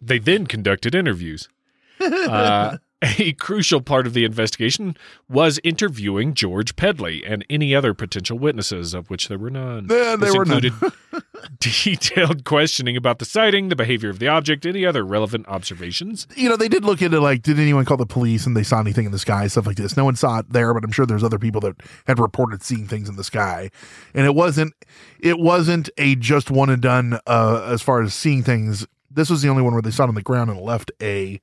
They 0.00 0.18
then 0.18 0.46
conducted 0.46 0.94
interviews. 0.94 1.48
Uh, 2.00 2.76
a 3.18 3.32
crucial 3.34 3.80
part 3.80 4.06
of 4.06 4.14
the 4.14 4.24
investigation 4.24 4.96
was 5.28 5.60
interviewing 5.62 6.34
George 6.34 6.76
Pedley 6.76 7.24
and 7.24 7.44
any 7.50 7.74
other 7.74 7.94
potential 7.94 8.38
witnesses, 8.38 8.94
of 8.94 9.10
which 9.10 9.28
there 9.28 9.38
were 9.38 9.50
none. 9.50 9.88
Yeah, 9.90 10.16
there 10.16 10.34
were 10.34 10.44
none. 10.44 10.64
included 10.64 10.92
detailed 11.58 12.44
questioning 12.44 12.96
about 12.96 13.18
the 13.18 13.24
sighting, 13.24 13.68
the 13.68 13.76
behavior 13.76 14.10
of 14.10 14.18
the 14.18 14.28
object, 14.28 14.64
any 14.64 14.86
other 14.86 15.04
relevant 15.04 15.46
observations. 15.48 16.26
You 16.36 16.48
know, 16.48 16.56
they 16.56 16.68
did 16.68 16.84
look 16.84 17.02
into 17.02 17.20
like, 17.20 17.42
did 17.42 17.58
anyone 17.58 17.84
call 17.84 17.96
the 17.96 18.06
police 18.06 18.46
and 18.46 18.56
they 18.56 18.62
saw 18.62 18.80
anything 18.80 19.06
in 19.06 19.12
the 19.12 19.18
sky, 19.18 19.46
stuff 19.46 19.66
like 19.66 19.76
this. 19.76 19.96
No 19.96 20.04
one 20.04 20.16
saw 20.16 20.38
it 20.38 20.52
there, 20.52 20.72
but 20.72 20.84
I'm 20.84 20.92
sure 20.92 21.06
there's 21.06 21.24
other 21.24 21.38
people 21.38 21.60
that 21.62 21.76
had 22.06 22.18
reported 22.18 22.62
seeing 22.62 22.86
things 22.86 23.08
in 23.08 23.16
the 23.16 23.24
sky. 23.24 23.70
And 24.14 24.26
it 24.26 24.34
wasn't 24.34 24.74
it 25.20 25.38
wasn't 25.38 25.90
a 25.98 26.16
just 26.16 26.50
one 26.50 26.70
and 26.70 26.82
done 26.82 27.18
uh 27.26 27.68
as 27.70 27.82
far 27.82 28.02
as 28.02 28.14
seeing 28.14 28.42
things. 28.42 28.86
This 29.10 29.30
was 29.30 29.42
the 29.42 29.48
only 29.48 29.62
one 29.62 29.72
where 29.72 29.82
they 29.82 29.90
saw 29.90 30.04
it 30.04 30.08
on 30.08 30.14
the 30.14 30.22
ground 30.22 30.50
and 30.50 30.60
left 30.60 30.90
a 31.00 31.40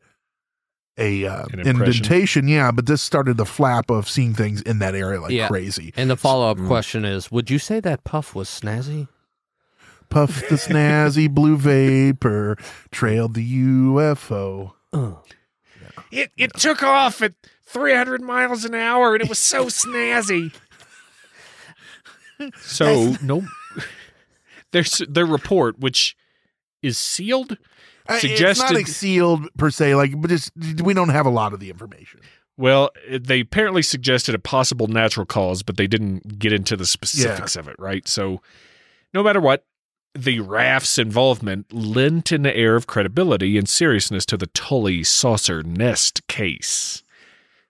a 0.98 1.26
uh, 1.26 1.46
indentation. 1.54 2.48
Yeah, 2.48 2.72
but 2.72 2.86
this 2.86 3.02
started 3.02 3.38
the 3.38 3.46
flap 3.46 3.90
of 3.90 4.10
seeing 4.10 4.34
things 4.34 4.62
in 4.62 4.80
that 4.80 4.96
area 4.96 5.22
like 5.22 5.32
Yeah. 5.32 5.48
crazy. 5.48 5.94
And 5.96 6.10
the 6.10 6.18
follow 6.18 6.50
up 6.50 6.58
question 6.66 7.06
is 7.06 7.32
Would 7.32 7.50
you 7.50 7.60
say 7.60 7.80
that 7.80 8.04
puff 8.04 8.36
was 8.36 8.50
snazzy? 8.50 9.08
Puff 10.10 10.42
the 10.50 10.56
snazzy 10.56 11.30
blue 11.30 11.56
vapor 11.56 12.58
trailed 12.92 13.34
the 13.34 13.64
UFO. 13.64 14.74
It, 16.12 16.32
it 16.38 16.54
took 16.56 16.84
off 16.84 17.22
at 17.22 17.34
300 17.64 18.22
miles 18.22 18.66
an 18.66 18.76
hour 18.76 19.14
and 19.14 19.24
it 19.24 19.30
was 19.30 19.40
so 19.40 19.66
snazzy. 19.68 20.54
So, 22.58 23.16
no. 23.22 23.44
There's 24.72 25.04
their 25.08 25.28
report, 25.28 25.78
which 25.80 26.16
is 26.82 26.98
sealed, 26.98 27.54
Uh, 28.10 28.14
It's 28.16 28.22
suggested. 28.22 28.74
not 28.74 28.88
sealed 28.88 29.48
per 29.58 29.70
se, 29.70 29.96
like, 29.96 30.20
but 30.20 30.30
just 30.30 30.52
we 30.84 30.94
don't 30.94 31.10
have 31.10 31.26
a 31.26 31.30
lot 31.30 31.54
of 31.54 31.60
the 31.60 31.70
information. 31.70 32.20
Well, 32.58 32.92
they 33.10 33.40
apparently 33.42 33.82
suggested 33.82 34.36
a 34.36 34.40
possible 34.40 34.88
natural 34.88 35.26
cause, 35.26 35.64
but 35.64 35.78
they 35.78 35.88
didn't 35.88 36.38
get 36.40 36.52
into 36.54 36.76
the 36.76 36.86
specifics 36.86 37.56
of 37.56 37.68
it, 37.68 37.76
right? 37.80 38.08
So, 38.08 38.42
no 39.14 39.24
matter 39.24 39.40
what, 39.40 39.66
the 40.14 40.40
raft's 40.42 40.98
involvement 41.00 41.72
lent 41.74 42.32
an 42.32 42.46
air 42.46 42.76
of 42.76 42.86
credibility 42.86 43.58
and 43.58 43.68
seriousness 43.70 44.26
to 44.28 44.38
the 44.38 44.48
Tully 44.48 45.04
saucer 45.04 45.64
nest 45.64 46.28
case. 46.28 47.04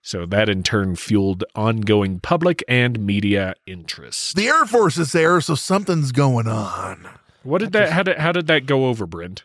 So, 0.02 0.26
that 0.26 0.48
in 0.48 0.62
turn 0.64 0.96
fueled 0.96 1.44
ongoing 1.54 2.18
public 2.20 2.64
and 2.66 2.98
media 2.98 3.54
interest. 3.66 4.34
The 4.34 4.48
Air 4.48 4.64
Force 4.66 4.98
is 4.98 5.12
there, 5.12 5.40
so 5.40 5.54
something's 5.54 6.10
going 6.10 6.48
on. 6.48 7.08
What 7.42 7.58
did 7.58 7.72
that, 7.72 7.90
how 7.90 8.02
did, 8.02 8.18
how 8.18 8.32
did 8.32 8.46
that 8.46 8.66
go 8.66 8.86
over, 8.86 9.06
Brent? 9.06 9.44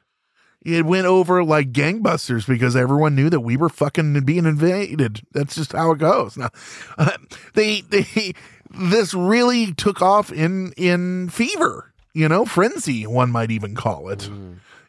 It 0.64 0.86
went 0.86 1.06
over 1.06 1.43
like 1.43 1.72
gangbusters 1.72 2.48
because 2.48 2.76
everyone 2.76 3.16
knew 3.16 3.30
that 3.30 3.39
we 3.39 3.56
were 3.56 3.70
fucking 3.70 4.20
being 4.26 4.45
invaded. 4.45 5.22
That's 5.32 5.56
just 5.56 5.72
how 5.72 5.91
it 5.91 6.00
goes. 6.00 6.36
Now, 6.36 6.50
uh, 6.98 7.18
they 7.54 7.82
they 7.82 8.34
this 8.72 9.14
really 9.14 9.74
took 9.74 10.02
off 10.02 10.32
in 10.32 10.74
in 10.76 11.30
fever, 11.30 11.93
you 12.14 12.28
know, 12.28 12.43
frenzy. 12.43 13.06
One 13.06 13.32
might 13.32 13.52
even 13.52 13.76
call 13.76 14.10
it. 14.10 14.30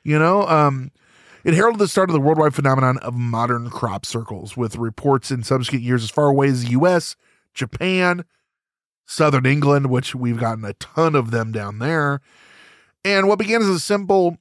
You 0.03 0.19
know, 0.19 0.49
um, 0.49 0.91
it 1.45 1.55
heralded 1.55 1.81
the 1.81 1.89
start 1.89 2.09
of 2.09 2.15
the 2.15 2.21
worldwide 2.21 2.55
phenomenon 2.55 2.99
of 2.99 3.15
modern 3.15 3.71
crop 3.71 4.05
circles, 4.05 4.57
with 4.57 4.77
reports 4.77 5.31
in 5.31 5.43
subsequent 5.43 5.85
years 5.85 6.03
as 6.03 6.11
far 6.11 6.29
away 6.29 6.49
as 6.49 6.65
the 6.65 6.71
U.S., 6.71 7.15
Japan, 7.55 8.25
Southern 9.07 9.47
England, 9.47 9.91
which 9.91 10.15
we've 10.15 10.41
gotten 10.41 10.65
a 10.65 10.73
ton 10.75 11.15
of 11.15 11.31
them 11.31 11.53
down 11.53 11.79
there. 11.79 12.21
And 13.05 13.29
what 13.29 13.39
began 13.39 13.63
as 13.63 13.69
a 13.69 13.81
simple 13.81 14.39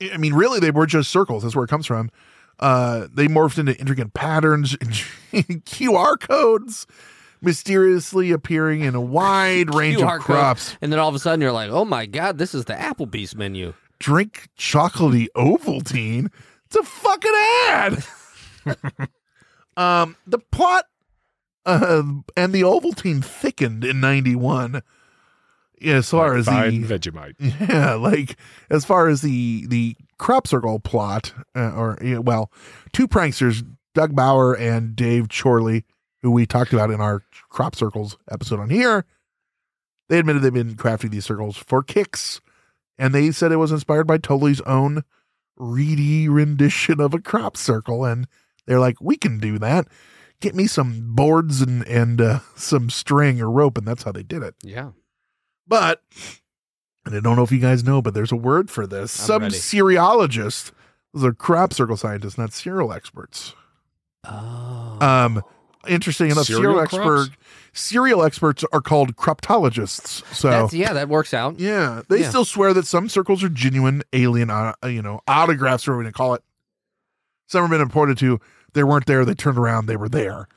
I 0.00 0.16
mean, 0.16 0.34
really, 0.34 0.60
they 0.60 0.70
were 0.70 0.86
just 0.86 1.10
circles. 1.10 1.42
That's 1.42 1.56
where 1.56 1.64
it 1.64 1.68
comes 1.68 1.86
from. 1.86 2.10
Uh, 2.58 3.06
they 3.12 3.26
morphed 3.26 3.58
into 3.58 3.76
intricate 3.78 4.14
patterns, 4.14 4.76
QR 5.32 6.18
codes, 6.18 6.86
mysteriously 7.42 8.30
appearing 8.30 8.80
in 8.80 8.94
a 8.94 9.00
wide 9.00 9.74
range 9.74 10.00
of 10.00 10.08
code. 10.08 10.20
crops. 10.20 10.76
And 10.80 10.92
then 10.92 10.98
all 10.98 11.08
of 11.08 11.14
a 11.14 11.18
sudden 11.18 11.40
you're 11.40 11.52
like, 11.52 11.70
oh 11.70 11.84
my 11.84 12.06
God, 12.06 12.38
this 12.38 12.54
is 12.54 12.64
the 12.64 12.74
Applebee's 12.74 13.34
menu. 13.34 13.74
Drink 13.98 14.48
chocolatey 14.58 15.28
Ovaltine. 15.36 16.30
It's 16.66 16.76
a 16.76 16.82
fucking 16.82 17.32
ad. 17.68 18.04
um, 19.76 20.16
the 20.26 20.38
plot 20.38 20.86
uh, 21.64 22.02
and 22.36 22.52
the 22.52 22.62
Ovaltine 22.62 23.24
thickened 23.24 23.84
in 23.84 24.00
'91. 24.00 24.82
Yeah, 25.80 25.96
as 25.96 26.10
far 26.10 26.36
as 26.36 26.46
Fine 26.46 26.82
the 26.82 26.98
Vegemite. 26.98 27.34
Yeah, 27.68 27.94
like 27.94 28.36
as 28.70 28.84
far 28.84 29.08
as 29.08 29.22
the 29.22 29.66
the 29.66 29.96
crop 30.18 30.46
circle 30.46 30.78
plot, 30.80 31.34
uh, 31.54 31.72
or 31.72 31.98
yeah, 32.02 32.18
well, 32.18 32.50
two 32.92 33.06
pranksters, 33.06 33.62
Doug 33.94 34.14
Bower 34.16 34.54
and 34.54 34.96
Dave 34.96 35.28
Chorley, 35.28 35.84
who 36.22 36.30
we 36.30 36.46
talked 36.46 36.72
about 36.72 36.90
in 36.90 37.00
our 37.00 37.22
crop 37.50 37.74
circles 37.76 38.16
episode 38.30 38.58
on 38.60 38.70
here, 38.70 39.04
they 40.08 40.18
admitted 40.18 40.42
they've 40.42 40.52
been 40.52 40.76
crafting 40.76 41.10
these 41.10 41.26
circles 41.26 41.56
for 41.56 41.82
kicks, 41.82 42.40
and 42.98 43.14
they 43.14 43.30
said 43.30 43.52
it 43.52 43.56
was 43.56 43.72
inspired 43.72 44.06
by 44.06 44.18
Tully's 44.18 44.60
own 44.62 45.02
reedy 45.56 46.28
rendition 46.28 47.00
of 47.00 47.14
a 47.14 47.20
crop 47.20 47.56
circle, 47.56 48.04
and 48.04 48.26
they're 48.66 48.80
like, 48.80 48.96
we 49.00 49.16
can 49.16 49.38
do 49.38 49.58
that. 49.58 49.86
Get 50.40 50.54
me 50.54 50.66
some 50.66 51.14
boards 51.14 51.62
and 51.62 51.86
and 51.86 52.20
uh, 52.20 52.40
some 52.56 52.90
string 52.90 53.40
or 53.40 53.50
rope, 53.50 53.78
and 53.78 53.86
that's 53.86 54.02
how 54.02 54.12
they 54.12 54.22
did 54.22 54.42
it. 54.42 54.54
Yeah. 54.62 54.90
But, 55.66 56.02
and 57.04 57.14
I 57.16 57.20
don't 57.20 57.36
know 57.36 57.42
if 57.42 57.52
you 57.52 57.58
guys 57.58 57.82
know, 57.84 58.00
but 58.02 58.14
there's 58.14 58.32
a 58.32 58.36
word 58.36 58.70
for 58.70 58.86
this. 58.86 59.18
I'm 59.20 59.26
Some 59.26 59.42
ready. 59.42 59.54
cereologists, 59.56 60.72
those 61.12 61.24
are 61.24 61.32
crop 61.32 61.72
circle 61.72 61.96
scientists, 61.96 62.38
not 62.38 62.52
cereal 62.52 62.92
experts. 62.92 63.54
Oh. 64.24 64.98
Um, 65.00 65.42
interesting 65.88 66.30
enough, 66.30 66.46
Cereal 66.46 66.62
cereal, 66.62 66.80
expert, 66.80 67.28
cereal 67.72 68.24
experts 68.24 68.64
are 68.72 68.80
called 68.80 69.16
croptologists. 69.16 70.24
So 70.34 70.50
That's, 70.50 70.74
yeah, 70.74 70.92
that 70.92 71.08
works 71.08 71.32
out. 71.34 71.58
yeah, 71.60 72.02
they 72.08 72.20
Yeah. 72.22 72.28
still 72.28 72.44
swear 72.44 72.72
that 72.74 72.86
some 72.86 73.08
circles 73.08 73.42
are 73.44 73.48
genuine 73.48 74.02
alien, 74.12 74.50
uh, 74.50 74.74
you 74.84 75.02
know, 75.02 75.20
autographs, 75.28 75.86
or 75.86 75.92
whatever 75.96 76.08
we 76.08 76.12
call 76.12 76.34
it. 76.34 76.42
Some 77.48 77.62
have 77.62 77.70
been 77.70 77.80
reported 77.80 78.18
to. 78.18 78.40
They 78.72 78.82
weren't 78.82 79.06
there. 79.06 79.24
They 79.24 79.34
turned 79.34 79.58
around. 79.58 79.86
They 79.86 79.96
were 79.96 80.08
there, 80.08 80.48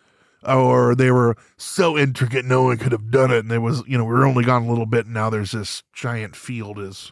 or 0.44 0.96
they 0.96 1.12
were 1.12 1.36
so 1.58 1.98
intricate 1.98 2.46
no 2.46 2.64
one 2.64 2.78
could 2.78 2.92
have 2.92 3.12
done 3.12 3.32
it. 3.32 3.40
And 3.40 3.52
it 3.52 3.60
was, 3.60 3.84
you 3.88 3.98
know, 3.98 4.04
we 4.06 4.12
were 4.14 4.26
only 4.26 4.44
gone 4.44 4.64
a 4.64 4.70
little 4.70 4.86
bit. 4.86 5.06
And 5.06 5.14
now 5.14 5.30
there's 5.30 5.52
this 5.52 5.84
giant 5.94 6.36
field. 6.36 6.80
Is 6.80 7.12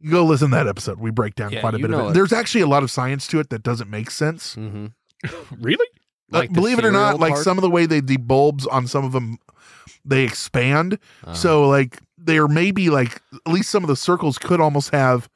you 0.00 0.10
go 0.10 0.24
listen 0.24 0.50
to 0.50 0.56
that 0.56 0.66
episode. 0.66 0.98
We 0.98 1.10
break 1.10 1.34
down 1.34 1.52
Yeah, 1.52 1.60
quite 1.60 1.74
a 1.74 1.78
bit 1.78 1.92
of 1.92 2.00
it. 2.00 2.08
it. 2.10 2.14
There's 2.14 2.32
actually 2.32 2.60
a 2.62 2.66
lot 2.66 2.82
of 2.82 2.90
science 2.90 3.26
to 3.28 3.40
it 3.40 3.50
that 3.50 3.62
doesn't 3.62 3.90
make 3.90 4.10
sense. 4.10 4.56
Mm-hmm. 4.56 4.86
Really? 5.60 5.86
Uh, 6.32 6.38
Like 6.38 6.50
the 6.50 6.54
believe 6.54 6.78
it 6.78 6.84
or 6.84 6.90
not, 6.90 7.16
cereal 7.16 7.20
like 7.20 7.36
some 7.36 7.56
of 7.58 7.62
the 7.62 7.70
way 7.70 7.86
they 7.86 8.00
the 8.00 8.16
bulbs 8.16 8.66
on 8.66 8.86
some 8.86 9.04
of 9.04 9.12
them 9.12 9.38
they 10.04 10.24
expand. 10.24 10.94
Uh-huh. 11.24 11.34
So 11.34 11.68
like 11.68 12.00
there 12.18 12.48
may 12.48 12.70
be 12.72 12.90
like 12.90 13.22
at 13.46 13.52
least 13.52 13.70
some 13.70 13.84
of 13.84 13.88
the 13.88 13.96
circles 13.96 14.36
could 14.38 14.60
almost 14.60 14.90
have 14.90 15.28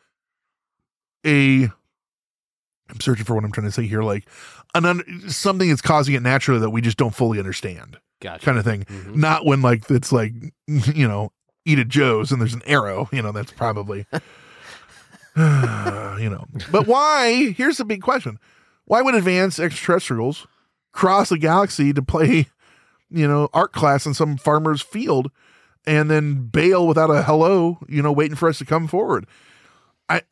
a 1.24 1.64
I'm 2.88 3.00
searching 3.00 3.24
for 3.24 3.34
what 3.34 3.44
I'm 3.44 3.52
trying 3.52 3.66
to 3.68 3.72
say 3.72 3.86
here, 3.86 4.02
like 4.02 4.28
an 4.74 4.84
un- 4.84 5.22
something 5.28 5.68
that's 5.68 5.80
causing 5.82 6.14
it 6.14 6.22
naturally 6.22 6.60
that 6.60 6.70
we 6.70 6.80
just 6.80 6.96
don't 6.96 7.14
fully 7.14 7.38
understand, 7.38 7.98
Gotcha. 8.20 8.44
kind 8.44 8.58
of 8.58 8.64
thing. 8.64 8.84
Mhm. 8.84 9.16
Not 9.16 9.44
when 9.46 9.62
like 9.62 9.90
it's 9.90 10.12
like 10.12 10.32
you 10.66 11.06
know 11.08 11.32
eat 11.64 11.78
at 11.78 11.88
Joe's 11.88 12.32
and 12.32 12.40
there's 12.40 12.54
an 12.54 12.62
arrow. 12.66 13.08
You 13.12 13.22
know 13.22 13.32
that's 13.32 13.52
probably 13.52 14.06
you 15.36 16.28
know. 16.30 16.44
But 16.70 16.86
why? 16.86 17.52
Here's 17.56 17.78
the 17.78 17.84
big 17.84 18.02
question: 18.02 18.38
Why 18.84 19.02
would 19.02 19.14
advanced 19.14 19.58
extraterrestrials 19.60 20.46
cross 20.92 21.30
a 21.30 21.38
galaxy 21.38 21.92
to 21.92 22.02
play, 22.02 22.48
you 23.10 23.28
know, 23.28 23.48
art 23.52 23.72
class 23.72 24.06
in 24.06 24.14
some 24.14 24.36
farmer's 24.36 24.82
field, 24.82 25.30
and 25.86 26.10
then 26.10 26.46
bail 26.48 26.86
without 26.86 27.10
a 27.10 27.22
hello? 27.22 27.78
You 27.88 28.02
know, 28.02 28.12
waiting 28.12 28.36
for 28.36 28.48
us 28.48 28.58
to 28.58 28.64
come 28.64 28.88
forward. 28.88 29.26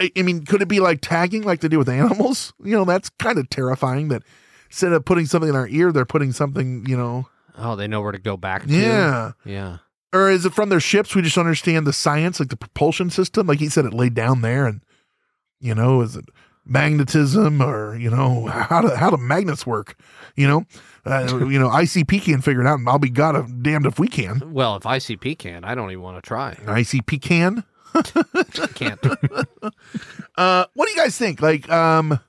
I, 0.01 0.11
I 0.17 0.23
mean, 0.23 0.45
could 0.45 0.61
it 0.63 0.69
be 0.69 0.81
like 0.81 1.01
tagging, 1.01 1.43
like 1.43 1.61
they 1.61 1.69
do 1.69 1.79
with 1.79 1.89
animals? 1.89 2.53
You 2.65 2.77
know, 2.77 2.85
that's 2.85 3.09
kind 3.19 3.39
of 3.39 3.49
terrifying. 3.51 4.09
That 4.09 4.23
instead 4.69 4.93
of 4.93 5.05
putting 5.05 5.27
something 5.27 5.49
in 5.51 5.57
our 5.57 5.69
ear, 5.69 5.93
they're 5.93 6.05
putting 6.05 6.33
something. 6.33 6.85
You 6.87 6.97
know, 6.97 7.29
Oh, 7.57 7.77
they 7.77 7.87
know 7.89 8.01
where 8.01 8.13
to 8.13 8.19
go 8.19 8.37
back 8.37 8.67
to. 8.67 8.73
yeah. 8.73 9.33
Yeah. 9.45 9.79
Or 10.13 10.31
is 10.31 10.47
it 10.47 10.55
from 10.55 10.69
their 10.71 10.81
ships? 10.81 11.15
We 11.15 11.21
just 11.23 11.37
understand 11.39 11.87
the 11.87 11.93
science, 11.93 12.41
like 12.41 12.49
the 12.49 12.57
propulsion 12.57 13.11
system. 13.11 13.47
Like 13.47 13.59
he 13.59 13.69
said, 13.69 13.85
it 13.85 13.93
laid 13.93 14.15
down 14.15 14.41
there, 14.43 14.67
and 14.67 14.81
you 15.61 15.75
know, 15.75 16.01
is 16.01 16.17
it 16.17 16.25
magnetism 16.79 17.61
or 17.63 17.97
you 17.97 18.11
know 18.11 18.47
how 18.47 18.81
do 18.83 18.89
how 18.95 19.11
do 19.11 19.17
magnets 19.17 19.67
work? 19.67 19.97
You 20.37 20.47
know, 20.49 20.67
uh, 21.05 21.27
you 21.49 21.59
know, 21.59 21.69
ICP 21.69 22.23
can't 22.23 22.43
figure 22.45 22.63
it 22.63 22.67
out, 22.67 22.79
and 22.79 22.89
I'll 22.89 22.99
be 22.99 23.11
god 23.11 23.63
damned 23.63 23.87
if 23.87 23.99
we 23.99 24.09
can. 24.09 24.53
Well, 24.53 24.77
if 24.77 24.83
ICP 24.85 25.39
can, 25.39 25.65
I 25.65 25.75
don't 25.75 25.91
even 25.91 26.03
want 26.03 26.17
to 26.23 26.27
try. 26.27 26.55
ICP 26.65 27.21
can. 27.21 27.65
Can't. 28.75 29.01
Uh, 30.37 30.65
what 30.75 30.87
do 30.87 30.91
you 30.93 30.97
guys 30.97 31.17
think? 31.19 31.41
Like, 31.43 31.69
um, 31.71 32.21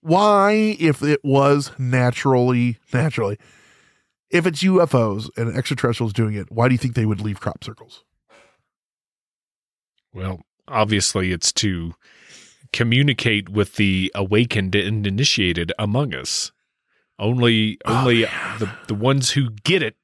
why, 0.00 0.76
if 0.78 1.02
it 1.02 1.24
was 1.24 1.72
naturally, 1.78 2.78
naturally, 2.92 3.38
if 4.30 4.46
it's 4.46 4.62
UFOs 4.62 5.28
and 5.36 5.56
extraterrestrials 5.56 6.12
doing 6.12 6.34
it, 6.34 6.50
why 6.50 6.68
do 6.68 6.74
you 6.74 6.78
think 6.78 6.94
they 6.94 7.06
would 7.06 7.20
leave 7.20 7.40
crop 7.40 7.64
circles? 7.64 8.04
Well, 10.12 10.42
obviously, 10.68 11.32
it's 11.32 11.52
to 11.54 11.94
communicate 12.72 13.48
with 13.48 13.76
the 13.76 14.10
awakened 14.14 14.74
and 14.74 15.06
initiated 15.06 15.72
among 15.78 16.14
us. 16.14 16.52
Only, 17.18 17.78
Oh, 17.84 18.00
only 18.00 18.22
yeah. 18.22 18.56
the 18.58 18.70
the 18.88 18.94
ones 18.94 19.30
who 19.30 19.50
get 19.64 19.82
it 19.82 19.96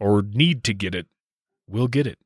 or 0.00 0.22
need 0.22 0.64
to 0.64 0.74
get 0.74 0.94
it 0.94 1.06
will 1.68 1.86
get 1.86 2.06
it. 2.06 2.18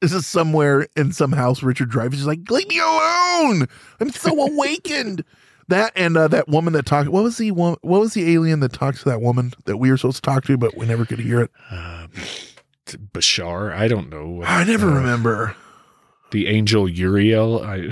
This 0.00 0.12
is 0.12 0.26
somewhere 0.26 0.86
in 0.96 1.12
some 1.12 1.32
house. 1.32 1.62
Richard 1.62 1.90
Dreyfuss 1.90 2.14
is 2.14 2.26
like, 2.26 2.50
"Leave 2.50 2.68
me 2.68 2.78
alone! 2.78 3.66
I'm 4.00 4.10
so 4.10 4.40
awakened." 4.46 5.24
That 5.68 5.92
and 5.96 6.16
uh, 6.16 6.28
that 6.28 6.48
woman 6.48 6.74
that 6.74 6.86
talked. 6.86 7.08
What 7.08 7.24
was 7.24 7.38
the? 7.38 7.50
What 7.50 7.82
was 7.82 8.14
the 8.14 8.32
alien 8.32 8.60
that 8.60 8.72
talks 8.72 9.02
to 9.02 9.08
that 9.08 9.20
woman 9.20 9.52
that 9.64 9.78
we 9.78 9.90
were 9.90 9.96
supposed 9.96 10.16
to 10.16 10.30
talk 10.30 10.44
to, 10.44 10.56
but 10.56 10.76
we 10.76 10.86
never 10.86 11.04
could 11.04 11.18
hear 11.18 11.40
it? 11.40 11.50
Uh, 11.70 12.06
Bashar, 12.86 13.72
I 13.74 13.88
don't 13.88 14.08
know. 14.08 14.42
I 14.44 14.62
never 14.64 14.90
Uh, 14.90 14.94
remember. 14.94 15.56
The 16.36 16.48
angel 16.48 16.86
Uriel. 16.86 17.62
I 17.64 17.88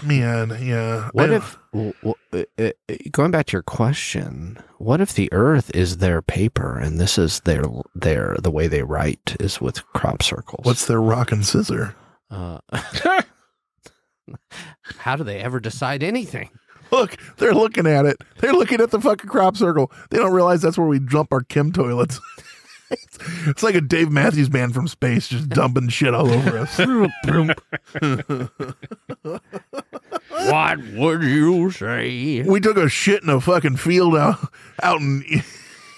Man, 0.06 0.56
yeah. 0.62 1.08
What 1.12 1.30
I- 1.32 1.36
if, 1.36 1.58
w- 1.72 1.92
w- 2.02 2.46
uh, 2.58 2.70
uh, 2.88 2.94
going 3.10 3.32
back 3.32 3.46
to 3.46 3.52
your 3.54 3.62
question, 3.64 4.58
what 4.78 5.00
if 5.00 5.12
the 5.12 5.28
Earth 5.32 5.72
is 5.74 5.96
their 5.96 6.22
paper 6.22 6.78
and 6.78 7.00
this 7.00 7.18
is 7.18 7.40
their 7.40 7.64
their 7.96 8.36
the 8.40 8.50
way 8.52 8.68
they 8.68 8.84
write 8.84 9.36
is 9.40 9.60
with 9.60 9.84
crop 9.92 10.22
circles? 10.22 10.64
What's 10.64 10.86
their 10.86 11.00
rock 11.00 11.32
and 11.32 11.44
scissor? 11.44 11.96
uh, 12.30 12.60
how 14.98 15.16
do 15.16 15.24
they 15.24 15.40
ever 15.40 15.58
decide 15.58 16.04
anything? 16.04 16.50
Look, 16.92 17.16
they're 17.38 17.54
looking 17.54 17.86
at 17.88 18.06
it. 18.06 18.18
They're 18.38 18.52
looking 18.52 18.80
at 18.80 18.90
the 18.92 19.00
fucking 19.00 19.28
crop 19.28 19.56
circle. 19.56 19.90
They 20.10 20.18
don't 20.18 20.32
realize 20.32 20.62
that's 20.62 20.78
where 20.78 20.86
we 20.86 20.98
dump 21.00 21.32
our 21.32 21.40
chem 21.40 21.72
toilets. 21.72 22.20
it's, 22.90 23.18
it's 23.46 23.62
like 23.62 23.74
a 23.74 23.80
Dave 23.80 24.10
Matthews 24.10 24.48
band 24.48 24.74
from 24.74 24.88
space 24.88 25.28
just 25.28 25.48
dumping 25.48 25.88
shit 25.88 26.14
all 26.14 26.30
over 26.30 26.58
us. 26.58 26.78
what 30.28 30.78
would 30.94 31.22
you 31.22 31.70
say? 31.70 32.42
we 32.42 32.60
took 32.60 32.76
a 32.76 32.88
shit 32.88 33.22
in 33.22 33.28
a 33.28 33.40
fucking 33.40 33.76
field 33.76 34.16
out 34.16 34.38
out 34.82 35.00
in 35.00 35.24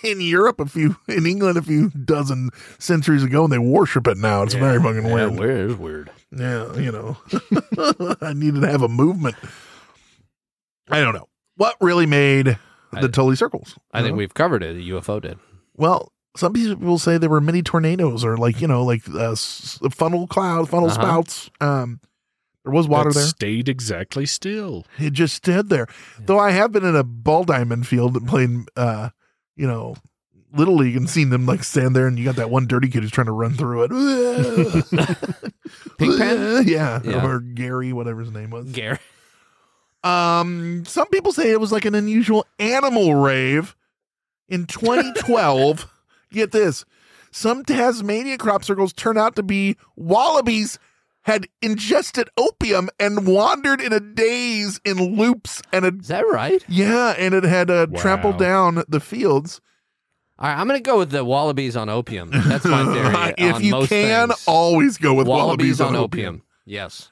in 0.05 0.21
Europe 0.21 0.59
a 0.61 0.67
few 0.67 0.97
in 1.09 1.27
England 1.27 1.57
a 1.57 1.63
few 1.63 1.91
dozen 1.91 2.51
centuries 2.79 3.23
ago, 3.23 3.45
and 3.45 3.53
they 3.53 3.59
worship 3.59 4.07
it 4.09 4.17
now. 4.19 4.43
It's 4.43 4.55
very 4.55 4.81
fucking 4.83 5.07
Yeah, 5.07 5.13
weird. 5.29 5.39
where 5.39 5.67
is 5.69 5.75
weird? 5.77 6.11
Yeah, 6.37 6.75
you 6.77 6.91
know, 6.91 7.17
I 8.21 8.33
needed 8.33 8.63
to 8.63 8.69
have 8.69 8.83
a 8.83 8.89
movement. 8.89 9.37
I 10.91 11.01
don't 11.01 11.15
know 11.15 11.29
what 11.57 11.77
really 11.81 12.07
made 12.07 12.59
I- 12.93 13.01
the 13.01 13.09
Tully 13.09 13.37
circles. 13.37 13.79
I 13.93 14.01
think 14.03 14.13
know? 14.15 14.19
we've 14.19 14.35
covered 14.35 14.63
it. 14.63 14.75
The 14.75 14.91
UFO 14.91 15.21
did. 15.23 15.39
Well, 15.77 16.13
some 16.37 16.53
people 16.53 16.99
say 16.99 17.19
there 17.19 17.29
were 17.31 17.41
mini 17.41 17.63
tornadoes, 17.63 18.25
or 18.25 18.37
like 18.37 18.61
you 18.61 18.67
know, 18.69 18.85
like 18.85 19.03
uh, 19.09 19.35
funnel 19.91 20.27
cloud 20.27 20.69
funnel 20.69 20.91
Uh-huh. 20.91 21.01
spouts. 21.03 21.51
Um, 21.61 22.01
there 22.65 22.73
was 22.73 22.87
water 22.87 23.11
that 23.11 23.19
there. 23.19 23.27
stayed 23.29 23.69
exactly 23.69 24.25
still. 24.25 24.87
It 24.99 25.13
just 25.13 25.35
stood 25.35 25.69
there. 25.69 25.89
Though 26.21 26.39
I 26.39 26.53
have 26.53 26.71
been 26.73 26.85
in 26.85 26.95
a 26.97 27.03
ball 27.03 27.43
diamond 27.45 27.87
field 27.89 28.17
and 28.17 28.27
playing, 28.29 28.67
uh, 28.77 29.11
you 29.57 29.67
know, 29.67 29.97
little 30.55 30.77
league 30.77 30.97
and 30.97 31.11
seen 31.11 31.31
them 31.31 31.45
like 31.45 31.65
stand 31.65 31.97
there, 31.97 32.07
and 32.07 32.19
you 32.19 32.25
got 32.25 32.37
that 32.37 32.51
one 32.51 32.67
dirty 32.69 32.89
kid 32.89 33.03
who's 33.03 33.11
trying 33.11 33.27
to 33.27 33.33
run 33.33 33.55
through 33.55 33.85
it. 33.85 33.91
Pigpen? 35.99 36.63
yeah, 36.69 37.01
Yeah. 37.05 37.27
or 37.27 37.41
Gary, 37.41 37.93
whatever 37.93 38.21
his 38.21 38.31
name 38.31 38.51
was. 38.51 38.71
Gary. 38.71 38.99
Um, 40.05 40.85
some 40.87 41.09
people 41.09 41.33
say 41.33 41.51
it 41.53 41.61
was 41.61 41.73
like 41.73 41.85
an 41.85 41.95
unusual 41.95 42.45
animal 42.59 43.15
rave 43.15 43.77
in 44.49 44.67
2012. 44.67 45.89
Get 46.33 46.53
this. 46.53 46.85
Some 47.31 47.65
Tasmania 47.65 48.37
crop 48.39 48.65
circles 48.65 48.93
turn 48.93 49.17
out 49.17 49.37
to 49.37 49.43
be 49.43 49.77
wallabies 49.97 50.79
had 51.23 51.47
ingested 51.63 52.29
opium 52.37 52.89
and 52.99 53.27
wandered 53.27 53.81
in 53.81 53.93
a 53.93 54.01
daze 54.01 54.81
in 54.85 55.17
loops 55.17 55.63
and 55.73 55.85
a 55.85 55.93
Is 55.97 56.09
that 56.09 56.23
right? 56.29 56.63
yeah, 56.69 57.15
and 57.17 57.33
it 57.33 57.45
had 57.45 57.71
uh, 57.71 57.87
Wow. 57.91 58.01
trampled 58.01 58.39
down 58.39 58.83
the 58.89 58.99
fields. 59.01 59.61
All 60.39 60.49
right, 60.49 60.59
I'm 60.59 60.67
going 60.67 60.79
to 60.79 60.83
go 60.83 60.99
with 60.99 61.11
the 61.11 61.25
wallabies 61.25 61.77
on 61.77 61.89
opium. 61.89 62.31
That's 62.33 62.65
my 62.65 62.83
theory. 62.93 63.35
if 63.39 63.55
on 63.55 63.63
you 63.63 63.71
most 63.71 63.91
can, 63.91 64.29
things. 64.31 64.45
always 64.49 64.99
go 64.99 65.15
with 65.15 65.29
wallabies, 65.29 65.81
on 65.81 65.95
opium. 65.95 66.43
Yes. 66.67 67.11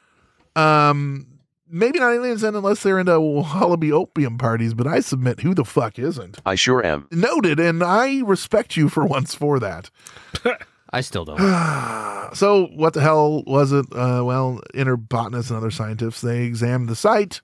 Um, 0.57 1.27
maybe 1.71 1.99
not 1.99 2.13
aliens 2.13 2.41
then, 2.43 2.55
unless 2.55 2.83
they're 2.83 2.99
into 2.99 3.19
wallaby 3.21 3.93
opium 3.93 4.39
parties. 4.39 4.75
But 4.75 4.87
I 4.87 5.01
submit, 5.01 5.41
who 5.41 5.55
the 5.55 5.65
fuck 5.65 5.99
isn't? 5.99 6.39
I 6.45 6.55
sure 6.55 6.85
am. 6.85 7.07
Noted, 7.11 7.59
and 7.61 7.83
I 7.83 8.21
respect 8.21 8.77
you 8.77 8.89
for 8.89 9.05
once 9.07 9.35
for 9.35 9.59
that. 9.61 9.91
I 10.93 11.01
still 11.03 11.25
don't. 11.25 11.39
so, 12.35 12.67
what 12.75 12.95
the 12.95 13.01
hell 13.01 13.43
was 13.45 13.71
it? 13.73 13.87
Uh, 13.93 14.23
well, 14.25 14.61
inner 14.75 14.97
botanists 14.97 15.51
and 15.51 15.57
other 15.57 15.71
scientists 15.71 16.21
they 16.21 16.43
examined 16.45 16.89
the 16.89 16.97
site. 16.97 17.41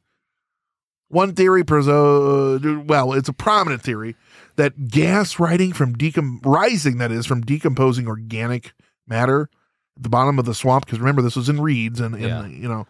One 1.09 1.35
theory, 1.37 1.63
preso- 1.63 2.85
well, 2.85 3.13
it's 3.13 3.29
a 3.29 3.33
prominent 3.33 3.83
theory 3.83 4.17
that 4.57 4.89
gas 4.89 5.39
rising 5.39 5.73
from 5.73 5.95
decom- 5.95 6.41
rising 6.45 6.99
that 6.99 7.13
is 7.13 7.27
from 7.27 7.43
decomposing 7.43 8.09
organic 8.09 8.73
matter 9.07 9.49
at 9.97 10.03
the 10.03 10.09
bottom 10.09 10.41
of 10.41 10.47
the 10.47 10.55
swamp. 10.55 10.85
Because 10.85 10.99
remember, 10.99 11.23
this 11.23 11.37
was 11.37 11.49
in 11.49 11.61
reeds, 11.61 12.01
and, 12.01 12.17
and 12.17 12.25
Yeah. 12.25 12.47
you 12.47 12.69
know, 12.69 12.89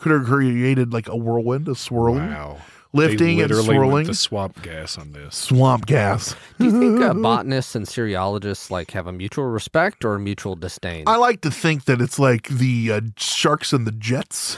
could 0.00 0.12
have 0.12 0.24
created 0.26 0.92
like 0.92 1.08
a 1.08 1.16
whirlwind, 1.16 1.68
a 1.68 1.74
swirling, 1.74 2.30
Wow. 2.30 2.58
lifting 2.92 3.38
they 3.38 3.42
and 3.42 3.50
literally 3.50 3.64
swirling. 3.64 3.92
went 3.92 4.06
the 4.08 4.14
swamp 4.14 4.62
gas 4.62 4.96
on 4.98 5.12
this. 5.12 5.36
swamp 5.36 5.86
gas. 5.86 6.34
Do 6.58 6.64
you 6.66 6.78
think 6.80 7.00
uh, 7.02 7.14
botanists 7.22 7.74
and 7.74 7.86
cereologists 7.86 8.70
like 8.70 8.92
have 8.92 9.06
a 9.06 9.12
mutual 9.12 9.44
respect 9.46 10.04
or 10.04 10.14
a 10.14 10.20
mutual 10.20 10.54
disdain? 10.56 11.04
I 11.06 11.16
like 11.16 11.40
to 11.42 11.50
think 11.50 11.84
that 11.86 12.00
it's 12.00 12.18
like 12.18 12.48
the 12.48 12.92
uh, 12.92 13.00
sharks 13.16 13.72
and 13.72 13.86
the 13.86 13.92
jets, 13.92 14.56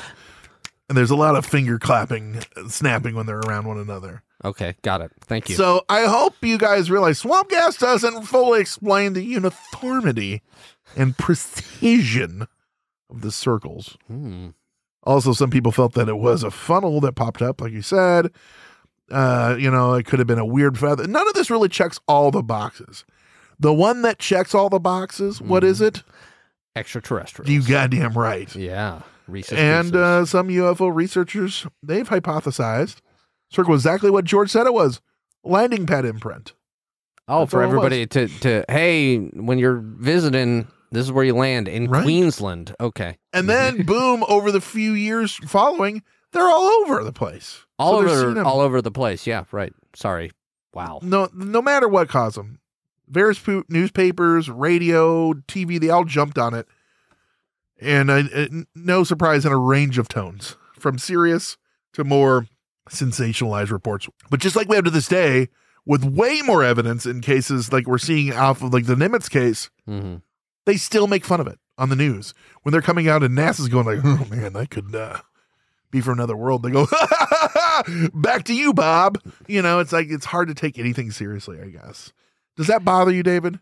and 0.88 0.97
there's 0.99 1.11
a 1.11 1.16
lot 1.16 1.36
of 1.36 1.45
finger 1.47 1.78
clapping, 1.78 2.43
and 2.57 2.70
snapping 2.70 3.14
when 3.14 3.26
they're 3.26 3.41
around 3.41 3.66
one 3.66 3.78
another. 3.78 4.22
okay, 4.45 4.74
got 4.82 5.01
it. 5.01 5.11
Thank 5.22 5.49
you. 5.49 5.55
So 5.57 5.84
I 5.88 6.03
hope 6.07 6.34
you 6.43 6.57
guys 6.59 6.91
realize 6.91 7.18
swamp 7.18 7.51
gas 7.51 7.76
doesn't 7.76 8.22
fully 8.22 8.61
explain 8.61 9.12
the 9.14 9.22
uniformity 9.24 10.43
and 10.97 11.16
precision 11.18 12.47
of 13.11 13.20
the 13.22 13.30
circles. 13.32 13.97
Hmm. 14.07 14.49
Also, 15.05 15.33
some 15.33 15.51
people 15.51 15.73
felt 15.73 15.95
that 15.95 16.09
it 16.09 16.19
was 16.19 16.43
a 16.43 16.51
funnel 16.51 17.01
that 17.01 17.15
popped 17.15 17.41
up, 17.43 17.61
like 17.61 17.73
you 17.73 17.83
said. 17.83 18.31
Uh, 19.11 19.57
you 19.59 19.71
know, 19.71 19.95
it 19.95 20.07
could 20.07 20.19
have 20.19 20.29
been 20.29 20.39
a 20.39 20.45
weird 20.45 20.79
feather. 20.79 21.07
None 21.07 21.27
of 21.27 21.35
this 21.35 21.51
really 21.51 21.69
checks 21.69 21.99
all 22.07 22.31
the 22.31 22.43
boxes. 22.43 23.05
The 23.59 23.73
one 23.75 24.03
that 24.03 24.19
checks 24.19 24.55
all 24.55 24.69
the 24.69 24.79
boxes, 24.79 25.41
what 25.41 25.65
is 25.65 25.81
it? 25.81 26.03
Extraterrestrials. 26.77 27.51
You 27.51 27.63
goddamn 27.63 28.13
right. 28.13 28.55
Yeah. 28.55 29.03
Reese's 29.27 29.59
and 29.59 29.95
uh, 29.95 30.25
some 30.25 30.49
UFO 30.49 30.93
researchers 30.95 31.67
they've 31.83 32.09
hypothesized 32.09 32.97
circle 33.51 33.75
exactly 33.75 34.11
what 34.11 34.25
George 34.25 34.51
said 34.51 34.67
it 34.67 34.75
was 34.75 35.01
landing 35.45 35.87
pad 35.87 36.05
imprint. 36.05 36.53
oh, 37.29 37.41
that's 37.41 37.51
for 37.53 37.63
everybody 37.63 38.07
to 38.07 38.29
to 38.41 38.65
hey, 38.69 39.19
when 39.19 39.59
you're 39.59 39.81
visiting, 39.85 40.67
this 40.91 41.05
is 41.07 41.12
where 41.12 41.24
you 41.24 41.34
land 41.34 41.68
in 41.68 41.88
Right. 41.91 42.03
Queensland. 42.03 42.74
Okay. 42.80 43.18
And 43.32 43.49
then 43.49 43.82
boom, 43.86 44.24
over 44.28 44.51
the 44.53 44.61
few 44.61 44.93
years 44.93 45.34
following, 45.47 46.03
They're 46.32 46.49
all 46.49 46.64
over 46.82 47.03
the 47.05 47.12
place. 47.12 47.64
All 47.78 48.03
So 48.03 48.09
over, 48.30 48.43
all 48.43 48.61
over 48.61 48.80
the 48.82 48.91
place. 48.91 49.26
Yeah, 49.26 49.45
right. 49.53 49.72
Sorry. 49.95 50.30
Wow. 50.72 51.01
no 51.03 51.28
no 51.34 51.61
matter 51.61 51.88
what 51.88 52.09
caused 52.09 52.36
them 52.36 52.61
various 53.09 53.41
pu- 53.41 53.64
newspapers 53.68 54.49
radio 54.49 55.32
tv 55.32 55.80
they 55.80 55.91
all 55.91 56.05
jumped 56.05 56.38
on 56.38 56.55
it 56.55 56.68
and 57.80 58.09
uh, 58.09 58.22
uh, 58.32 58.47
no 58.76 59.03
surprise 59.03 59.45
in 59.45 59.51
a 59.51 59.57
range 59.57 59.99
of 59.99 60.07
tones 60.07 60.57
from 60.78 60.97
serious 60.97 61.57
to 61.95 62.05
more 62.05 62.47
sensationalized 62.88 63.72
reports 63.72 64.09
but 64.30 64.38
just 64.38 64.55
like 64.55 64.68
we 64.68 64.76
have 64.76 64.84
to 64.84 64.91
this 64.93 65.09
day 65.09 65.49
with 65.86 66.05
way 66.05 66.41
more 66.43 66.62
evidence 66.62 67.05
in 67.05 67.20
cases 67.20 67.72
like 67.72 67.88
we're 67.88 67.99
seeing 67.99 68.32
off 68.32 68.62
of 68.62 68.72
like 68.72 68.86
the 68.86 68.95
nimitz 68.95 69.28
case 69.28 69.70
hmm 69.86 70.16
they 70.71 70.77
still 70.77 71.09
make 71.09 71.25
fun 71.25 71.41
of 71.41 71.49
it 71.49 71.59
on 71.79 71.89
the 71.89 71.97
news 71.97 72.33
when 72.62 72.71
they're 72.71 72.81
coming 72.81 73.09
out 73.09 73.25
and 73.25 73.37
NASA's 73.37 73.66
going 73.66 73.87
like, 73.87 73.99
"Oh 74.05 74.25
man, 74.31 74.53
that 74.53 74.71
could 74.71 74.95
uh, 74.95 75.18
be 75.91 76.01
from 76.01 76.12
another 76.12 76.37
world." 76.37 76.62
They 76.62 76.71
go, 76.71 76.87
"Back 78.14 78.45
to 78.45 78.55
you, 78.55 78.73
Bob." 78.73 79.18
You 79.49 79.62
know, 79.62 79.81
it's 79.81 79.93
like 79.93 80.07
it's 80.11 80.27
hard 80.27 80.47
to 80.47 80.55
take 80.55 80.79
anything 80.79 81.11
seriously. 81.11 81.59
I 81.61 81.71
guess. 81.71 82.12
Does 82.57 82.68
that 82.68 82.85
bother 82.85 83.11
you, 83.11 83.25
David? 83.25 83.59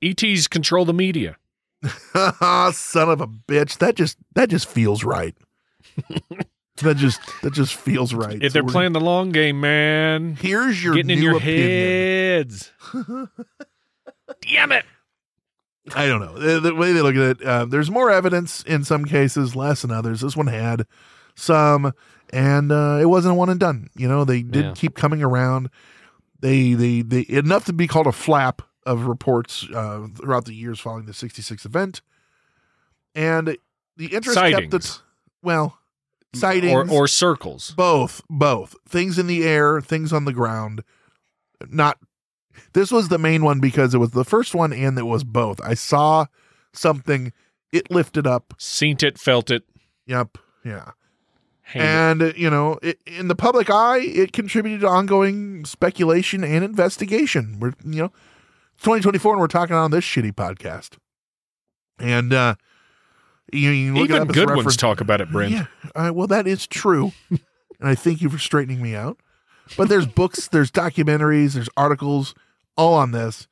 ETs 0.00 0.46
control 0.46 0.84
the 0.84 0.92
media. 0.92 1.36
Son 1.82 3.08
of 3.10 3.20
a 3.20 3.26
bitch! 3.26 3.78
That 3.78 3.96
just 3.96 4.18
that 4.36 4.48
just 4.48 4.68
feels 4.68 5.02
right. 5.02 5.34
that 6.76 6.96
just 6.96 7.20
that 7.42 7.54
just 7.54 7.74
feels 7.74 8.14
right. 8.14 8.40
If 8.40 8.52
they're 8.52 8.62
playing 8.62 8.92
the 8.92 9.00
long 9.00 9.32
game, 9.32 9.60
man, 9.60 10.36
here's 10.36 10.82
your 10.84 10.94
getting 10.94 11.18
in 11.18 11.22
your 11.24 11.38
opinion. 11.38 11.68
heads. 11.68 12.70
Damn 14.42 14.70
it! 14.70 14.84
I 15.94 16.06
don't 16.06 16.20
know. 16.20 16.38
The, 16.38 16.60
the 16.60 16.74
way 16.74 16.92
they 16.92 17.00
look 17.02 17.16
at 17.16 17.40
it, 17.40 17.42
uh, 17.42 17.64
there's 17.64 17.90
more 17.90 18.10
evidence 18.10 18.62
in 18.62 18.84
some 18.84 19.04
cases, 19.04 19.56
less 19.56 19.82
in 19.84 19.90
others. 19.90 20.20
This 20.20 20.36
one 20.36 20.46
had 20.46 20.86
some, 21.34 21.92
and 22.32 22.70
uh, 22.70 22.98
it 23.00 23.06
wasn't 23.06 23.32
a 23.32 23.34
one 23.34 23.48
and 23.48 23.58
done. 23.58 23.88
You 23.96 24.06
know, 24.08 24.24
they 24.24 24.42
did 24.42 24.64
Yeah. 24.64 24.72
keep 24.76 24.94
coming 24.94 25.22
around. 25.22 25.70
They, 26.40 26.74
they, 26.74 27.02
they, 27.02 27.26
enough 27.28 27.64
to 27.66 27.72
be 27.72 27.86
called 27.88 28.06
a 28.06 28.12
flap 28.12 28.62
of 28.86 29.06
reports 29.06 29.66
uh, 29.74 30.06
throughout 30.16 30.44
the 30.44 30.54
years 30.54 30.78
following 30.80 31.06
the 31.06 31.14
66 31.14 31.64
event. 31.64 32.00
And 33.14 33.56
the 33.96 34.06
interest 34.06 34.38
kept 34.38 34.70
the, 34.70 34.80
Sightings. 34.80 35.02
well, 35.42 35.78
sightings 36.34 36.72
Or, 36.72 37.02
or 37.02 37.06
circles. 37.08 37.72
both, 37.76 38.22
both 38.30 38.76
things 38.88 39.18
in 39.18 39.26
the 39.26 39.44
air, 39.44 39.80
things 39.80 40.12
on 40.12 40.24
the 40.24 40.32
ground. 40.32 40.82
Not 41.68 41.98
this 42.72 42.90
was 42.90 43.08
the 43.08 43.18
main 43.18 43.44
one 43.44 43.60
because 43.60 43.94
it 43.94 43.98
was 43.98 44.10
the 44.10 44.24
first 44.24 44.54
one 44.54 44.72
and 44.72 44.98
it 44.98 45.06
was 45.06 45.24
both. 45.24 45.60
I 45.62 45.74
saw 45.74 46.26
something, 46.72 47.32
it 47.72 47.90
lifted 47.90 48.26
up. 48.26 48.54
Seen 48.58 48.96
it, 49.02 49.18
felt 49.18 49.50
it. 49.50 49.64
Yep, 50.06 50.38
yeah, 50.64 50.92
Hang 51.62 52.20
and 52.20 52.36
you 52.36 52.50
know, 52.50 52.78
it, 52.82 53.00
in 53.06 53.28
the 53.28 53.34
public 53.34 53.70
eye, 53.70 54.00
it 54.00 54.32
contributed 54.32 54.80
to 54.82 54.88
ongoing 54.88 55.64
speculation 55.64 56.44
and 56.44 56.64
investigation. 56.64 57.58
We're 57.60 57.72
you 57.84 58.02
know, 58.02 58.08
2024, 58.78 59.34
and 59.34 59.40
we're 59.40 59.46
talking 59.46 59.76
on 59.76 59.90
this 59.90 60.04
shitty 60.04 60.32
podcast, 60.32 60.98
and 61.98 62.32
uh, 62.32 62.56
you, 63.52 63.70
you 63.70 63.96
Even 63.96 64.26
good 64.26 64.54
ones 64.54 64.76
talk 64.76 65.00
about 65.00 65.20
it, 65.20 65.30
Brent. 65.30 65.52
yeah, 65.52 65.66
uh, 65.94 66.10
well, 66.12 66.26
that 66.26 66.46
is 66.46 66.66
true, 66.66 67.12
and 67.30 67.40
I 67.80 67.94
thank 67.94 68.20
you 68.20 68.28
for 68.28 68.38
straightening 68.38 68.82
me 68.82 68.94
out. 68.94 69.18
But 69.76 69.88
there's 69.88 70.06
books, 70.06 70.48
there's 70.48 70.70
documentaries, 70.70 71.54
there's 71.54 71.70
articles, 71.76 72.34
all 72.76 72.94
on 72.94 73.12
this, 73.12 73.48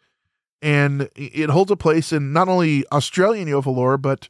and 0.63 1.09
it 1.17 1.51
holds 1.51 1.71
a 1.71 1.77
place 1.77 2.13
in 2.13 2.33
not 2.33 2.49
only 2.49 2.87
Australian 2.93 3.49
UFO 3.49 3.75
lore, 3.75 3.99
but 3.99 4.29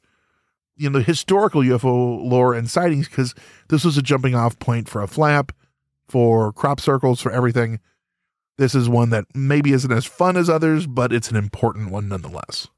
you 0.76 0.88
know, 0.88 1.00
historical 1.00 1.60
UFO 1.60 2.24
lore 2.24 2.54
and 2.54 2.70
sightings, 2.70 3.08
because 3.08 3.34
this 3.68 3.84
was 3.84 3.98
a 3.98 4.02
jumping 4.02 4.34
off 4.34 4.58
point 4.58 4.88
for 4.88 5.02
a 5.02 5.06
flap, 5.06 5.52
for 6.08 6.52
crop 6.52 6.80
circles, 6.80 7.20
for 7.20 7.30
everything. 7.30 7.80
This 8.56 8.74
is 8.74 8.88
one 8.88 9.10
that 9.10 9.24
maybe 9.34 9.72
isn't 9.72 9.92
as 9.92 10.06
fun 10.06 10.36
as 10.36 10.48
others, 10.48 10.86
but 10.86 11.12
it's 11.12 11.30
an 11.30 11.36
important 11.36 11.90
one 11.90 12.08
nonetheless. 12.08 12.68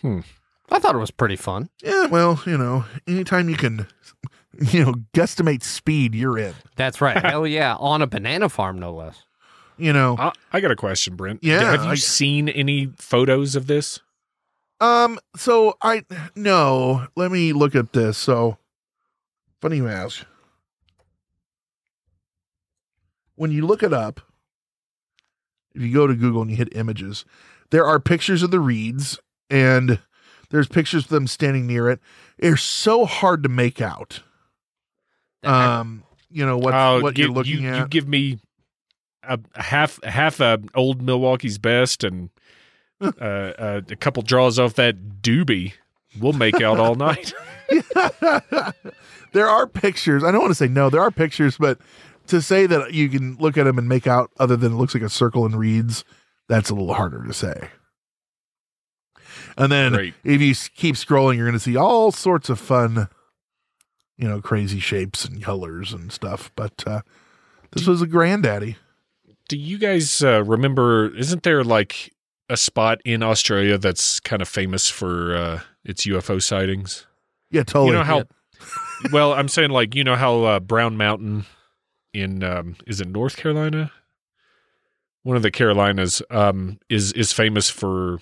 Hmm. 0.00 0.20
I 0.70 0.78
thought 0.78 0.94
it 0.94 0.98
was 0.98 1.10
pretty 1.10 1.36
fun. 1.36 1.70
Yeah, 1.82 2.06
well, 2.06 2.42
you 2.44 2.58
know, 2.58 2.84
anytime 3.06 3.48
you 3.48 3.56
can, 3.56 3.86
you 4.60 4.84
know, 4.84 4.94
guesstimate 5.14 5.62
speed, 5.62 6.14
you're 6.14 6.38
in. 6.38 6.54
That's 6.76 7.00
right. 7.00 7.16
Hell 7.16 7.46
yeah. 7.46 7.76
On 7.76 8.02
a 8.02 8.06
banana 8.06 8.48
farm, 8.48 8.78
no 8.78 8.92
less. 8.92 9.24
You 9.78 9.92
know, 9.92 10.16
I, 10.18 10.32
I 10.52 10.60
got 10.60 10.70
a 10.72 10.76
question, 10.76 11.14
Brent. 11.16 11.42
Yeah, 11.42 11.60
Have 11.70 11.84
you 11.84 11.90
I- 11.90 11.94
seen 11.94 12.48
any 12.48 12.86
photos 12.96 13.54
of 13.56 13.66
this? 13.68 14.00
Um, 14.80 15.18
so 15.36 15.76
I 15.82 16.04
no, 16.36 17.06
let 17.16 17.30
me 17.32 17.52
look 17.52 17.74
at 17.74 17.92
this. 17.92 18.16
So 18.18 18.58
funny 19.60 19.76
you 19.78 19.88
ask. 19.88 20.24
When 23.34 23.50
you 23.52 23.66
look 23.66 23.82
it 23.82 23.92
up, 23.92 24.20
if 25.74 25.82
you 25.82 25.92
go 25.92 26.06
to 26.06 26.14
Google 26.14 26.42
and 26.42 26.50
you 26.50 26.56
hit 26.56 26.74
images, 26.76 27.24
there 27.70 27.84
are 27.84 28.00
pictures 28.00 28.42
of 28.42 28.50
the 28.50 28.60
reeds 28.60 29.18
and 29.48 30.00
there's 30.50 30.66
pictures 30.66 31.04
of 31.04 31.10
them 31.10 31.26
standing 31.26 31.66
near 31.66 31.88
it. 31.88 32.00
They're 32.38 32.56
so 32.56 33.04
hard 33.04 33.42
to 33.44 33.48
make 33.48 33.80
out. 33.80 34.22
Um, 35.44 36.02
you 36.30 36.44
know 36.44 36.58
what 36.58 36.74
Oh, 36.74 37.00
what 37.00 37.14
gi- 37.14 37.22
you're 37.22 37.30
looking 37.30 37.62
you, 37.62 37.68
at. 37.68 37.78
You 37.78 37.86
give 37.88 38.08
me 38.08 38.38
a, 39.28 39.38
a 39.54 39.62
half 39.62 40.02
half 40.02 40.40
a 40.40 40.58
old 40.74 41.02
Milwaukee's 41.02 41.58
best 41.58 42.04
and 42.04 42.30
uh, 43.00 43.04
uh, 43.04 43.80
a 43.88 43.96
couple 43.96 44.22
draws 44.22 44.58
off 44.58 44.74
that 44.74 45.22
doobie. 45.22 45.74
We'll 46.18 46.32
make 46.32 46.60
out 46.60 46.80
all 46.80 46.94
night. 46.94 47.32
there 49.32 49.48
are 49.48 49.66
pictures. 49.66 50.24
I 50.24 50.32
don't 50.32 50.40
want 50.40 50.50
to 50.50 50.56
say 50.56 50.68
no. 50.68 50.90
There 50.90 51.02
are 51.02 51.10
pictures, 51.10 51.56
but 51.58 51.78
to 52.28 52.40
say 52.42 52.66
that 52.66 52.94
you 52.94 53.08
can 53.08 53.36
look 53.36 53.56
at 53.56 53.64
them 53.64 53.78
and 53.78 53.88
make 53.88 54.06
out 54.06 54.30
other 54.38 54.56
than 54.56 54.72
it 54.72 54.76
looks 54.76 54.94
like 54.94 55.02
a 55.02 55.10
circle 55.10 55.44
and 55.44 55.56
reads, 55.56 56.04
that's 56.48 56.70
a 56.70 56.74
little 56.74 56.94
harder 56.94 57.24
to 57.24 57.32
say. 57.32 57.68
And 59.56 59.70
then 59.70 59.92
Great. 59.92 60.14
if 60.24 60.40
you 60.40 60.54
keep 60.74 60.94
scrolling, 60.94 61.36
you're 61.36 61.46
going 61.46 61.52
to 61.52 61.60
see 61.60 61.76
all 61.76 62.10
sorts 62.12 62.48
of 62.48 62.58
fun, 62.58 63.08
you 64.16 64.28
know, 64.28 64.40
crazy 64.40 64.78
shapes 64.78 65.24
and 65.24 65.42
colors 65.42 65.92
and 65.92 66.12
stuff. 66.12 66.50
But 66.56 66.84
uh, 66.86 67.02
this 67.72 67.86
was 67.86 68.00
a 68.00 68.06
granddaddy. 68.06 68.76
Do 69.48 69.56
you 69.56 69.78
guys 69.78 70.22
uh, 70.22 70.44
remember? 70.44 71.14
Isn't 71.16 71.42
there 71.42 71.64
like 71.64 72.12
a 72.48 72.56
spot 72.56 73.00
in 73.04 73.22
Australia 73.22 73.78
that's 73.78 74.20
kind 74.20 74.42
of 74.42 74.48
famous 74.48 74.88
for 74.88 75.34
uh, 75.34 75.60
its 75.84 76.06
UFO 76.06 76.42
sightings? 76.42 77.06
Yeah, 77.50 77.62
totally. 77.62 77.88
You 77.88 77.92
know 77.94 78.04
how? 78.04 78.24
well, 79.12 79.32
I'm 79.32 79.48
saying 79.48 79.70
like 79.70 79.94
you 79.94 80.04
know 80.04 80.16
how 80.16 80.44
uh, 80.44 80.60
Brown 80.60 80.96
Mountain 80.96 81.46
in 82.12 82.42
um, 82.42 82.76
is 82.86 83.00
it 83.00 83.08
North 83.08 83.36
Carolina? 83.36 83.90
One 85.22 85.36
of 85.36 85.42
the 85.42 85.50
Carolinas 85.50 86.22
um, 86.30 86.78
is 86.88 87.12
is 87.12 87.32
famous 87.32 87.70
for 87.70 88.20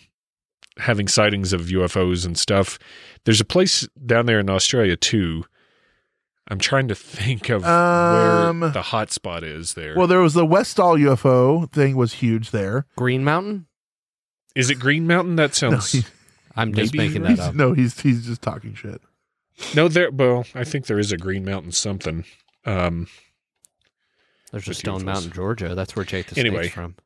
having 0.79 1.09
sightings 1.09 1.53
of 1.53 1.63
UFOs 1.63 2.27
and 2.27 2.39
stuff. 2.39 2.79
There's 3.25 3.41
a 3.41 3.45
place 3.45 3.89
down 4.05 4.27
there 4.27 4.41
in 4.41 4.51
Australia 4.51 4.97
too. 4.97 5.45
I'm 6.49 6.59
trying 6.59 6.87
to 6.89 6.95
think 6.95 7.49
of 7.49 7.65
Um, 7.65 8.61
where 8.61 8.71
the 8.71 8.83
hot 8.83 9.11
spot 9.11 9.43
is 9.43 9.75
there. 9.75 9.95
well, 9.97 10.07
there 10.07 10.21
was 10.21 10.35
the 10.35 10.47
Westall 10.47 10.97
UFO 10.97 11.71
thing 11.73 11.97
was 11.97 12.15
huge 12.15 12.51
there. 12.51 12.87
Green 12.97 13.25
Mountain? 13.25 13.67
is 14.55 14.71
it 14.71 14.77
Green 14.79 15.07
Mountain? 15.07 15.37
That 15.37 15.51
No, 15.63 15.71
sounds 15.71 15.93
he- 15.93 16.05
I'm 16.55 16.73
just 16.73 16.95
making 16.95 17.23
that 17.25 17.39
up. 17.41 17.55
no, 17.55 17.73
he's 17.75 18.01
he's 18.01 18.25
just 18.27 18.41
talking 18.43 18.75
shit. 18.75 19.03
no 19.75 19.89
there. 19.89 20.11
Well, 20.11 20.47
I 20.55 20.65
think 20.65 20.87
there 20.87 20.99
is 20.99 21.13
a 21.13 21.17
Green 21.19 21.45
Mountain 21.45 21.73
something. 21.73 22.25
Um, 22.65 23.09
There's 24.53 24.69
a 24.69 24.75
Stone 24.75 25.01
UFOs. 25.01 25.05
Mountain, 25.05 25.33
Georgia. 25.33 25.75
That's 25.75 25.95
where 25.97 26.05
Jake 26.05 26.27
the 26.29 26.41
Anyway. 26.41 26.63
Snake's 26.71 26.75
from. 26.75 26.97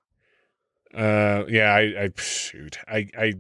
Uh, 0.95 1.45
yeah, 1.49 1.73
I, 1.73 1.81
I 2.05 2.11
shoot, 2.17 2.79
I, 2.89 3.09
I 3.19 3.35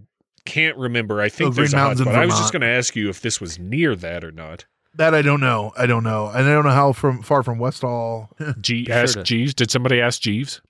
can't 0.45 0.77
remember. 0.77 1.21
I 1.21 1.29
think 1.29 1.51
Oh, 1.51 1.53
there's 1.53 1.71
Green 1.71 1.79
a 1.81 1.83
hot 1.83 1.89
Mountain's 1.89 2.01
in 2.01 2.07
spot. 2.13 2.23
I 2.23 2.27
was 2.27 2.39
just 2.39 2.53
going 2.53 2.63
to 2.63 2.69
ask 2.69 2.95
you 2.97 3.09
if 3.09 3.21
this 3.21 3.41
was 3.41 3.59
near 3.59 3.95
that 3.97 4.25
or 4.25 4.31
not. 4.33 4.67
That 4.95 5.15
I 5.15 5.23
don't 5.23 5.41
know. 5.41 5.73
I 5.77 5.87
don't 5.87 6.03
know, 6.03 6.27
and 6.27 6.47
I 6.47 6.53
don't 6.53 6.65
know 6.65 6.71
how 6.71 6.93
from 6.93 7.23
far 7.23 7.43
from 7.43 7.59
Westall. 7.59 8.29
G 8.61 8.87
ask 8.91 9.15
sure 9.15 9.23
Jeeves. 9.23 9.55
Did 9.55 9.71
somebody 9.71 10.01
ask 10.01 10.21
Jeeves? 10.21 10.61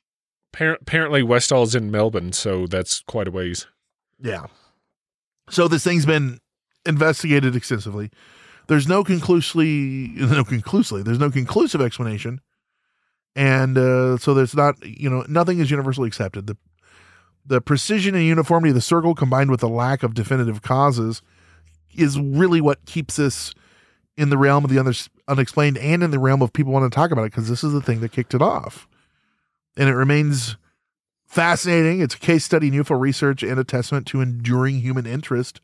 Appar- 0.54 0.76
apparently, 0.80 1.22
Westall's 1.22 1.74
in 1.74 1.90
Melbourne, 1.90 2.32
so 2.32 2.66
that's 2.66 3.00
quite 3.00 3.28
a 3.28 3.30
ways. 3.30 3.66
yeah. 4.20 4.46
So 5.48 5.66
this 5.66 5.82
thing's 5.82 6.06
been 6.06 6.38
investigated 6.86 7.56
extensively. 7.56 8.10
There's 8.68 8.86
no 8.86 9.02
conclusively, 9.02 9.66
no 10.14 10.44
conclusively. 10.44 11.02
There's 11.02 11.18
no 11.18 11.30
conclusive 11.30 11.80
explanation, 11.80 12.40
and 13.34 13.76
uh, 13.76 14.18
so 14.18 14.34
there's 14.34 14.54
not. 14.54 14.76
You 14.86 15.10
know, 15.10 15.24
nothing 15.28 15.58
is 15.58 15.70
universally 15.70 16.08
accepted. 16.08 16.46
The 16.46 16.56
the 17.44 17.60
precision 17.60 18.14
and 18.14 18.24
uniformity 18.24 18.68
of 18.70 18.74
the 18.74 18.80
circle, 18.80 19.14
combined 19.14 19.50
with 19.50 19.60
the 19.60 19.68
lack 19.68 20.02
of 20.02 20.14
definitive 20.14 20.62
causes, 20.62 21.22
is 21.96 22.20
really 22.20 22.60
what 22.60 22.84
keeps 22.84 23.16
this 23.16 23.52
in 24.20 24.28
the 24.28 24.36
realm 24.36 24.64
of 24.64 24.70
the 24.70 25.08
unexplained 25.28 25.78
and 25.78 26.02
in 26.02 26.10
the 26.10 26.18
realm 26.18 26.42
of 26.42 26.52
people 26.52 26.74
want 26.74 26.90
to 26.90 26.94
talk 26.94 27.10
about 27.10 27.22
it 27.22 27.32
because 27.32 27.48
this 27.48 27.64
is 27.64 27.72
the 27.72 27.80
thing 27.80 28.00
that 28.00 28.12
kicked 28.12 28.34
it 28.34 28.42
off. 28.42 28.86
And 29.78 29.88
it 29.88 29.94
remains 29.94 30.58
fascinating. 31.26 32.02
It's 32.02 32.14
a 32.14 32.18
case 32.18 32.44
study 32.44 32.68
in 32.68 32.74
UFO 32.74 33.00
research 33.00 33.42
and 33.42 33.58
a 33.58 33.64
testament 33.64 34.06
to 34.08 34.20
enduring 34.20 34.80
human 34.80 35.06
interest 35.06 35.62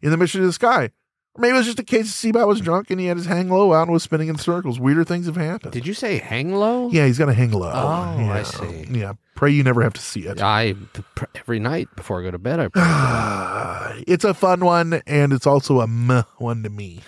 in 0.00 0.10
the 0.10 0.16
mission 0.16 0.40
of 0.40 0.46
the 0.46 0.52
sky. 0.54 0.92
Or 1.34 1.42
maybe 1.42 1.54
it 1.54 1.58
was 1.58 1.66
just 1.66 1.78
a 1.78 1.84
case 1.84 2.06
of 2.06 2.14
Seabot 2.32 2.46
was 2.46 2.62
drunk 2.62 2.90
and 2.90 2.98
he 2.98 3.06
had 3.06 3.18
his 3.18 3.26
hang 3.26 3.50
low 3.50 3.74
out 3.74 3.82
and 3.82 3.92
was 3.92 4.02
spinning 4.02 4.28
in 4.28 4.38
circles. 4.38 4.80
Weirder 4.80 5.04
things 5.04 5.26
have 5.26 5.36
happened. 5.36 5.74
Did 5.74 5.86
you 5.86 5.92
say 5.92 6.16
hang 6.16 6.54
low? 6.54 6.88
Yeah, 6.88 7.04
he's 7.04 7.18
got 7.18 7.28
a 7.28 7.34
hang 7.34 7.52
low. 7.52 7.70
Oh, 7.70 8.30
I 8.30 8.44
see. 8.44 8.86
Yeah. 8.90 9.12
Pray 9.34 9.50
you 9.50 9.62
never 9.62 9.82
have 9.82 9.92
to 9.92 10.00
see 10.00 10.22
it. 10.22 10.40
I 10.40 10.74
every 11.34 11.58
night 11.58 11.94
before 11.96 12.20
I 12.20 12.24
go 12.24 12.30
to 12.30 12.38
bed. 12.38 12.60
I 12.60 12.68
pray. 12.68 14.04
it's 14.06 14.24
a 14.24 14.32
fun 14.32 14.64
one 14.64 15.02
and 15.06 15.34
it's 15.34 15.46
also 15.46 15.80
a 15.80 15.86
meh 15.86 16.22
one 16.38 16.62
to 16.62 16.70
me. 16.70 17.00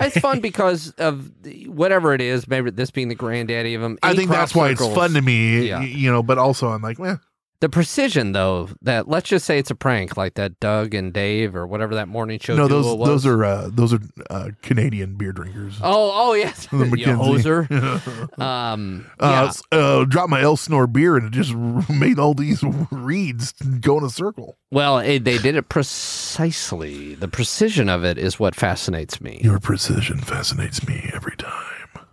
It's 0.00 0.18
fun 0.18 0.40
because 0.40 0.90
of 0.98 1.42
the- 1.42 1.68
whatever 1.68 2.14
it 2.14 2.20
is. 2.20 2.48
Maybe 2.48 2.70
this 2.70 2.90
being 2.90 3.08
the 3.08 3.14
granddaddy 3.14 3.74
of 3.74 3.82
them. 3.82 3.98
I 4.02 4.14
think 4.14 4.30
that's 4.30 4.54
why 4.54 4.70
it's 4.70 4.86
fun 4.86 5.12
to 5.14 5.22
me, 5.22 5.68
Yeah. 5.68 5.82
you 5.82 6.10
know, 6.10 6.22
but 6.22 6.38
also 6.38 6.68
I'm 6.68 6.82
like, 6.82 6.98
eh, 7.00 7.16
The 7.60 7.68
precision, 7.68 8.32
though, 8.32 8.70
that 8.80 9.06
let's 9.06 9.28
just 9.28 9.44
say 9.44 9.58
it's 9.58 9.70
a 9.70 9.74
prank, 9.74 10.16
like 10.16 10.32
that 10.34 10.58
Doug 10.60 10.94
and 10.94 11.12
Dave 11.12 11.54
or 11.54 11.66
whatever 11.66 11.94
that 11.96 12.08
morning 12.08 12.38
show. 12.38 12.56
no, 12.56 12.66
those 12.66 12.86
was. 12.96 13.06
those 13.06 13.26
are 13.26 13.44
uh, 13.44 13.68
those 13.70 13.92
are 13.92 14.00
uh, 14.30 14.48
Canadian 14.62 15.16
beer 15.16 15.32
drinkers. 15.32 15.76
Oh, 15.82 16.10
oh 16.14 16.32
yes, 16.32 16.66
The 16.70 16.76
hoser. 16.86 18.40
um, 18.40 19.10
Uh, 19.20 19.52
yeah. 19.72 19.78
uh, 19.78 20.04
dropped 20.06 20.30
my 20.30 20.40
Elsinore 20.40 20.86
beer 20.86 21.18
and 21.18 21.26
it 21.26 21.32
just 21.32 21.54
made 21.54 22.18
all 22.18 22.32
these 22.32 22.62
reeds 22.90 23.52
go 23.52 23.98
in 23.98 24.04
a 24.04 24.10
circle. 24.10 24.56
Well, 24.70 24.98
it, 24.98 25.24
they 25.24 25.36
did 25.36 25.54
it 25.54 25.68
precisely. 25.68 27.14
The 27.14 27.28
precision 27.28 27.90
of 27.90 28.04
it 28.04 28.16
is 28.16 28.40
what 28.40 28.54
fascinates 28.54 29.20
me. 29.20 29.38
Your 29.44 29.58
precision 29.60 30.18
fascinates 30.20 30.86
me 30.88 31.10
every 31.12 31.36
time. 31.36 32.06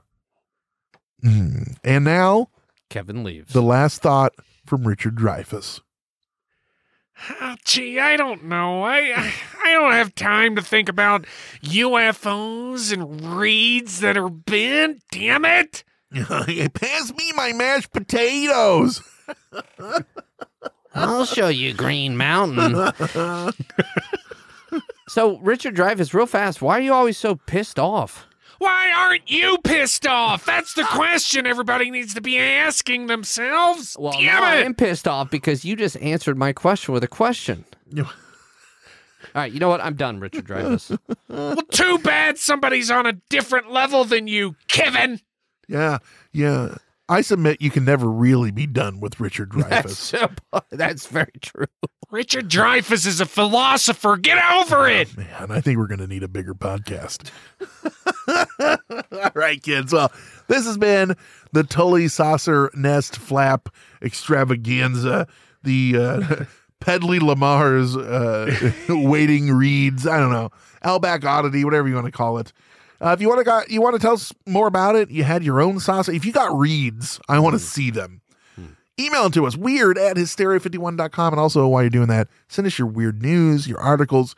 Mm. 1.23 1.77
And 1.85 2.03
now 2.03 2.49
Kevin 2.89 3.23
leaves. 3.23 3.53
the 3.53 3.61
last 3.61 4.01
thought 4.01 4.33
from 4.67 4.87
Richard 4.87 5.15
Dreyfuss. 5.15 5.81
Oh, 7.41 7.55
gee, 7.65 7.99
I 7.99 8.15
don't 8.15 8.45
know. 8.45 8.83
I 8.83 9.33
I 9.63 9.71
don't 9.71 9.93
have 9.93 10.13
time 10.13 10.55
to 10.55 10.61
think 10.61 10.87
about 10.87 11.25
UFOs 11.63 12.93
and 12.93 13.39
reeds 13.39 14.01
that 14.01 14.17
are 14.17 14.29
bent. 14.29 15.01
Damn 15.11 15.45
it! 15.45 15.83
Pass 16.13 17.13
me 17.13 17.31
my 17.35 17.53
mashed 17.53 17.91
potatoes. 17.91 19.01
I'll 20.93 21.25
show 21.25 21.47
you 21.47 21.73
Green 21.73 22.17
Mountain. 22.17 22.75
so, 25.07 25.37
Richard 25.39 25.75
Dreyfuss, 25.75 26.13
real 26.13 26.25
fast. 26.27 26.61
Why 26.61 26.77
are 26.77 26.81
you 26.81 26.93
always 26.93 27.17
so 27.17 27.35
pissed 27.35 27.79
off? 27.79 28.26
Why 28.59 28.91
aren't 28.95 29.29
you 29.29 29.57
pissed 29.63 30.07
off? 30.07 30.45
That's 30.45 30.73
the 30.73 30.83
question 30.83 31.45
everybody 31.45 31.91
needs 31.91 32.13
to 32.15 32.21
be 32.21 32.39
asking 32.39 33.07
themselves. 33.07 33.95
Well, 33.99 34.13
Damn 34.13 34.25
now 34.25 34.43
I'm 34.43 34.73
pissed 34.75 35.07
off 35.07 35.29
because 35.29 35.63
you 35.63 35.75
just 35.75 35.97
answered 35.97 36.37
my 36.37 36.53
question 36.53 36.93
with 36.93 37.03
a 37.03 37.07
question. 37.07 37.65
All 37.97 38.05
right, 39.35 39.51
you 39.51 39.59
know 39.59 39.69
what? 39.69 39.81
I'm 39.81 39.95
done, 39.95 40.19
Richard 40.19 40.45
Dreyfuss. 40.45 40.97
Well, 41.29 41.57
too 41.71 41.99
bad 41.99 42.37
somebody's 42.37 42.89
on 42.89 43.05
a 43.05 43.13
different 43.29 43.71
level 43.71 44.05
than 44.05 44.27
you, 44.27 44.55
Kevin. 44.67 45.19
Yeah, 45.67 45.97
yeah. 46.31 46.75
I 47.09 47.21
submit 47.21 47.61
you 47.61 47.71
can 47.71 47.85
never 47.85 48.09
really 48.09 48.51
be 48.51 48.67
done 48.67 48.99
with 48.99 49.19
Richard 49.19 49.49
Dreyfuss. 49.51 49.69
That's, 49.69 50.11
Dreyfuss. 50.11 50.61
that's 50.71 51.07
very 51.07 51.31
true. 51.41 51.67
Richard 52.09 52.49
Dreyfuss 52.49 53.05
is 53.05 53.19
a 53.19 53.25
philosopher. 53.25 54.15
Get 54.17 54.37
over 54.53 54.87
it. 54.87 55.15
Man, 55.17 55.51
I 55.51 55.59
think 55.59 55.77
we're 55.77 55.87
going 55.87 55.99
to 55.99 56.07
need 56.07 56.23
a 56.23 56.27
bigger 56.27 56.53
podcast. 56.53 57.31
All 59.11 59.31
right, 59.35 59.61
kids. 59.61 59.91
Well, 59.91 60.11
this 60.47 60.65
has 60.65 60.77
been 60.77 61.15
the 61.51 61.63
Tully 61.63 62.07
Saucer 62.07 62.71
Nest 62.73 63.17
Flap 63.17 63.69
Extravaganza, 64.01 65.27
the 65.63 65.95
uh, 65.97 66.45
Pedley 66.79 67.19
Lamar's 67.19 67.97
uh, 67.97 68.71
Waiting 68.89 69.51
Reads. 69.51 70.07
I 70.07 70.19
don't 70.19 70.31
know, 70.31 70.49
Outback 70.83 71.25
Oddity, 71.25 71.65
whatever 71.65 71.87
you 71.87 71.95
want 71.95 72.05
to 72.05 72.11
call 72.11 72.37
it. 72.37 72.53
Uh, 72.99 73.09
if 73.09 73.21
you 73.21 73.27
want 73.27 73.39
to 73.39 73.43
got 73.43 73.69
you 73.69 73.81
want 73.81 73.95
to 73.95 74.01
tell 74.01 74.13
us 74.13 74.33
more 74.45 74.67
about 74.67 74.95
it, 74.95 75.11
you 75.11 75.23
had 75.23 75.43
your 75.43 75.61
own 75.61 75.79
sauce. 75.79 76.09
If 76.09 76.25
you 76.25 76.31
got 76.31 76.57
reads, 76.57 77.19
I 77.29 77.39
want 77.39 77.53
to 77.53 77.59
see 77.59 77.91
them. 77.91 78.21
Email 78.99 79.23
them 79.23 79.31
to 79.33 79.45
us, 79.45 79.55
weird 79.55 79.95
at 79.97 80.17
hysteria51.com. 80.17 81.33
And 81.33 81.39
also, 81.39 81.67
while 81.67 81.83
you're 81.83 81.89
doing 81.91 82.07
that, 82.07 82.27
send 82.47 82.65
us 82.65 82.79
your 82.79 82.87
weird 82.87 83.21
news, 83.21 83.67
your 83.67 83.79
articles. 83.79 84.33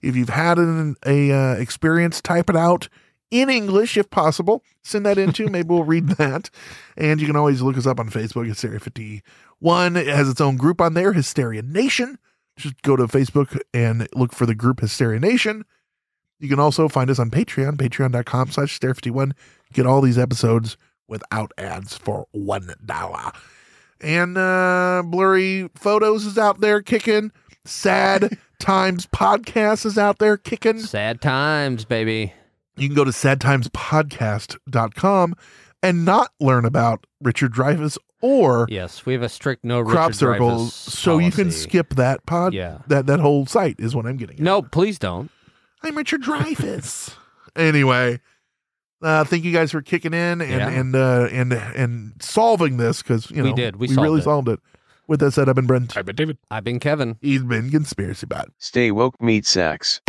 If 0.00 0.16
you've 0.16 0.28
had 0.28 0.58
an 0.58 0.96
a, 1.06 1.30
uh, 1.30 1.52
experience, 1.54 2.20
type 2.20 2.50
it 2.50 2.56
out 2.56 2.88
in 3.30 3.48
English 3.48 3.96
if 3.96 4.10
possible. 4.10 4.64
Send 4.82 5.06
that 5.06 5.18
in 5.18 5.32
too. 5.32 5.46
Maybe 5.46 5.68
we'll 5.68 5.84
read 5.84 6.08
that. 6.18 6.50
And 6.96 7.20
you 7.20 7.28
can 7.28 7.36
always 7.36 7.62
look 7.62 7.76
us 7.76 7.86
up 7.86 8.00
on 8.00 8.10
Facebook, 8.10 8.46
Hysteria 8.46 8.80
51. 8.80 9.96
It 9.96 10.08
has 10.08 10.28
its 10.28 10.40
own 10.40 10.56
group 10.56 10.80
on 10.80 10.94
there, 10.94 11.12
Hysteria 11.12 11.62
Nation. 11.62 12.18
Just 12.56 12.82
go 12.82 12.96
to 12.96 13.04
Facebook 13.04 13.58
and 13.72 14.08
look 14.14 14.32
for 14.32 14.46
the 14.46 14.54
group 14.54 14.80
Hysteria 14.80 15.20
Nation. 15.20 15.64
You 16.42 16.48
can 16.48 16.58
also 16.58 16.88
find 16.88 17.08
us 17.08 17.20
on 17.20 17.30
Patreon, 17.30 17.76
patreon.com 17.76 18.50
slash 18.50 18.80
hysteria51. 18.80 19.30
Get 19.72 19.86
all 19.86 20.00
these 20.00 20.18
episodes 20.18 20.76
without 21.06 21.52
ads 21.56 21.96
for 21.96 22.26
one 22.32 22.74
dollar. 22.84 23.30
And 24.00 24.36
uh 24.36 25.04
Blurry 25.06 25.70
Photos 25.76 26.26
is 26.26 26.36
out 26.38 26.60
there 26.60 26.82
kicking. 26.82 27.30
Sad 27.64 28.36
Times 28.58 29.06
Podcast 29.06 29.86
is 29.86 29.96
out 29.96 30.18
there 30.18 30.36
kicking. 30.36 30.80
Sad 30.80 31.20
times, 31.20 31.84
baby. 31.84 32.32
You 32.76 32.88
can 32.88 32.96
go 32.96 33.04
to 33.04 33.12
sadtimespodcast.com 33.12 35.34
and 35.82 36.04
not 36.04 36.32
learn 36.40 36.64
about 36.64 37.06
Richard 37.20 37.52
Dreyfuss 37.52 37.98
or 38.20 38.66
Yes, 38.68 39.06
we 39.06 39.12
have 39.12 39.22
a 39.22 39.28
strict 39.28 39.64
no 39.64 39.84
crop 39.84 40.08
Richard 40.08 40.18
circles, 40.18 40.72
Dreyfuss 40.72 40.90
so 40.90 41.18
you 41.18 41.30
can 41.30 41.52
skip 41.52 41.94
that 41.94 42.26
pod. 42.26 42.52
Yeah. 42.54 42.78
that 42.88 43.06
that 43.06 43.20
whole 43.20 43.46
site 43.46 43.76
is 43.78 43.94
what 43.94 44.06
I'm 44.06 44.16
getting. 44.16 44.38
at. 44.38 44.42
No, 44.42 44.60
please 44.62 44.98
don't. 44.98 45.30
I'm 45.82 45.96
Richard 45.96 46.22
Dreyfuss. 46.22 47.14
anyway, 47.56 48.20
uh, 49.02 49.24
thank 49.24 49.44
you 49.44 49.52
guys 49.52 49.72
for 49.72 49.82
kicking 49.82 50.14
in 50.14 50.40
and 50.40 50.50
Yeah. 50.50 50.68
and 50.70 50.94
uh, 50.96 51.28
and 51.30 51.52
and 51.52 52.12
solving 52.20 52.76
this 52.76 53.02
because 53.02 53.30
you 53.30 53.38
know 53.38 53.50
We 53.50 53.52
did. 53.52 53.76
We 53.76 53.88
really 53.88 54.20
solved 54.20 54.20
it. 54.20 54.22
solved 54.24 54.48
it. 54.48 54.60
With 55.08 55.20
that 55.20 55.32
said, 55.32 55.48
I've 55.48 55.56
been 55.56 55.66
Brent. 55.66 55.96
I've 55.96 56.06
been 56.06 56.14
David. 56.16 56.38
I've 56.50 56.62
been 56.64 56.78
Kevin. 56.78 57.16
He's 57.20 57.42
been 57.42 57.70
conspiracy 57.70 58.26
bot. 58.26 58.48
Stay 58.58 58.90
woke, 58.92 59.20
meat 59.20 59.44
sacks. 59.44 60.00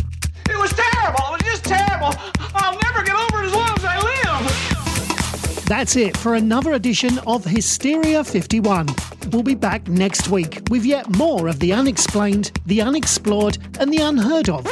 It 0.47 0.57
was 0.57 0.71
terrible. 0.71 1.24
It 1.36 1.43
was 1.43 1.51
just 1.51 1.65
terrible. 1.65 2.13
I'll 2.55 2.78
never 2.80 3.03
get 3.03 3.15
over 3.15 3.43
it 3.43 3.47
as 3.47 3.53
long 3.53 3.71
as 3.76 3.84
I 3.84 3.99
live. 3.99 5.65
That's 5.65 5.95
it 5.95 6.15
for 6.15 6.36
another 6.36 6.74
edition 6.74 7.17
of 7.26 7.43
Hysteria 7.43 8.24
51. 8.24 8.88
We'll 9.32 9.43
be 9.43 9.55
back 9.55 9.88
next 9.88 10.30
week 10.30 10.61
with 10.69 10.86
yet 10.86 11.15
more 11.15 11.47
of 11.47 11.59
the 11.59 11.74
unexplained, 11.74 12.51
the 12.65 12.82
unexplored, 12.82 13.57
and 13.80 13.91
the 13.91 14.01
unheard 14.01 14.49
of. 14.49 14.67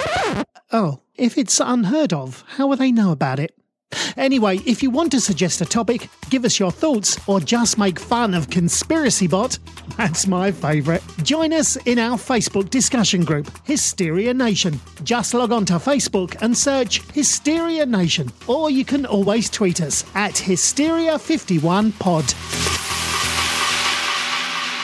Oh, 0.72 1.02
if 1.16 1.38
it's 1.38 1.60
unheard 1.60 2.14
of, 2.14 2.44
how 2.48 2.68
will 2.68 2.78
they 2.78 2.92
know 2.92 3.12
about 3.12 3.40
it? 3.40 3.56
Anyway, 4.16 4.58
if 4.66 4.82
you 4.82 4.90
want 4.90 5.12
to 5.12 5.20
suggest 5.20 5.60
a 5.62 5.66
topic, 5.66 6.08
give 6.30 6.46
us 6.46 6.58
your 6.60 6.72
thoughts, 6.72 7.20
or 7.28 7.42
just 7.42 7.78
make 7.78 8.00
fun 8.00 8.34
of 8.34 8.50
Conspiracy 8.50 9.28
Bot, 9.28 9.60
that's 9.98 10.28
my 10.28 10.50
favourite. 10.52 11.04
Join 11.24 11.52
us 11.52 11.76
in 11.86 12.00
our 12.00 12.18
Facebook 12.18 12.70
discussion 12.70 13.26
group, 13.26 13.52
Hysteria 13.66 14.34
Nation. 14.34 14.80
Just 15.04 15.34
log 15.34 15.52
on 15.52 15.66
to 15.66 15.74
Facebook 15.74 16.38
and 16.42 16.58
search 16.58 17.02
Hysteria 17.12 17.86
Nation, 17.86 18.32
or 18.48 18.70
you 18.70 18.86
can 18.86 19.06
always 19.06 19.50
tweet 19.50 19.82
us 19.82 20.06
at 20.16 20.36
Hysteria51pod. 20.36 23.11